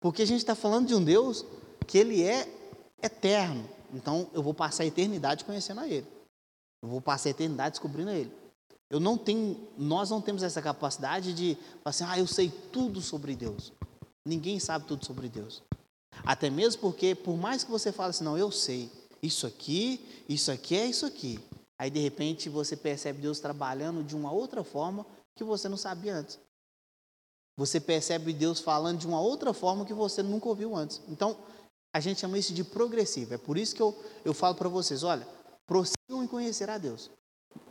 Porque 0.00 0.22
a 0.22 0.26
gente 0.26 0.38
está 0.38 0.54
falando 0.54 0.88
de 0.88 0.94
um 0.94 1.04
Deus 1.04 1.44
que 1.86 1.98
Ele 1.98 2.22
é 2.22 2.48
eterno. 3.02 3.68
Então 3.92 4.28
eu 4.32 4.42
vou 4.42 4.54
passar 4.54 4.84
a 4.84 4.86
eternidade 4.86 5.44
conhecendo 5.44 5.80
a 5.80 5.88
Ele. 5.88 6.06
Eu 6.82 6.88
vou 6.88 7.00
passar 7.00 7.28
a 7.28 7.32
eternidade 7.32 7.72
descobrindo 7.72 8.10
a 8.10 8.14
Ele. 8.14 8.32
Eu 8.88 8.98
não 8.98 9.16
tenho, 9.16 9.56
nós 9.78 10.10
não 10.10 10.20
temos 10.20 10.42
essa 10.42 10.60
capacidade 10.60 11.32
de 11.32 11.54
falar 11.54 11.90
assim, 11.90 12.04
ah, 12.06 12.18
eu 12.18 12.26
sei 12.26 12.50
tudo 12.72 13.00
sobre 13.00 13.36
Deus. 13.36 13.72
Ninguém 14.26 14.58
sabe 14.58 14.86
tudo 14.86 15.04
sobre 15.04 15.28
Deus. 15.28 15.62
Até 16.24 16.50
mesmo 16.50 16.80
porque, 16.80 17.14
por 17.14 17.36
mais 17.36 17.62
que 17.62 17.70
você 17.70 17.92
fale 17.92 18.10
assim, 18.10 18.24
não, 18.24 18.36
eu 18.36 18.50
sei, 18.50 18.90
isso 19.22 19.46
aqui, 19.46 20.24
isso 20.28 20.50
aqui 20.50 20.76
é 20.76 20.86
isso 20.86 21.06
aqui. 21.06 21.38
Aí 21.80 21.88
de 21.88 21.98
repente 21.98 22.50
você 22.50 22.76
percebe 22.76 23.22
Deus 23.22 23.40
trabalhando 23.40 24.04
de 24.04 24.14
uma 24.14 24.30
outra 24.30 24.62
forma 24.62 25.06
que 25.34 25.42
você 25.42 25.66
não 25.66 25.78
sabia 25.78 26.14
antes. 26.14 26.38
Você 27.56 27.80
percebe 27.80 28.34
Deus 28.34 28.60
falando 28.60 28.98
de 28.98 29.06
uma 29.06 29.18
outra 29.18 29.54
forma 29.54 29.86
que 29.86 29.94
você 29.94 30.22
nunca 30.22 30.46
ouviu 30.46 30.76
antes. 30.76 31.00
Então, 31.08 31.38
a 31.90 31.98
gente 31.98 32.20
chama 32.20 32.36
isso 32.36 32.52
de 32.52 32.62
progressivo. 32.62 33.32
É 33.32 33.38
por 33.38 33.56
isso 33.56 33.74
que 33.74 33.80
eu, 33.80 33.98
eu 34.26 34.34
falo 34.34 34.56
para 34.56 34.68
vocês: 34.68 35.02
olha, 35.02 35.26
prossigam 35.66 36.22
em 36.22 36.26
conhecer 36.26 36.68
a 36.68 36.76
Deus. 36.76 37.10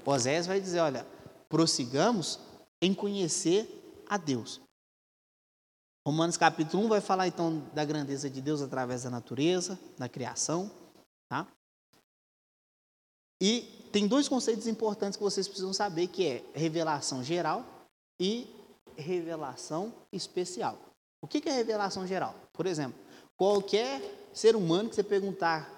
Osés 0.04 0.48
vai 0.48 0.60
dizer: 0.60 0.80
olha, 0.80 1.06
prossigamos 1.48 2.40
em 2.82 2.96
conhecer 2.96 4.02
a 4.10 4.18
Deus. 4.18 4.60
Romanos 6.04 6.36
capítulo 6.36 6.86
1 6.86 6.90
vai 6.90 7.02
falar 7.02 7.28
então 7.28 7.60
da 7.76 7.86
grandeza 7.86 8.28
de 8.28 8.42
Deus 8.42 8.60
através 8.64 9.04
da 9.04 9.12
natureza, 9.12 9.80
da 10.00 10.10
criação, 10.10 10.72
tá? 11.28 11.48
E 13.42 13.62
tem 13.92 14.08
dois 14.08 14.28
conceitos 14.28 14.68
importantes 14.68 15.18
que 15.18 15.24
vocês 15.24 15.48
precisam 15.48 15.74
saber, 15.74 16.08
que 16.08 16.28
é 16.28 16.44
revelação 16.54 17.24
geral 17.24 17.66
e 18.20 18.48
revelação 18.98 19.94
especial. 20.12 20.78
O 21.22 21.28
que 21.28 21.48
é 21.48 21.52
revelação 21.52 22.06
geral? 22.06 22.36
Por 22.54 22.66
exemplo, 22.66 23.00
qualquer 23.38 24.02
ser 24.34 24.56
humano 24.56 24.90
que 24.90 24.96
você 24.96 25.04
perguntar, 25.04 25.70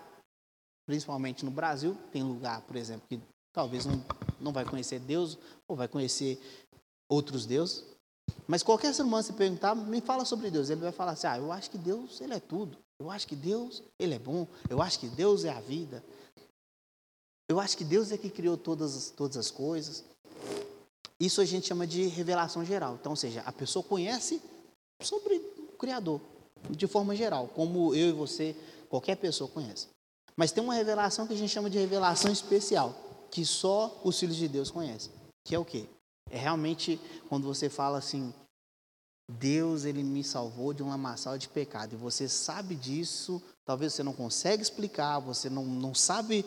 principalmente 0.86 1.46
no 1.46 1.52
Brasil, 1.52 1.96
tem 2.12 2.24
lugar, 2.24 2.62
por 2.62 2.76
exemplo, 2.76 3.08
que 3.08 3.20
talvez 3.54 3.86
não, 3.86 4.04
não 4.40 4.52
vai 4.52 4.66
conhecer 4.66 5.00
Deus 5.00 5.38
ou 5.68 5.76
vai 5.76 5.88
conhecer 5.88 6.40
outros 7.10 7.46
deuses, 7.46 7.86
mas 8.48 8.64
qualquer 8.64 8.94
ser 8.94 9.04
humano 9.04 9.24
se 9.24 9.34
perguntar, 9.34 9.76
me 9.76 10.02
fala 10.02 10.26
sobre 10.26 10.50
Deus, 10.50 10.70
ele 10.70 10.82
vai 10.82 10.92
falar 10.92 11.12
assim: 11.12 11.28
"Ah, 11.28 11.38
eu 11.38 11.52
acho 11.52 11.70
que 11.70 11.78
Deus, 11.78 12.22
ele 12.22 12.34
é 12.34 12.40
tudo. 12.40 12.78
Eu 13.00 13.10
acho 13.10 13.28
que 13.28 13.36
Deus, 13.36 13.82
ele 13.98 14.14
é 14.14 14.20
bom. 14.20 14.48
Eu 14.70 14.82
acho 14.82 15.00
que 15.00 15.08
Deus 15.08 15.44
é 15.44 15.50
a 15.50 15.60
vida. 15.60 16.04
Eu 17.52 17.60
acho 17.60 17.78
que 17.78 17.84
Deus 17.84 18.14
é 18.14 18.18
que 18.18 18.30
criou 18.30 18.56
todas, 18.56 19.10
todas 19.10 19.36
as 19.36 19.52
coisas. 19.52 20.06
Isso 21.20 21.42
a 21.42 21.46
gente 21.46 21.68
chama 21.68 21.86
de 21.86 22.08
revelação 22.08 22.64
geral. 22.64 22.96
Então, 22.96 23.12
ou 23.12 23.16
seja, 23.18 23.42
a 23.42 23.52
pessoa 23.52 23.84
conhece 23.84 24.42
sobre 25.02 25.36
o 25.36 25.78
Criador, 25.78 26.22
de 26.70 26.88
forma 26.88 27.14
geral, 27.14 27.50
como 27.50 27.94
eu 27.94 28.08
e 28.08 28.14
você, 28.14 28.56
qualquer 28.88 29.18
pessoa 29.18 29.50
conhece. 29.50 29.88
Mas 30.34 30.54
tem 30.54 30.64
uma 30.64 30.76
revelação 30.76 31.28
que 31.28 31.34
a 31.34 31.36
gente 31.36 31.50
chama 31.50 31.70
de 31.70 31.78
revelação 31.78 32.32
especial, 32.32 32.96
que 33.30 33.46
só 33.46 34.00
os 34.02 34.18
filhos 34.18 34.38
de 34.38 34.48
Deus 34.48 34.72
conhecem. 34.72 35.12
Que 35.44 35.54
é 35.54 35.60
o 35.60 35.66
quê? 35.66 35.90
É 36.30 36.38
realmente 36.38 37.02
quando 37.28 37.46
você 37.46 37.68
fala 37.68 37.98
assim, 37.98 38.34
Deus 39.30 39.84
ele 39.84 40.04
me 40.04 40.24
salvou 40.24 40.74
de 40.74 40.82
um 40.82 40.88
lamaçal 40.88 41.38
de 41.38 41.50
pecado. 41.50 41.96
E 41.96 41.98
você 41.98 42.30
sabe 42.30 42.76
disso, 42.76 43.44
talvez 43.66 43.94
você 43.94 44.04
não 44.04 44.14
consegue 44.14 44.64
explicar, 44.64 45.20
você 45.20 45.50
não, 45.50 45.66
não 45.66 45.94
sabe, 45.94 46.46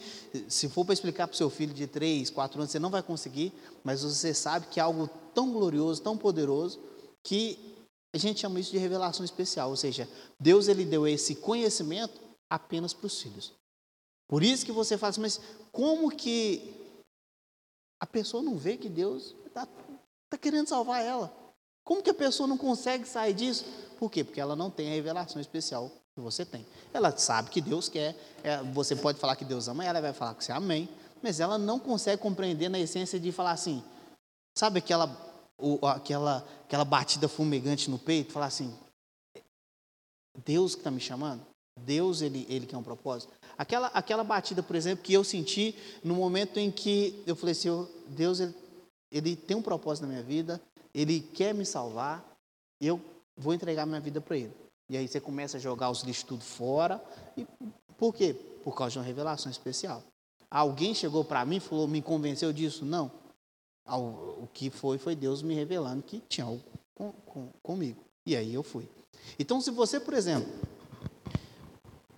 se 0.49 0.69
for 0.69 0.85
para 0.85 0.95
explicar 0.95 1.27
para 1.27 1.35
o 1.35 1.37
seu 1.37 1.49
filho 1.49 1.73
de 1.73 1.87
3, 1.87 2.31
4 2.31 2.61
anos, 2.61 2.71
você 2.71 2.79
não 2.79 2.91
vai 2.91 3.03
conseguir, 3.03 3.53
mas 3.83 4.03
você 4.03 4.35
sabe 4.35 4.67
que 4.67 4.81
é 4.81 4.83
algo 4.83 5.09
tão 5.35 5.53
glorioso, 5.53 6.03
tão 6.03 6.17
poderoso, 6.17 6.81
que 7.23 7.75
a 8.13 8.19
gente 8.19 8.41
chama 8.41 8.61
isso 8.61 8.71
de 8.71 8.79
revelação 8.79 9.25
especial. 9.25 9.71
Ou 9.71 9.77
seja, 9.77 10.09
Deus 10.39 10.69
ele 10.69 10.85
deu 10.85 11.07
esse 11.07 11.35
conhecimento 11.35 12.21
apenas 12.49 12.93
para 12.93 13.07
os 13.07 13.21
filhos. 13.21 13.53
Por 14.29 14.43
isso 14.43 14.65
que 14.65 14.73
você 14.73 14.97
fala 14.97 15.11
assim, 15.11 15.21
mas 15.21 15.41
como 15.73 16.11
que 16.11 16.75
a 18.01 18.07
pessoa 18.07 18.43
não 18.43 18.57
vê 18.57 18.77
que 18.77 18.89
Deus 18.89 19.35
está 19.47 19.67
tá 20.31 20.39
querendo 20.39 20.69
salvar 20.69 21.03
ela? 21.03 21.35
Como 21.85 22.03
que 22.03 22.11
a 22.11 22.15
pessoa 22.15 22.47
não 22.47 22.57
consegue 22.57 23.07
sair 23.07 23.35
disso? 23.35 23.65
Por 23.99 24.11
quê? 24.11 24.25
Porque 24.25 24.41
ela 24.41 24.57
não 24.57 24.71
tem 24.71 24.89
a 24.89 24.95
revelação 24.95 25.41
especial 25.41 25.91
que 26.15 26.21
você 26.21 26.45
tem. 26.45 26.65
Ela 26.93 27.17
sabe 27.17 27.51
que 27.51 27.61
Deus 27.61 27.89
quer, 27.89 28.17
é, 28.43 28.63
você 28.63 28.95
pode 28.95 29.19
falar 29.19 29.37
que 29.37 29.45
Deus 29.45 29.69
ama 29.69 29.85
ela, 29.85 30.01
vai 30.01 30.13
falar 30.13 30.35
que 30.35 30.45
você 30.45 30.53
é 30.53 30.55
amém, 30.55 30.89
mas 31.23 31.41
ela 31.41 31.59
não 31.59 31.79
consegue 31.79 32.23
compreender 32.23 32.69
na 32.69 32.79
essência 32.79 33.19
de 33.19 33.33
falar 33.33 33.51
assim, 33.51 33.83
sabe 34.57 34.79
aquela, 34.79 35.11
aquela, 35.83 36.47
aquela 36.65 36.85
batida 36.85 37.29
fumegante 37.29 37.91
no 37.91 37.99
peito? 37.99 38.33
Falar 38.33 38.47
assim, 38.47 38.73
Deus 40.45 40.75
que 40.75 40.81
está 40.81 40.91
me 40.91 41.01
chamando? 41.01 41.45
Deus, 41.81 42.23
ele, 42.23 42.47
ele 42.49 42.67
quer 42.67 42.77
um 42.77 42.83
propósito? 42.83 43.33
Aquela, 43.59 43.89
aquela 43.89 44.23
batida, 44.23 44.63
por 44.63 44.77
exemplo, 44.77 45.03
que 45.03 45.13
eu 45.13 45.25
senti 45.25 45.75
no 46.05 46.15
momento 46.15 46.59
em 46.59 46.71
que 46.71 47.23
eu 47.27 47.35
falei 47.35 47.53
assim, 47.53 47.89
Deus, 48.07 48.39
ele, 48.39 48.55
ele 49.11 49.37
tem 49.37 49.57
um 49.57 49.63
propósito 49.63 50.03
na 50.03 50.13
minha 50.13 50.23
vida, 50.23 50.61
ele 50.95 51.21
quer 51.21 51.53
me 51.53 51.67
salvar, 51.67 52.25
eu 52.81 53.01
vou 53.37 53.53
entregar 53.53 53.85
minha 53.87 54.01
vida 54.01 54.21
para 54.21 54.37
ele. 54.37 54.64
E 54.89 54.97
aí 54.97 55.09
você 55.09 55.21
começa 55.21 55.57
a 55.57 55.61
jogar 55.61 55.91
os 55.91 56.03
lixos 56.03 56.25
tudo 56.25 56.45
fora. 56.45 57.03
E 57.37 57.47
por 57.97 58.15
quê? 58.15 58.35
Por 58.63 58.75
causa 58.77 58.93
de 58.93 58.99
uma 58.99 59.05
revelação 59.05 59.51
especial. 59.51 60.03
Alguém 60.51 60.95
chegou 60.95 61.25
para 61.25 61.45
mim 61.45 61.57
e 61.57 61.61
falou, 61.61 61.89
me 61.89 62.03
convenceu 62.03 62.53
disso? 62.53 62.85
Não. 62.85 63.11
O 63.87 64.49
que 64.53 64.71
foi, 64.71 64.99
foi 64.99 65.15
Deus 65.15 65.43
me 65.43 65.55
revelando 65.55 66.03
que 66.03 66.23
tinha 66.29 66.47
algo 66.47 66.63
com, 66.95 67.13
com, 67.27 67.49
comigo. 67.63 68.03
E 68.27 68.37
aí 68.37 68.55
eu 68.55 68.63
fui. 68.63 68.89
Então, 69.39 69.61
se 69.61 69.71
você, 69.71 69.99
por 69.99 70.15
exemplo, 70.15 70.51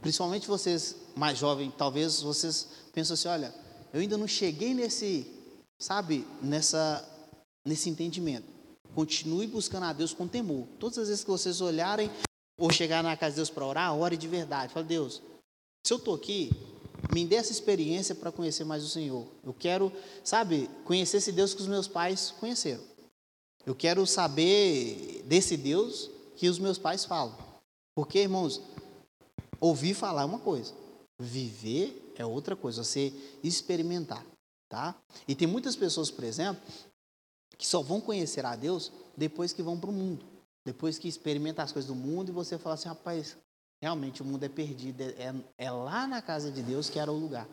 principalmente 0.00 0.46
vocês 0.46 0.96
mais 1.16 1.38
jovens, 1.38 1.72
talvez 1.76 2.20
vocês 2.20 2.68
pensam 2.92 3.14
assim, 3.14 3.28
olha, 3.28 3.54
eu 3.92 4.00
ainda 4.00 4.16
não 4.16 4.28
cheguei 4.28 4.74
nesse, 4.74 5.26
sabe, 5.78 6.26
nessa, 6.42 7.04
nesse 7.64 7.88
entendimento. 7.88 8.46
Continue 8.94 9.46
buscando 9.46 9.84
a 9.84 9.92
Deus 9.92 10.14
com 10.14 10.28
temor. 10.28 10.66
Todas 10.78 10.98
as 10.98 11.08
vezes 11.08 11.24
que 11.24 11.30
vocês 11.30 11.60
olharem 11.60 12.10
ou 12.58 12.70
chegar 12.70 13.02
na 13.02 13.16
casa 13.16 13.32
de 13.32 13.36
Deus 13.36 13.50
para 13.50 13.66
orar, 13.66 13.96
ore 13.96 14.16
de 14.16 14.28
verdade. 14.28 14.72
Fala, 14.72 14.84
Deus, 14.84 15.22
se 15.84 15.92
eu 15.92 15.98
estou 15.98 16.14
aqui, 16.14 16.50
me 17.12 17.24
dê 17.26 17.36
essa 17.36 17.52
experiência 17.52 18.14
para 18.14 18.32
conhecer 18.32 18.64
mais 18.64 18.82
o 18.82 18.88
Senhor. 18.88 19.26
Eu 19.44 19.54
quero, 19.54 19.92
sabe, 20.24 20.68
conhecer 20.84 21.18
esse 21.18 21.32
Deus 21.32 21.54
que 21.54 21.60
os 21.60 21.68
meus 21.68 21.86
pais 21.86 22.34
conheceram. 22.40 22.82
Eu 23.64 23.74
quero 23.74 24.06
saber 24.06 25.22
desse 25.26 25.56
Deus 25.56 26.10
que 26.36 26.48
os 26.48 26.58
meus 26.58 26.78
pais 26.78 27.04
falam. 27.04 27.36
Porque, 27.94 28.20
irmãos, 28.20 28.60
ouvir 29.60 29.94
falar 29.94 30.22
é 30.22 30.26
uma 30.26 30.38
coisa, 30.38 30.72
viver 31.18 32.12
é 32.16 32.24
outra 32.24 32.56
coisa, 32.56 32.82
você 32.82 33.12
experimentar, 33.42 34.24
tá? 34.68 34.94
E 35.28 35.34
tem 35.34 35.46
muitas 35.46 35.76
pessoas, 35.76 36.10
por 36.10 36.24
exemplo, 36.24 36.62
que 37.58 37.66
só 37.66 37.82
vão 37.82 38.00
conhecer 38.00 38.44
a 38.44 38.56
Deus 38.56 38.92
depois 39.16 39.52
que 39.52 39.62
vão 39.62 39.78
para 39.78 39.90
o 39.90 39.92
mundo, 39.92 40.24
depois 40.66 40.98
que 40.98 41.06
experimentam 41.06 41.64
as 41.64 41.70
coisas 41.70 41.88
do 41.88 41.94
mundo 41.94 42.30
e 42.30 42.32
você 42.32 42.58
fala 42.58 42.74
assim, 42.74 42.88
rapaz, 42.88 43.36
realmente 43.80 44.20
o 44.20 44.24
mundo 44.24 44.42
é 44.42 44.48
perdido, 44.48 45.00
é, 45.00 45.10
é, 45.16 45.34
é 45.58 45.70
lá 45.70 46.08
na 46.08 46.20
casa 46.20 46.50
de 46.50 46.60
Deus 46.60 46.90
que 46.90 46.98
era 46.98 47.10
o 47.10 47.16
lugar. 47.16 47.46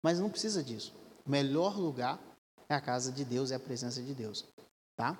Mas 0.00 0.20
não 0.20 0.30
precisa 0.30 0.62
disso. 0.62 0.94
O 1.26 1.30
melhor 1.30 1.76
lugar 1.76 2.20
é 2.68 2.74
a 2.74 2.80
casa 2.80 3.10
de 3.10 3.24
Deus, 3.24 3.50
é 3.50 3.56
a 3.56 3.60
presença 3.60 4.00
de 4.00 4.14
Deus, 4.14 4.44
tá? 4.96 5.18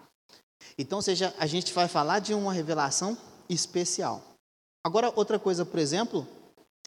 Então, 0.79 1.03
seja, 1.03 1.35
a 1.37 1.45
gente 1.47 1.73
vai 1.73 1.89
falar 1.89 2.21
de 2.21 2.33
uma 2.33 2.53
revelação 2.53 3.19
especial. 3.49 4.23
Agora, 4.85 5.13
outra 5.17 5.37
coisa, 5.37 5.67
por 5.67 5.81
exemplo, 5.81 6.25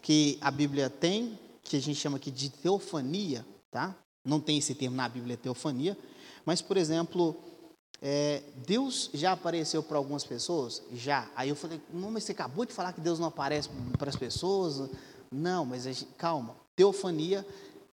que 0.02 0.38
a 0.40 0.50
Bíblia 0.50 0.90
tem, 0.90 1.38
que 1.64 1.76
a 1.76 1.82
gente 1.82 2.00
chama 2.00 2.16
aqui 2.16 2.32
de 2.32 2.50
teofania, 2.50 3.46
tá? 3.70 3.94
Não 4.24 4.40
tem 4.40 4.58
esse 4.58 4.74
termo 4.74 4.96
na 4.96 5.10
Bíblia, 5.10 5.36
teofania, 5.36 5.98
mas, 6.46 6.62
por 6.62 6.78
exemplo, 6.78 7.36
é, 8.02 8.44
Deus 8.66 9.10
já 9.14 9.32
apareceu 9.32 9.82
para 9.82 9.98
algumas 9.98 10.24
pessoas? 10.24 10.82
Já. 10.94 11.30
Aí 11.36 11.50
eu 11.50 11.56
falei, 11.56 11.82
não, 11.92 12.12
mas 12.12 12.24
você 12.24 12.32
acabou 12.32 12.66
de 12.66 12.74
falar 12.74 12.94
que 12.94 13.02
Deus 13.02 13.20
não 13.20 13.28
aparece 13.28 13.70
para 13.98 14.10
as 14.10 14.16
pessoas? 14.16 14.90
Não, 15.32 15.66
mas 15.66 15.84
gente, 15.84 16.06
calma. 16.18 16.56
Teofania 16.76 17.46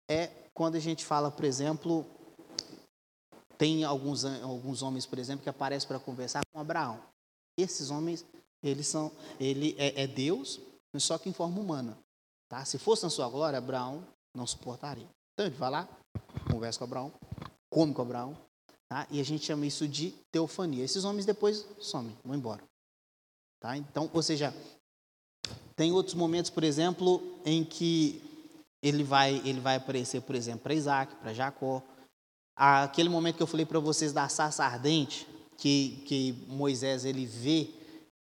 é 0.09 0.29
quando 0.53 0.75
a 0.75 0.79
gente 0.79 1.05
fala, 1.05 1.29
por 1.29 1.45
exemplo, 1.45 2.05
tem 3.57 3.83
alguns, 3.83 4.23
alguns 4.23 4.81
homens, 4.81 5.05
por 5.05 5.19
exemplo, 5.19 5.43
que 5.43 5.49
aparecem 5.49 5.87
para 5.87 5.99
conversar 5.99 6.41
com 6.51 6.59
Abraão. 6.59 6.99
Esses 7.57 7.89
homens, 7.89 8.25
eles 8.61 8.87
são, 8.87 9.11
ele 9.39 9.75
é, 9.77 10.03
é 10.03 10.07
Deus, 10.07 10.59
só 10.97 11.17
que 11.17 11.29
em 11.29 11.33
forma 11.33 11.59
humana. 11.59 11.97
Tá? 12.49 12.63
Se 12.63 12.77
fosse 12.77 13.03
na 13.03 13.09
sua 13.09 13.27
glória, 13.27 13.57
Abraão 13.57 14.03
não 14.33 14.47
suportaria. 14.47 15.07
Então 15.33 15.45
ele 15.45 15.55
vai 15.55 15.69
lá, 15.69 15.87
conversa 16.49 16.79
com 16.79 16.85
Abraão, 16.85 17.13
come 17.69 17.93
com 17.93 18.01
Abraão, 18.01 18.37
tá? 18.89 19.07
e 19.09 19.19
a 19.19 19.23
gente 19.23 19.45
chama 19.45 19.65
isso 19.65 19.87
de 19.87 20.11
teofania. 20.31 20.83
Esses 20.83 21.03
homens 21.03 21.25
depois 21.25 21.65
somem, 21.79 22.17
vão 22.23 22.35
embora. 22.35 22.63
Tá? 23.59 23.75
Então, 23.75 24.09
ou 24.13 24.21
seja, 24.21 24.53
tem 25.75 25.91
outros 25.91 26.15
momentos, 26.15 26.49
por 26.49 26.63
exemplo, 26.63 27.39
em 27.45 27.63
que 27.63 28.21
ele 28.81 29.03
vai, 29.03 29.41
ele 29.45 29.59
vai 29.59 29.75
aparecer, 29.75 30.21
por 30.21 30.35
exemplo, 30.35 30.61
para 30.61 30.73
Isaac, 30.73 31.15
para 31.15 31.33
Jacó. 31.33 31.81
Aquele 32.55 33.09
momento 33.09 33.37
que 33.37 33.43
eu 33.43 33.47
falei 33.47 33.65
para 33.65 33.79
vocês 33.79 34.13
da 34.13 34.27
sarça 34.29 34.63
ardente, 34.63 35.27
que, 35.57 36.03
que 36.05 36.31
Moisés 36.47 37.05
ele 37.05 37.25
vê 37.25 37.69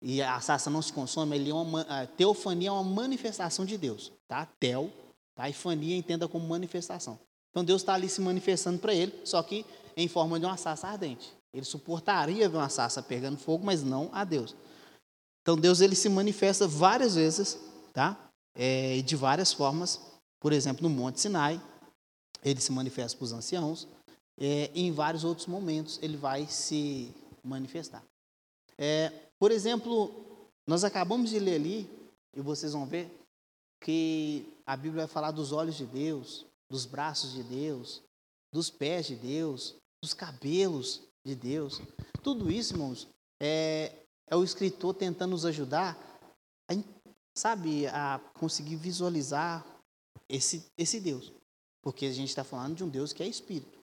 e 0.01 0.21
a 0.21 0.39
sarça 0.39 0.69
não 0.69 0.81
se 0.81 0.91
consome, 0.91 1.35
ele 1.35 1.49
é 1.49 1.53
uma, 1.53 1.81
a 1.81 2.07
teofania 2.07 2.69
é 2.69 2.71
uma 2.71 2.83
manifestação 2.83 3.65
de 3.65 3.77
Deus, 3.77 4.11
tá? 4.27 4.47
Tel, 4.59 4.91
tá? 5.35 5.47
E 5.47 5.53
fania 5.53 5.95
entenda 5.95 6.27
como 6.27 6.47
manifestação. 6.47 7.19
Então 7.51 7.63
Deus 7.63 7.81
está 7.81 7.93
ali 7.93 8.09
se 8.09 8.21
manifestando 8.21 8.79
para 8.79 8.93
ele, 8.93 9.13
só 9.25 9.43
que 9.43 9.65
em 9.95 10.07
forma 10.07 10.39
de 10.39 10.45
uma 10.45 10.57
sarça 10.57 10.87
ardente. 10.87 11.31
Ele 11.53 11.65
suportaria 11.65 12.47
ver 12.47 12.57
uma 12.57 12.69
sarça 12.69 13.03
pegando 13.03 13.37
fogo, 13.37 13.65
mas 13.65 13.83
não 13.83 14.09
a 14.13 14.23
Deus. 14.23 14.55
Então 15.41 15.57
Deus 15.57 15.81
ele 15.81 15.95
se 15.95 16.07
manifesta 16.07 16.67
várias 16.67 17.15
vezes, 17.15 17.59
tá? 17.93 18.17
É, 18.55 19.01
de 19.01 19.15
várias 19.15 19.51
formas. 19.51 19.99
Por 20.39 20.53
exemplo, 20.53 20.87
no 20.87 20.89
Monte 20.89 21.19
Sinai, 21.19 21.61
ele 22.43 22.61
se 22.61 22.71
manifesta 22.71 23.17
para 23.17 23.25
os 23.25 23.33
anciãos. 23.33 23.87
É, 24.39 24.71
em 24.73 24.91
vários 24.91 25.23
outros 25.23 25.45
momentos 25.45 25.99
ele 26.01 26.15
vai 26.15 26.47
se 26.47 27.13
manifestar. 27.43 28.03
É, 28.77 29.11
por 29.37 29.51
exemplo, 29.51 30.25
nós 30.65 30.83
acabamos 30.83 31.29
de 31.29 31.39
ler 31.39 31.55
ali, 31.55 31.89
e 32.33 32.41
vocês 32.41 32.73
vão 32.73 32.85
ver, 32.85 33.11
que 33.83 34.47
a 34.65 34.75
Bíblia 34.77 35.05
vai 35.05 35.13
falar 35.13 35.31
dos 35.31 35.51
olhos 35.51 35.75
de 35.75 35.85
Deus, 35.85 36.45
dos 36.71 36.85
braços 36.85 37.33
de 37.33 37.43
Deus, 37.43 38.01
dos 38.51 38.69
pés 38.69 39.05
de 39.05 39.15
Deus, 39.15 39.75
dos 40.01 40.13
cabelos 40.13 41.01
de 41.23 41.35
Deus. 41.35 41.81
Tudo 42.23 42.49
isso, 42.49 42.73
irmãos, 42.73 43.07
é, 43.39 43.93
é 44.27 44.35
o 44.35 44.43
escritor 44.43 44.95
tentando 44.95 45.31
nos 45.31 45.45
ajudar, 45.45 45.97
a, 46.69 46.73
sabe, 47.37 47.85
a 47.87 48.19
conseguir 48.39 48.77
visualizar 48.77 49.65
esse, 50.29 50.65
esse 50.77 50.99
Deus. 50.99 51.31
Porque 51.83 52.05
a 52.05 52.11
gente 52.11 52.29
está 52.29 52.43
falando 52.43 52.77
de 52.77 52.83
um 52.83 52.89
Deus 52.89 53.11
que 53.11 53.21
é 53.21 53.27
espírito. 53.27 53.79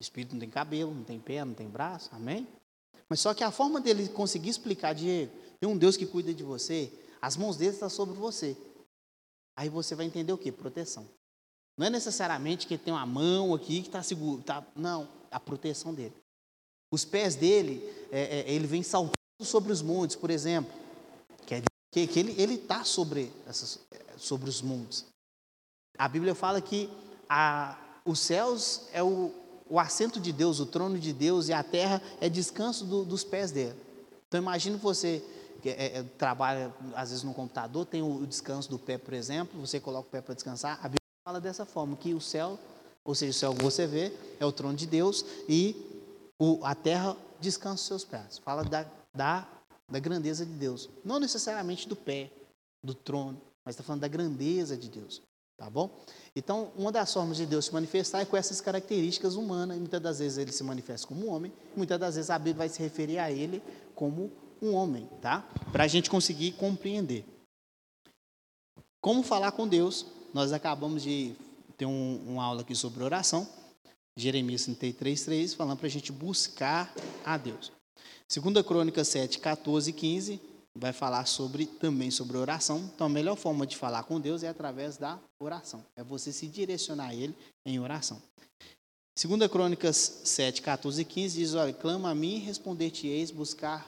Espírito 0.00 0.32
não 0.32 0.40
tem 0.40 0.48
cabelo, 0.48 0.94
não 0.94 1.04
tem 1.04 1.20
pé, 1.20 1.44
não 1.44 1.52
tem 1.52 1.68
braço, 1.68 2.08
amém? 2.12 2.48
Mas 3.08 3.20
só 3.20 3.34
que 3.34 3.44
a 3.44 3.50
forma 3.50 3.80
dele 3.80 4.08
conseguir 4.08 4.48
explicar, 4.48 4.94
Diego, 4.94 5.32
tem 5.58 5.68
um 5.68 5.76
Deus 5.76 5.96
que 5.96 6.06
cuida 6.06 6.32
de 6.32 6.42
você, 6.42 6.90
as 7.20 7.36
mãos 7.36 7.56
dele 7.56 7.72
estão 7.72 7.90
sobre 7.90 8.14
você. 8.14 8.56
Aí 9.54 9.68
você 9.68 9.94
vai 9.94 10.06
entender 10.06 10.32
o 10.32 10.38
que? 10.38 10.50
Proteção. 10.50 11.06
Não 11.80 11.86
é 11.86 11.90
necessariamente 11.90 12.66
que 12.66 12.74
ele 12.74 12.82
tem 12.82 12.92
uma 12.92 13.06
mão 13.06 13.54
aqui 13.54 13.80
que 13.80 13.88
está 13.88 14.02
seguro. 14.02 14.42
Tá, 14.42 14.62
não, 14.76 15.08
a 15.30 15.40
proteção 15.40 15.94
dele. 15.94 16.12
Os 16.92 17.06
pés 17.06 17.34
dele, 17.34 17.82
é, 18.12 18.40
é, 18.40 18.52
ele 18.52 18.66
vem 18.66 18.82
saltando 18.82 19.16
sobre 19.40 19.72
os 19.72 19.80
montes, 19.80 20.14
por 20.14 20.28
exemplo. 20.28 20.70
Quer 21.46 21.62
dizer 21.62 22.06
que, 22.06 22.20
ele 22.20 22.56
está 22.56 22.84
sobre, 22.84 23.32
sobre 24.18 24.50
os 24.50 24.60
montes. 24.60 25.06
A 25.96 26.06
Bíblia 26.06 26.34
fala 26.34 26.60
que 26.60 26.90
a, 27.26 27.78
os 28.04 28.20
céus 28.20 28.82
é 28.92 29.02
o, 29.02 29.32
o 29.66 29.80
assento 29.80 30.20
de 30.20 30.34
Deus, 30.34 30.60
o 30.60 30.66
trono 30.66 30.98
de 30.98 31.14
Deus, 31.14 31.48
e 31.48 31.54
a 31.54 31.62
terra 31.62 32.02
é 32.20 32.28
descanso 32.28 32.84
do, 32.84 33.06
dos 33.06 33.24
pés 33.24 33.52
dele. 33.52 33.80
Então 34.28 34.38
imagine 34.38 34.76
você 34.76 35.24
que 35.62 35.70
é, 35.70 35.96
é, 35.96 36.02
trabalha 36.18 36.74
às 36.94 37.08
vezes 37.08 37.24
no 37.24 37.32
computador, 37.32 37.86
tem 37.86 38.02
o, 38.02 38.16
o, 38.16 38.26
descanso 38.26 38.68
do 38.68 38.78
pé, 38.78 38.98
por 38.98 39.14
exemplo, 39.14 39.58
você 39.58 39.80
coloca 39.80 40.08
o 40.08 40.10
pé 40.10 40.20
para 40.20 40.34
descansar. 40.34 40.78
A 40.82 40.82
Bíblia 40.82 40.99
fala 41.24 41.40
dessa 41.40 41.64
forma, 41.64 41.96
que 41.96 42.14
o 42.14 42.20
céu, 42.20 42.58
ou 43.04 43.14
seja, 43.14 43.30
o 43.30 43.34
céu 43.34 43.54
que 43.54 43.62
você 43.62 43.86
vê, 43.86 44.12
é 44.38 44.46
o 44.46 44.52
trono 44.52 44.76
de 44.76 44.86
Deus 44.86 45.24
e 45.48 45.76
o, 46.38 46.60
a 46.64 46.74
terra 46.74 47.16
descansa 47.40 47.82
os 47.82 47.86
seus 47.86 48.04
pés. 48.04 48.38
Fala 48.38 48.64
da, 48.64 48.86
da, 49.14 49.48
da 49.88 49.98
grandeza 49.98 50.44
de 50.44 50.52
Deus. 50.52 50.88
Não 51.04 51.20
necessariamente 51.20 51.88
do 51.88 51.96
pé, 51.96 52.30
do 52.82 52.94
trono, 52.94 53.40
mas 53.64 53.74
está 53.74 53.84
falando 53.84 54.00
da 54.00 54.08
grandeza 54.08 54.76
de 54.76 54.88
Deus. 54.88 55.22
Tá 55.56 55.68
bom? 55.68 55.90
Então, 56.34 56.72
uma 56.74 56.90
das 56.90 57.12
formas 57.12 57.36
de 57.36 57.44
Deus 57.44 57.66
se 57.66 57.74
manifestar 57.74 58.22
é 58.22 58.24
com 58.24 58.34
essas 58.34 58.62
características 58.62 59.34
humanas. 59.34 59.76
E 59.76 59.80
muitas 59.80 60.00
das 60.00 60.18
vezes 60.18 60.38
ele 60.38 60.52
se 60.52 60.64
manifesta 60.64 61.06
como 61.06 61.26
um 61.26 61.30
homem, 61.30 61.52
muitas 61.76 62.00
das 62.00 62.14
vezes 62.14 62.30
a 62.30 62.38
Bíblia 62.38 62.54
vai 62.54 62.68
se 62.70 62.80
referir 62.80 63.18
a 63.18 63.30
ele 63.30 63.62
como 63.94 64.32
um 64.62 64.72
homem, 64.74 65.06
tá? 65.20 65.46
Para 65.70 65.84
a 65.84 65.86
gente 65.86 66.08
conseguir 66.08 66.52
compreender. 66.52 67.26
Como 69.02 69.22
falar 69.22 69.52
com 69.52 69.68
Deus? 69.68 70.06
Nós 70.32 70.52
acabamos 70.52 71.02
de 71.02 71.34
ter 71.76 71.86
um, 71.86 72.22
uma 72.26 72.44
aula 72.44 72.60
aqui 72.60 72.74
sobre 72.74 73.02
oração, 73.02 73.48
Jeremias 74.16 74.64
33, 74.64 75.24
3, 75.24 75.54
falando 75.54 75.78
para 75.78 75.86
a 75.86 75.90
gente 75.90 76.12
buscar 76.12 76.94
a 77.24 77.36
Deus. 77.36 77.72
Segunda 78.28 78.62
Crônica 78.62 79.02
7, 79.02 79.40
14 79.40 79.90
e 79.90 79.92
15, 79.92 80.40
vai 80.74 80.92
falar 80.92 81.26
sobre 81.26 81.66
também 81.66 82.10
sobre 82.10 82.36
oração. 82.36 82.90
Então, 82.94 83.06
a 83.06 83.10
melhor 83.10 83.36
forma 83.36 83.66
de 83.66 83.76
falar 83.76 84.04
com 84.04 84.20
Deus 84.20 84.42
é 84.42 84.48
através 84.48 84.96
da 84.96 85.18
oração. 85.40 85.84
É 85.96 86.04
você 86.04 86.32
se 86.32 86.46
direcionar 86.46 87.08
a 87.08 87.14
Ele 87.14 87.34
em 87.66 87.80
oração. 87.80 88.22
Segunda 89.16 89.48
Crônicas 89.48 89.96
7, 90.24 90.62
14 90.62 91.02
e 91.02 91.04
15 91.04 91.38
diz, 91.38 91.54
olha, 91.54 91.72
clama 91.74 92.10
a 92.10 92.14
mim 92.14 92.38
responder-te-eis, 92.38 93.30
buscar... 93.30 93.86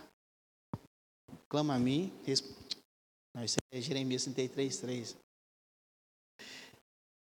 Clama 1.49 1.74
a 1.74 1.78
mim... 1.78 2.12
Resp... 2.24 2.47
Não, 3.34 3.45
isso 3.45 3.57
é 3.70 3.80
Jeremias 3.80 4.24
33, 4.24 4.76
3. 4.78 5.16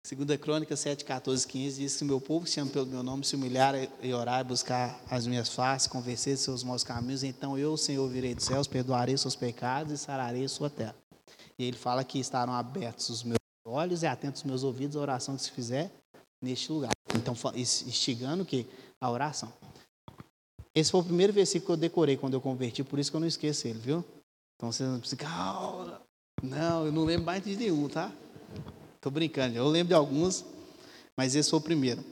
Segunda 0.06 0.36
Crônica 0.36 0.76
7, 0.76 1.02
14, 1.02 1.48
15 1.48 1.80
diz 1.80 1.96
que 1.96 2.04
meu 2.04 2.20
povo 2.20 2.44
que 2.44 2.50
chama 2.50 2.70
pelo 2.70 2.84
meu 2.84 3.02
nome 3.02 3.24
se 3.24 3.36
humilhar 3.36 3.74
e 4.02 4.12
orar 4.12 4.42
e 4.42 4.44
buscar 4.44 5.00
as 5.10 5.26
minhas 5.26 5.48
faces, 5.48 5.88
convencer 5.88 6.36
seus 6.36 6.62
maus 6.62 6.84
caminhos, 6.84 7.22
então 7.22 7.56
eu, 7.56 7.74
Senhor, 7.74 8.06
virei 8.06 8.34
dos 8.34 8.44
céus, 8.44 8.66
perdoarei 8.66 9.16
seus 9.16 9.34
pecados 9.34 9.94
e 9.94 9.96
sararei 9.96 10.46
sua 10.46 10.68
terra. 10.68 10.94
E 11.58 11.64
ele 11.64 11.78
fala 11.78 12.04
que 12.04 12.18
estarão 12.18 12.52
abertos 12.52 13.08
os 13.08 13.22
meus 13.22 13.38
olhos 13.66 14.02
e 14.02 14.06
atentos 14.06 14.42
os 14.42 14.46
meus 14.46 14.62
ouvidos 14.62 14.94
à 14.94 15.00
oração 15.00 15.36
que 15.36 15.42
se 15.42 15.50
fizer 15.50 15.90
neste 16.42 16.70
lugar. 16.70 16.90
Então, 17.14 17.34
instigando 17.54 18.42
o 18.42 18.46
que? 18.46 18.66
A 19.00 19.10
oração. 19.10 19.50
Esse 20.74 20.90
foi 20.90 21.00
o 21.00 21.04
primeiro 21.04 21.32
versículo 21.32 21.64
que 21.64 21.72
eu 21.72 21.76
decorei 21.78 22.18
quando 22.18 22.34
eu 22.34 22.42
converti, 22.42 22.84
por 22.84 22.98
isso 22.98 23.10
que 23.10 23.16
eu 23.16 23.20
não 23.20 23.26
esqueço 23.26 23.66
ele, 23.66 23.78
viu? 23.78 24.04
Então 24.56 24.70
você 24.70 24.82
não 24.82 25.00
precisa. 25.00 25.22
Não, 26.42 26.84
eu 26.84 26.92
não 26.92 27.04
lembro 27.04 27.24
mais 27.24 27.42
de 27.42 27.56
nenhum, 27.56 27.88
tá? 27.88 28.12
Estou 29.04 29.12
brincando, 29.12 29.54
eu 29.54 29.68
lembro 29.68 29.88
de 29.88 29.94
alguns, 29.94 30.46
mas 31.14 31.34
esse 31.34 31.50
foi 31.50 31.58
o 31.58 31.62
primeiro. 31.62 32.02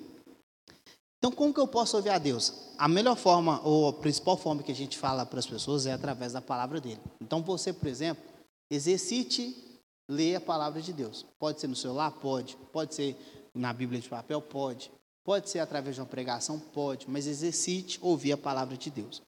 Então, 1.16 1.32
como 1.32 1.54
que 1.54 1.58
eu 1.58 1.66
posso 1.66 1.96
ouvir 1.96 2.10
a 2.10 2.18
Deus? 2.18 2.52
A 2.76 2.86
melhor 2.86 3.16
forma, 3.16 3.62
ou 3.66 3.88
a 3.88 3.92
principal 3.94 4.36
forma 4.36 4.62
que 4.62 4.70
a 4.70 4.74
gente 4.74 4.98
fala 4.98 5.24
para 5.24 5.38
as 5.38 5.46
pessoas 5.46 5.86
é 5.86 5.92
através 5.94 6.34
da 6.34 6.42
palavra 6.42 6.82
dele. 6.82 7.00
Então, 7.18 7.40
você, 7.42 7.72
por 7.72 7.88
exemplo, 7.88 8.22
exercite 8.70 9.56
ler 10.06 10.34
a 10.34 10.40
palavra 10.42 10.82
de 10.82 10.92
Deus. 10.92 11.24
Pode 11.38 11.62
ser 11.62 11.66
no 11.66 11.74
celular? 11.74 12.10
Pode. 12.10 12.58
Pode 12.70 12.94
ser 12.94 13.16
na 13.54 13.72
Bíblia 13.72 13.98
de 13.98 14.10
papel? 14.10 14.42
Pode. 14.42 14.92
Pode 15.24 15.48
ser 15.48 15.60
através 15.60 15.94
de 15.94 16.02
uma 16.02 16.06
pregação? 16.06 16.58
Pode. 16.58 17.08
Mas 17.08 17.26
exercite 17.26 17.98
ouvir 18.02 18.32
a 18.32 18.36
palavra 18.36 18.76
de 18.76 18.90
Deus. 18.90 19.22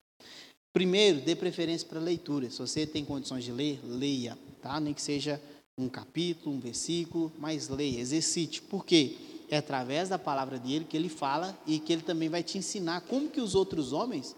Primeiro, 0.71 1.23
dê 1.23 1.35
preferência 1.35 1.89
para 1.89 1.99
leitura. 1.99 2.51
Se 2.51 2.59
você 2.59 2.87
tem 2.87 3.07
condições 3.07 3.43
de 3.43 3.53
ler, 3.53 3.81
leia, 3.83 4.37
tá? 4.61 4.79
Nem 4.79 4.93
que 4.93 5.01
seja 5.01 5.41
um 5.79 5.89
capítulo, 5.89 6.55
um 6.55 6.61
versículo, 6.61 7.33
mas 7.39 7.69
leia, 7.69 8.01
exercite. 8.01 8.63
Por 8.63 8.85
quê? 8.85 9.17
É 9.49 9.59
através 9.59 10.09
da 10.09 10.19
palavra 10.19 10.59
dele 10.59 10.85
que 10.85 10.97
ele 10.97 11.09
fala 11.09 11.57
e 11.67 11.79
que 11.79 11.93
ele 11.93 12.03
também 12.03 12.29
vai 12.29 12.43
te 12.43 12.59
ensinar 12.59 13.03
como 13.03 13.29
que 13.29 13.41
os 13.41 13.55
outros 13.55 13.93
homens 13.93 14.35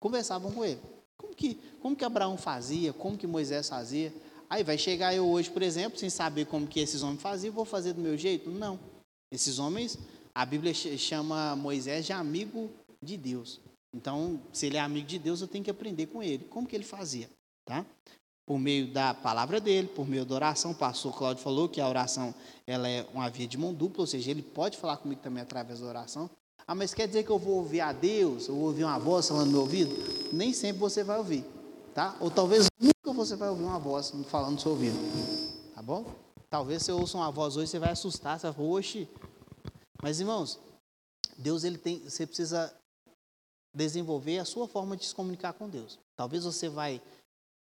conversavam 0.00 0.50
com 0.50 0.64
ele. 0.64 0.80
Como 1.18 1.34
que, 1.34 1.54
como 1.80 1.94
que 1.94 2.04
Abraão 2.04 2.36
fazia, 2.36 2.92
como 2.92 3.16
que 3.16 3.26
Moisés 3.26 3.68
fazia. 3.68 4.12
Aí 4.48 4.64
vai 4.64 4.76
chegar 4.76 5.14
eu 5.14 5.28
hoje, 5.28 5.50
por 5.50 5.62
exemplo, 5.62 5.98
sem 5.98 6.10
saber 6.10 6.46
como 6.46 6.66
que 6.66 6.80
esses 6.80 7.02
homens 7.02 7.22
faziam, 7.22 7.54
vou 7.54 7.64
fazer 7.64 7.92
do 7.92 8.00
meu 8.00 8.16
jeito? 8.16 8.50
Não. 8.50 8.80
Esses 9.32 9.58
homens, 9.58 9.96
a 10.34 10.44
Bíblia 10.44 10.74
chama 10.74 11.54
Moisés 11.54 12.04
de 12.04 12.12
amigo 12.12 12.70
de 13.00 13.16
Deus. 13.16 13.60
Então, 13.94 14.40
se 14.52 14.66
ele 14.66 14.76
é 14.76 14.80
amigo 14.80 15.06
de 15.06 15.18
Deus, 15.18 15.40
eu 15.40 15.48
tenho 15.48 15.64
que 15.64 15.70
aprender 15.70 16.06
com 16.06 16.22
ele. 16.22 16.44
Como 16.44 16.66
que 16.66 16.74
ele 16.74 16.84
fazia? 16.84 17.30
Tá? 17.64 17.86
Por 18.50 18.58
meio 18.58 18.88
da 18.88 19.14
palavra 19.14 19.60
dele, 19.60 19.86
por 19.86 20.08
meio 20.08 20.24
da 20.24 20.34
oração. 20.34 20.72
O 20.72 20.74
pastor 20.74 21.16
Cláudio 21.16 21.40
falou 21.40 21.68
que 21.68 21.80
a 21.80 21.88
oração 21.88 22.34
ela 22.66 22.88
é 22.88 23.06
uma 23.14 23.30
via 23.30 23.46
de 23.46 23.56
mão 23.56 23.72
dupla, 23.72 24.00
ou 24.00 24.08
seja, 24.08 24.28
ele 24.28 24.42
pode 24.42 24.76
falar 24.76 24.96
comigo 24.96 25.20
também 25.22 25.40
através 25.40 25.78
da 25.78 25.86
oração. 25.86 26.28
Ah, 26.66 26.74
mas 26.74 26.92
quer 26.92 27.06
dizer 27.06 27.22
que 27.22 27.30
eu 27.30 27.38
vou 27.38 27.58
ouvir 27.58 27.80
a 27.80 27.92
Deus, 27.92 28.48
ou 28.48 28.56
ouvir 28.56 28.82
uma 28.82 28.98
voz 28.98 29.28
falando 29.28 29.46
no 29.46 29.52
meu 29.52 29.60
ouvido? 29.60 29.94
Nem 30.32 30.52
sempre 30.52 30.80
você 30.80 31.04
vai 31.04 31.18
ouvir, 31.18 31.44
tá? 31.94 32.16
Ou 32.18 32.28
talvez 32.28 32.66
nunca 32.80 33.12
você 33.12 33.36
vai 33.36 33.48
ouvir 33.50 33.62
uma 33.62 33.78
voz 33.78 34.12
falando 34.26 34.54
no 34.54 34.60
seu 34.60 34.72
ouvido, 34.72 34.98
tá 35.72 35.80
bom? 35.80 36.04
Talvez 36.48 36.82
você 36.82 36.90
ouça 36.90 37.18
uma 37.18 37.30
voz 37.30 37.56
hoje, 37.56 37.70
você 37.70 37.78
vai 37.78 37.92
assustar, 37.92 38.40
você 38.40 38.48
vai 38.48 38.52
falar, 38.52 38.68
oxe. 38.68 39.08
Mas, 40.02 40.18
irmãos, 40.18 40.58
Deus, 41.38 41.62
ele 41.62 41.78
tem, 41.78 42.00
você 42.00 42.26
precisa 42.26 42.74
desenvolver 43.72 44.40
a 44.40 44.44
sua 44.44 44.66
forma 44.66 44.96
de 44.96 45.04
se 45.06 45.14
comunicar 45.14 45.52
com 45.52 45.68
Deus. 45.68 46.00
Talvez 46.16 46.42
você 46.42 46.68
vai 46.68 47.00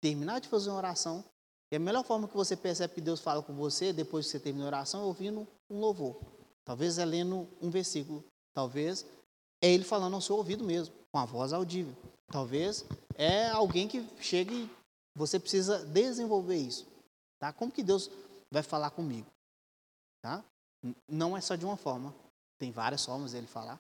terminar 0.01 0.39
de 0.39 0.47
fazer 0.47 0.69
uma 0.69 0.77
oração, 0.77 1.23
e 1.71 1.75
a 1.75 1.79
melhor 1.79 2.03
forma 2.03 2.27
que 2.27 2.35
você 2.35 2.55
percebe 2.55 2.93
que 2.93 3.01
Deus 3.01 3.19
fala 3.19 3.43
com 3.43 3.53
você, 3.53 3.91
depois 3.91 4.25
que 4.25 4.31
você 4.31 4.39
termina 4.39 4.65
a 4.65 4.67
oração, 4.67 5.01
é 5.01 5.05
ouvindo 5.05 5.47
um 5.69 5.79
louvor. 5.79 6.17
Talvez 6.63 6.97
é 6.97 7.05
lendo 7.05 7.47
um 7.61 7.69
versículo. 7.69 8.23
Talvez 8.53 9.05
é 9.61 9.69
Ele 9.69 9.83
falando 9.83 10.13
ao 10.13 10.21
seu 10.21 10.35
ouvido 10.37 10.63
mesmo, 10.63 10.93
com 11.11 11.19
a 11.19 11.25
voz 11.25 11.51
audível. 11.51 11.95
Talvez 12.27 12.85
é 13.15 13.49
alguém 13.49 13.87
que 13.87 14.05
chega 14.21 14.53
e 14.53 14.69
você 15.15 15.39
precisa 15.39 15.85
desenvolver 15.85 16.55
isso. 16.55 16.85
Tá? 17.39 17.51
Como 17.51 17.71
que 17.71 17.83
Deus 17.83 18.09
vai 18.51 18.63
falar 18.63 18.91
comigo? 18.91 19.27
Tá? 20.21 20.43
Não 21.07 21.35
é 21.35 21.41
só 21.41 21.55
de 21.55 21.65
uma 21.65 21.77
forma. 21.77 22.13
Tem 22.59 22.71
várias 22.71 23.05
formas 23.05 23.33
dele 23.33 23.47
falar, 23.47 23.79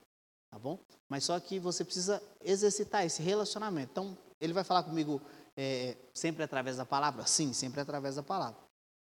tá 0.51 0.59
bom? 0.59 0.77
Mas 1.09 1.23
só 1.23 1.39
que 1.39 1.59
você 1.59 1.83
precisa 1.83 2.21
exercitar 2.41 3.05
esse 3.05 3.21
relacionamento. 3.21 3.91
Então, 3.91 4.17
ele 4.39 4.53
vai 4.53 4.63
falar 4.63 4.83
comigo 4.83 5.19
é, 5.57 5.97
sempre 6.13 6.43
através 6.43 6.77
da 6.77 6.85
palavra? 6.85 7.25
Sim, 7.25 7.51
sempre 7.51 7.81
através 7.81 8.15
da 8.15 8.23
palavra. 8.23 8.59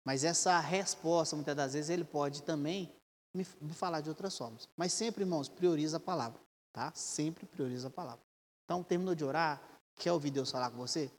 Mas 0.03 0.23
essa 0.23 0.59
resposta, 0.59 1.35
muitas 1.35 1.55
das 1.55 1.73
vezes, 1.73 1.91
ele 1.91 2.03
pode 2.03 2.41
também 2.41 2.91
me, 3.33 3.45
falar 3.73 4.01
de 4.01 4.09
outras 4.09 4.35
formas. 4.35 4.67
Mas 4.75 4.91
sempre, 4.91 5.23
irmãos, 5.23 5.47
prioriza 5.47 5.97
a 5.97 5.99
palavra, 5.99 6.41
tá? 6.73 6.91
Sempre 6.95 7.45
prioriza 7.45 7.87
a 7.87 7.91
palavra. 7.91 8.21
Então, 8.65 8.83
terminou 8.83 9.13
de 9.13 9.23
orar, 9.23 9.61
quer 9.97 10.11
ouvir 10.11 10.31
Deus 10.31 10.49
falar 10.49 10.71
com 10.71 10.77
você? 10.77 11.11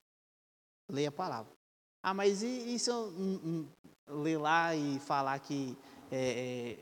Leia 0.88 1.10
a 1.10 1.12
palavra. 1.12 1.52
Ah, 2.02 2.12
mas 2.12 2.42
e, 2.42 2.74
e 2.74 2.78
se 2.78 2.90
eu 2.90 3.04
hum, 3.04 3.40
hum, 3.44 4.22
ler 4.22 4.36
lá 4.36 4.74
e 4.74 4.98
falar 4.98 5.38
que 5.38 5.78
é, 6.10 6.78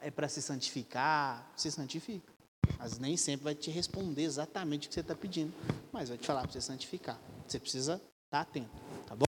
é, 0.00 0.06
é 0.06 0.10
para 0.12 0.28
se 0.28 0.40
santificar? 0.40 1.50
Se 1.56 1.72
santifica. 1.72 2.32
Mas 2.78 2.98
nem 2.98 3.16
sempre 3.16 3.44
vai 3.44 3.54
te 3.54 3.70
responder 3.70 4.22
exatamente 4.22 4.86
o 4.86 4.88
que 4.88 4.94
você 4.94 5.00
está 5.00 5.14
pedindo, 5.14 5.52
mas 5.92 6.08
vai 6.08 6.16
te 6.16 6.26
falar 6.26 6.42
para 6.42 6.52
você 6.52 6.60
santificar. 6.60 7.18
Você 7.46 7.58
precisa 7.58 8.00
estar 8.26 8.40
atento, 8.40 8.70
tá 9.06 9.14
bom? 9.14 9.24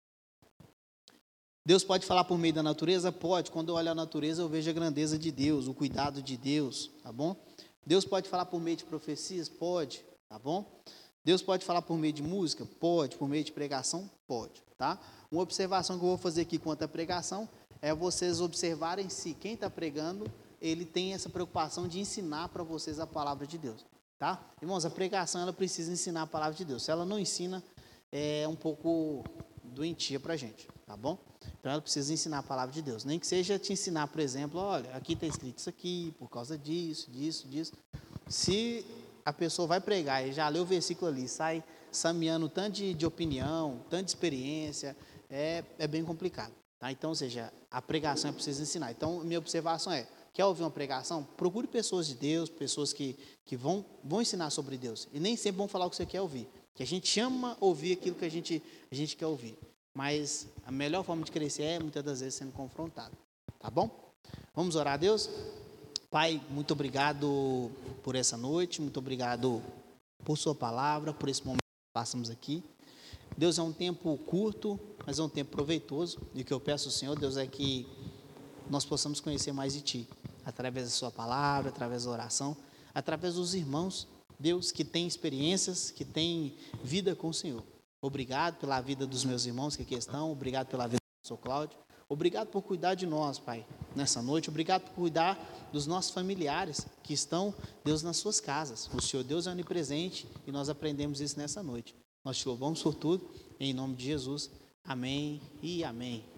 Deus 1.67 1.83
pode 1.83 2.07
falar 2.07 2.25
por 2.25 2.39
meio 2.39 2.55
da 2.55 2.63
natureza? 2.63 3.11
Pode. 3.11 3.51
Quando 3.51 3.71
eu 3.71 3.75
olho 3.75 3.91
a 3.91 3.95
natureza, 3.95 4.41
eu 4.41 4.49
vejo 4.49 4.71
a 4.71 4.73
grandeza 4.73 5.19
de 5.19 5.33
Deus, 5.33 5.67
o 5.67 5.75
cuidado 5.75 6.23
de 6.23 6.37
Deus, 6.37 6.91
tá 7.03 7.13
bom? 7.13 7.37
Deus 7.85 8.05
pode 8.05 8.29
falar 8.29 8.47
por 8.47 8.61
meio 8.61 8.77
de 8.77 8.85
profecias? 8.85 9.49
Pode, 9.49 10.05
tá 10.29 10.39
bom? 10.39 10.65
Deus 11.25 11.43
pode 11.43 11.65
falar 11.65 11.83
por 11.83 11.99
meio 11.99 12.13
de 12.13 12.23
música? 12.23 12.65
Pode. 12.79 13.17
Por 13.17 13.29
meio 13.29 13.43
de 13.43 13.51
pregação? 13.51 14.09
Pode. 14.29 14.63
Tá? 14.79 14.97
Uma 15.29 15.43
observação 15.43 15.99
que 15.99 16.05
eu 16.05 16.09
vou 16.11 16.19
fazer 16.19 16.43
aqui 16.43 16.57
quanto 16.57 16.83
à 16.83 16.89
pregação 16.89 17.49
é 17.83 17.93
vocês 17.93 18.41
observarem 18.41 19.09
se 19.09 19.35
quem 19.35 19.55
está 19.55 19.69
pregando, 19.69 20.31
ele 20.61 20.85
tem 20.85 21.15
essa 21.15 21.29
preocupação 21.29 21.89
de 21.89 21.99
ensinar 21.99 22.49
para 22.51 22.63
vocês 22.63 23.01
a 23.01 23.07
palavra 23.07 23.45
de 23.45 23.59
Deus. 23.59 23.85
Tá? 24.19 24.41
Irmãos, 24.63 24.85
a 24.85 24.91
pregação 24.91 25.41
ela 25.43 25.53
precisa 25.53 25.93
ensinar 25.93 26.23
a 26.23 26.27
palavra 26.27 26.55
de 26.55 26.65
Deus. 26.65 26.85
Se 26.85 26.91
ela 26.91 27.05
não 27.05 27.19
ensina, 27.19 27.63
é 28.17 28.49
um 28.49 28.55
pouco 28.55 29.23
doentia 29.63 30.19
para 30.19 30.33
a 30.33 30.37
gente, 30.37 30.67
tá 30.87 30.97
bom? 30.97 31.19
Então 31.61 31.71
ela 31.71 31.83
precisa 31.83 32.13
ensinar 32.15 32.39
a 32.39 32.43
palavra 32.43 32.73
de 32.73 32.81
Deus. 32.81 33.05
Nem 33.05 33.19
que 33.19 33.27
seja 33.27 33.59
te 33.59 33.75
ensinar, 33.75 34.07
por 34.09 34.21
exemplo, 34.21 34.59
olha, 34.59 34.91
aqui 34.97 35.13
está 35.13 35.27
escrito 35.27 35.59
isso 35.59 35.69
aqui, 35.69 36.15
por 36.19 36.31
causa 36.31 36.57
disso, 36.57 37.11
disso, 37.11 37.47
disso. 37.47 37.73
Se 38.27 38.87
a 39.23 39.33
pessoa 39.35 39.69
vai 39.69 39.81
pregar 39.81 40.27
e 40.27 40.33
já 40.33 40.49
lê 40.49 40.59
o 40.59 40.65
versículo 40.65 41.11
ali, 41.11 41.29
sai 41.29 41.63
sameando 41.93 42.49
tanto 42.49 42.77
de, 42.77 42.95
de 42.95 43.05
opinião, 43.05 43.85
tanto 43.91 44.05
de 44.07 44.11
experiência, 44.11 44.97
é, 45.29 45.63
é 45.79 45.87
bem 45.87 46.03
complicado. 46.03 46.55
Tá? 46.79 46.91
Então, 46.91 47.11
ou 47.11 47.17
seja, 47.17 47.53
a 47.71 47.83
pregação 47.83 48.31
é 48.31 48.33
preciso 48.33 48.63
ensinar. 48.63 48.93
Então, 48.93 49.21
minha 49.21 49.39
observação 49.39 49.93
é, 49.93 50.07
quer 50.33 50.45
ouvir 50.47 50.63
uma 50.63 50.71
pregação? 50.71 51.23
Procure 51.37 51.67
pessoas 51.67 52.07
de 52.07 52.15
Deus, 52.15 52.49
pessoas 52.49 52.95
que, 52.95 53.19
que 53.45 53.57
vão, 53.57 53.85
vão 54.03 54.23
ensinar 54.23 54.49
sobre 54.51 54.79
Deus. 54.79 55.07
E 55.13 55.21
nem 55.21 55.37
sempre 55.37 55.59
vão 55.59 55.69
falar 55.69 55.85
o 55.85 55.91
que 55.91 55.97
você 55.97 56.07
quer 56.07 56.23
ouvir. 56.23 56.49
Que 56.77 56.83
a 56.83 56.87
gente 56.87 57.09
chama 57.09 57.57
ouvir 57.59 57.95
aquilo 57.95 58.15
que 58.15 58.25
a 58.25 58.29
gente, 58.29 58.63
a 58.93 58.95
gente 58.95 59.17
quer 59.17 59.27
ouvir. 59.27 59.59
Mas 59.95 60.47
a 60.67 60.71
melhor 60.71 61.03
forma 61.03 61.25
de 61.25 61.33
crescer 61.33 61.63
é, 61.63 61.79
muitas 61.81 62.05
das 62.05 62.21
vezes, 62.21 62.35
sendo 62.35 62.53
confrontado. 62.53 63.17
Tá 63.59 63.71
bom? 63.71 64.13
Vamos 64.55 64.77
orar 64.77 64.95
a 64.95 64.97
Deus? 64.99 65.31
Pai, 66.11 66.41
muito 66.51 66.73
obrigado 66.73 67.71
por 68.03 68.15
essa 68.15 68.37
noite, 68.37 68.81
muito 68.83 68.99
obrigado 68.99 69.63
por 70.23 70.37
Sua 70.37 70.55
palavra, 70.55 71.13
por 71.13 71.29
esse 71.29 71.45
momento 71.45 71.61
que 71.61 71.93
passamos 71.95 72.29
aqui. 72.31 72.63
Deus 73.37 73.59
é 73.59 73.63
um 73.63 73.73
tempo 73.73 74.17
curto, 74.19 74.79
mas 75.07 75.19
é 75.19 75.23
um 75.23 75.29
tempo 75.29 75.51
proveitoso. 75.51 76.19
E 76.35 76.43
o 76.43 76.45
que 76.45 76.53
eu 76.53 76.61
peço 76.61 76.89
ao 76.89 76.93
Senhor, 76.93 77.19
Deus, 77.19 77.37
é 77.37 77.47
que 77.47 77.87
nós 78.69 78.85
possamos 78.85 79.21
conhecer 79.21 79.53
mais 79.53 79.73
de 79.73 79.81
Ti, 79.81 80.09
através 80.45 80.87
da 80.87 80.91
Sua 80.91 81.11
palavra, 81.11 81.71
através 81.71 82.05
da 82.05 82.11
oração, 82.11 82.57
através 82.95 83.35
dos 83.35 83.55
irmãos, 83.55 84.07
Deus, 84.39 84.71
que 84.71 84.85
têm 84.85 85.07
experiências, 85.07 85.91
que 85.91 86.05
têm 86.05 86.57
vida 86.83 87.15
com 87.15 87.29
o 87.29 87.35
Senhor. 87.35 87.65
Obrigado 88.01 88.59
pela 88.59 88.81
vida 88.81 89.07
dos 89.07 89.25
meus 89.25 89.47
irmãos 89.47 89.77
que 89.77 89.83
aqui 89.83 89.95
estão, 89.95 90.31
obrigado 90.31 90.69
pela 90.69 90.87
vida 90.87 91.01
do 91.23 91.29
Sr. 91.29 91.39
Cláudio. 91.39 91.79
Obrigado 92.09 92.49
por 92.49 92.63
cuidar 92.63 92.95
de 92.95 93.05
nós, 93.05 93.39
Pai, 93.39 93.67
nessa 93.95 94.23
noite. 94.23 94.49
Obrigado 94.49 94.83
por 94.83 94.95
cuidar 94.95 95.69
dos 95.73 95.87
nossos 95.89 96.13
familiares 96.13 96.87
que 97.03 97.13
estão, 97.13 97.53
Deus, 97.85 98.03
nas 98.03 98.17
suas 98.17 98.39
casas. 98.39 98.89
O 98.95 99.01
Senhor 99.01 99.25
Deus 99.25 99.49
é 99.49 99.51
onipresente 99.51 100.29
e 100.47 100.53
nós 100.53 100.69
aprendemos 100.69 101.21
isso 101.21 101.37
nessa 101.37 101.65
noite. 101.65 101.97
Nós 102.25 102.39
te 102.39 102.47
louvamos 102.47 102.81
por 102.81 102.95
tudo, 102.95 103.29
em 103.59 103.73
nome 103.73 103.97
de 103.97 104.05
Jesus. 104.05 104.51
Amém 104.85 105.41
e 105.61 105.83
amém. 105.83 106.36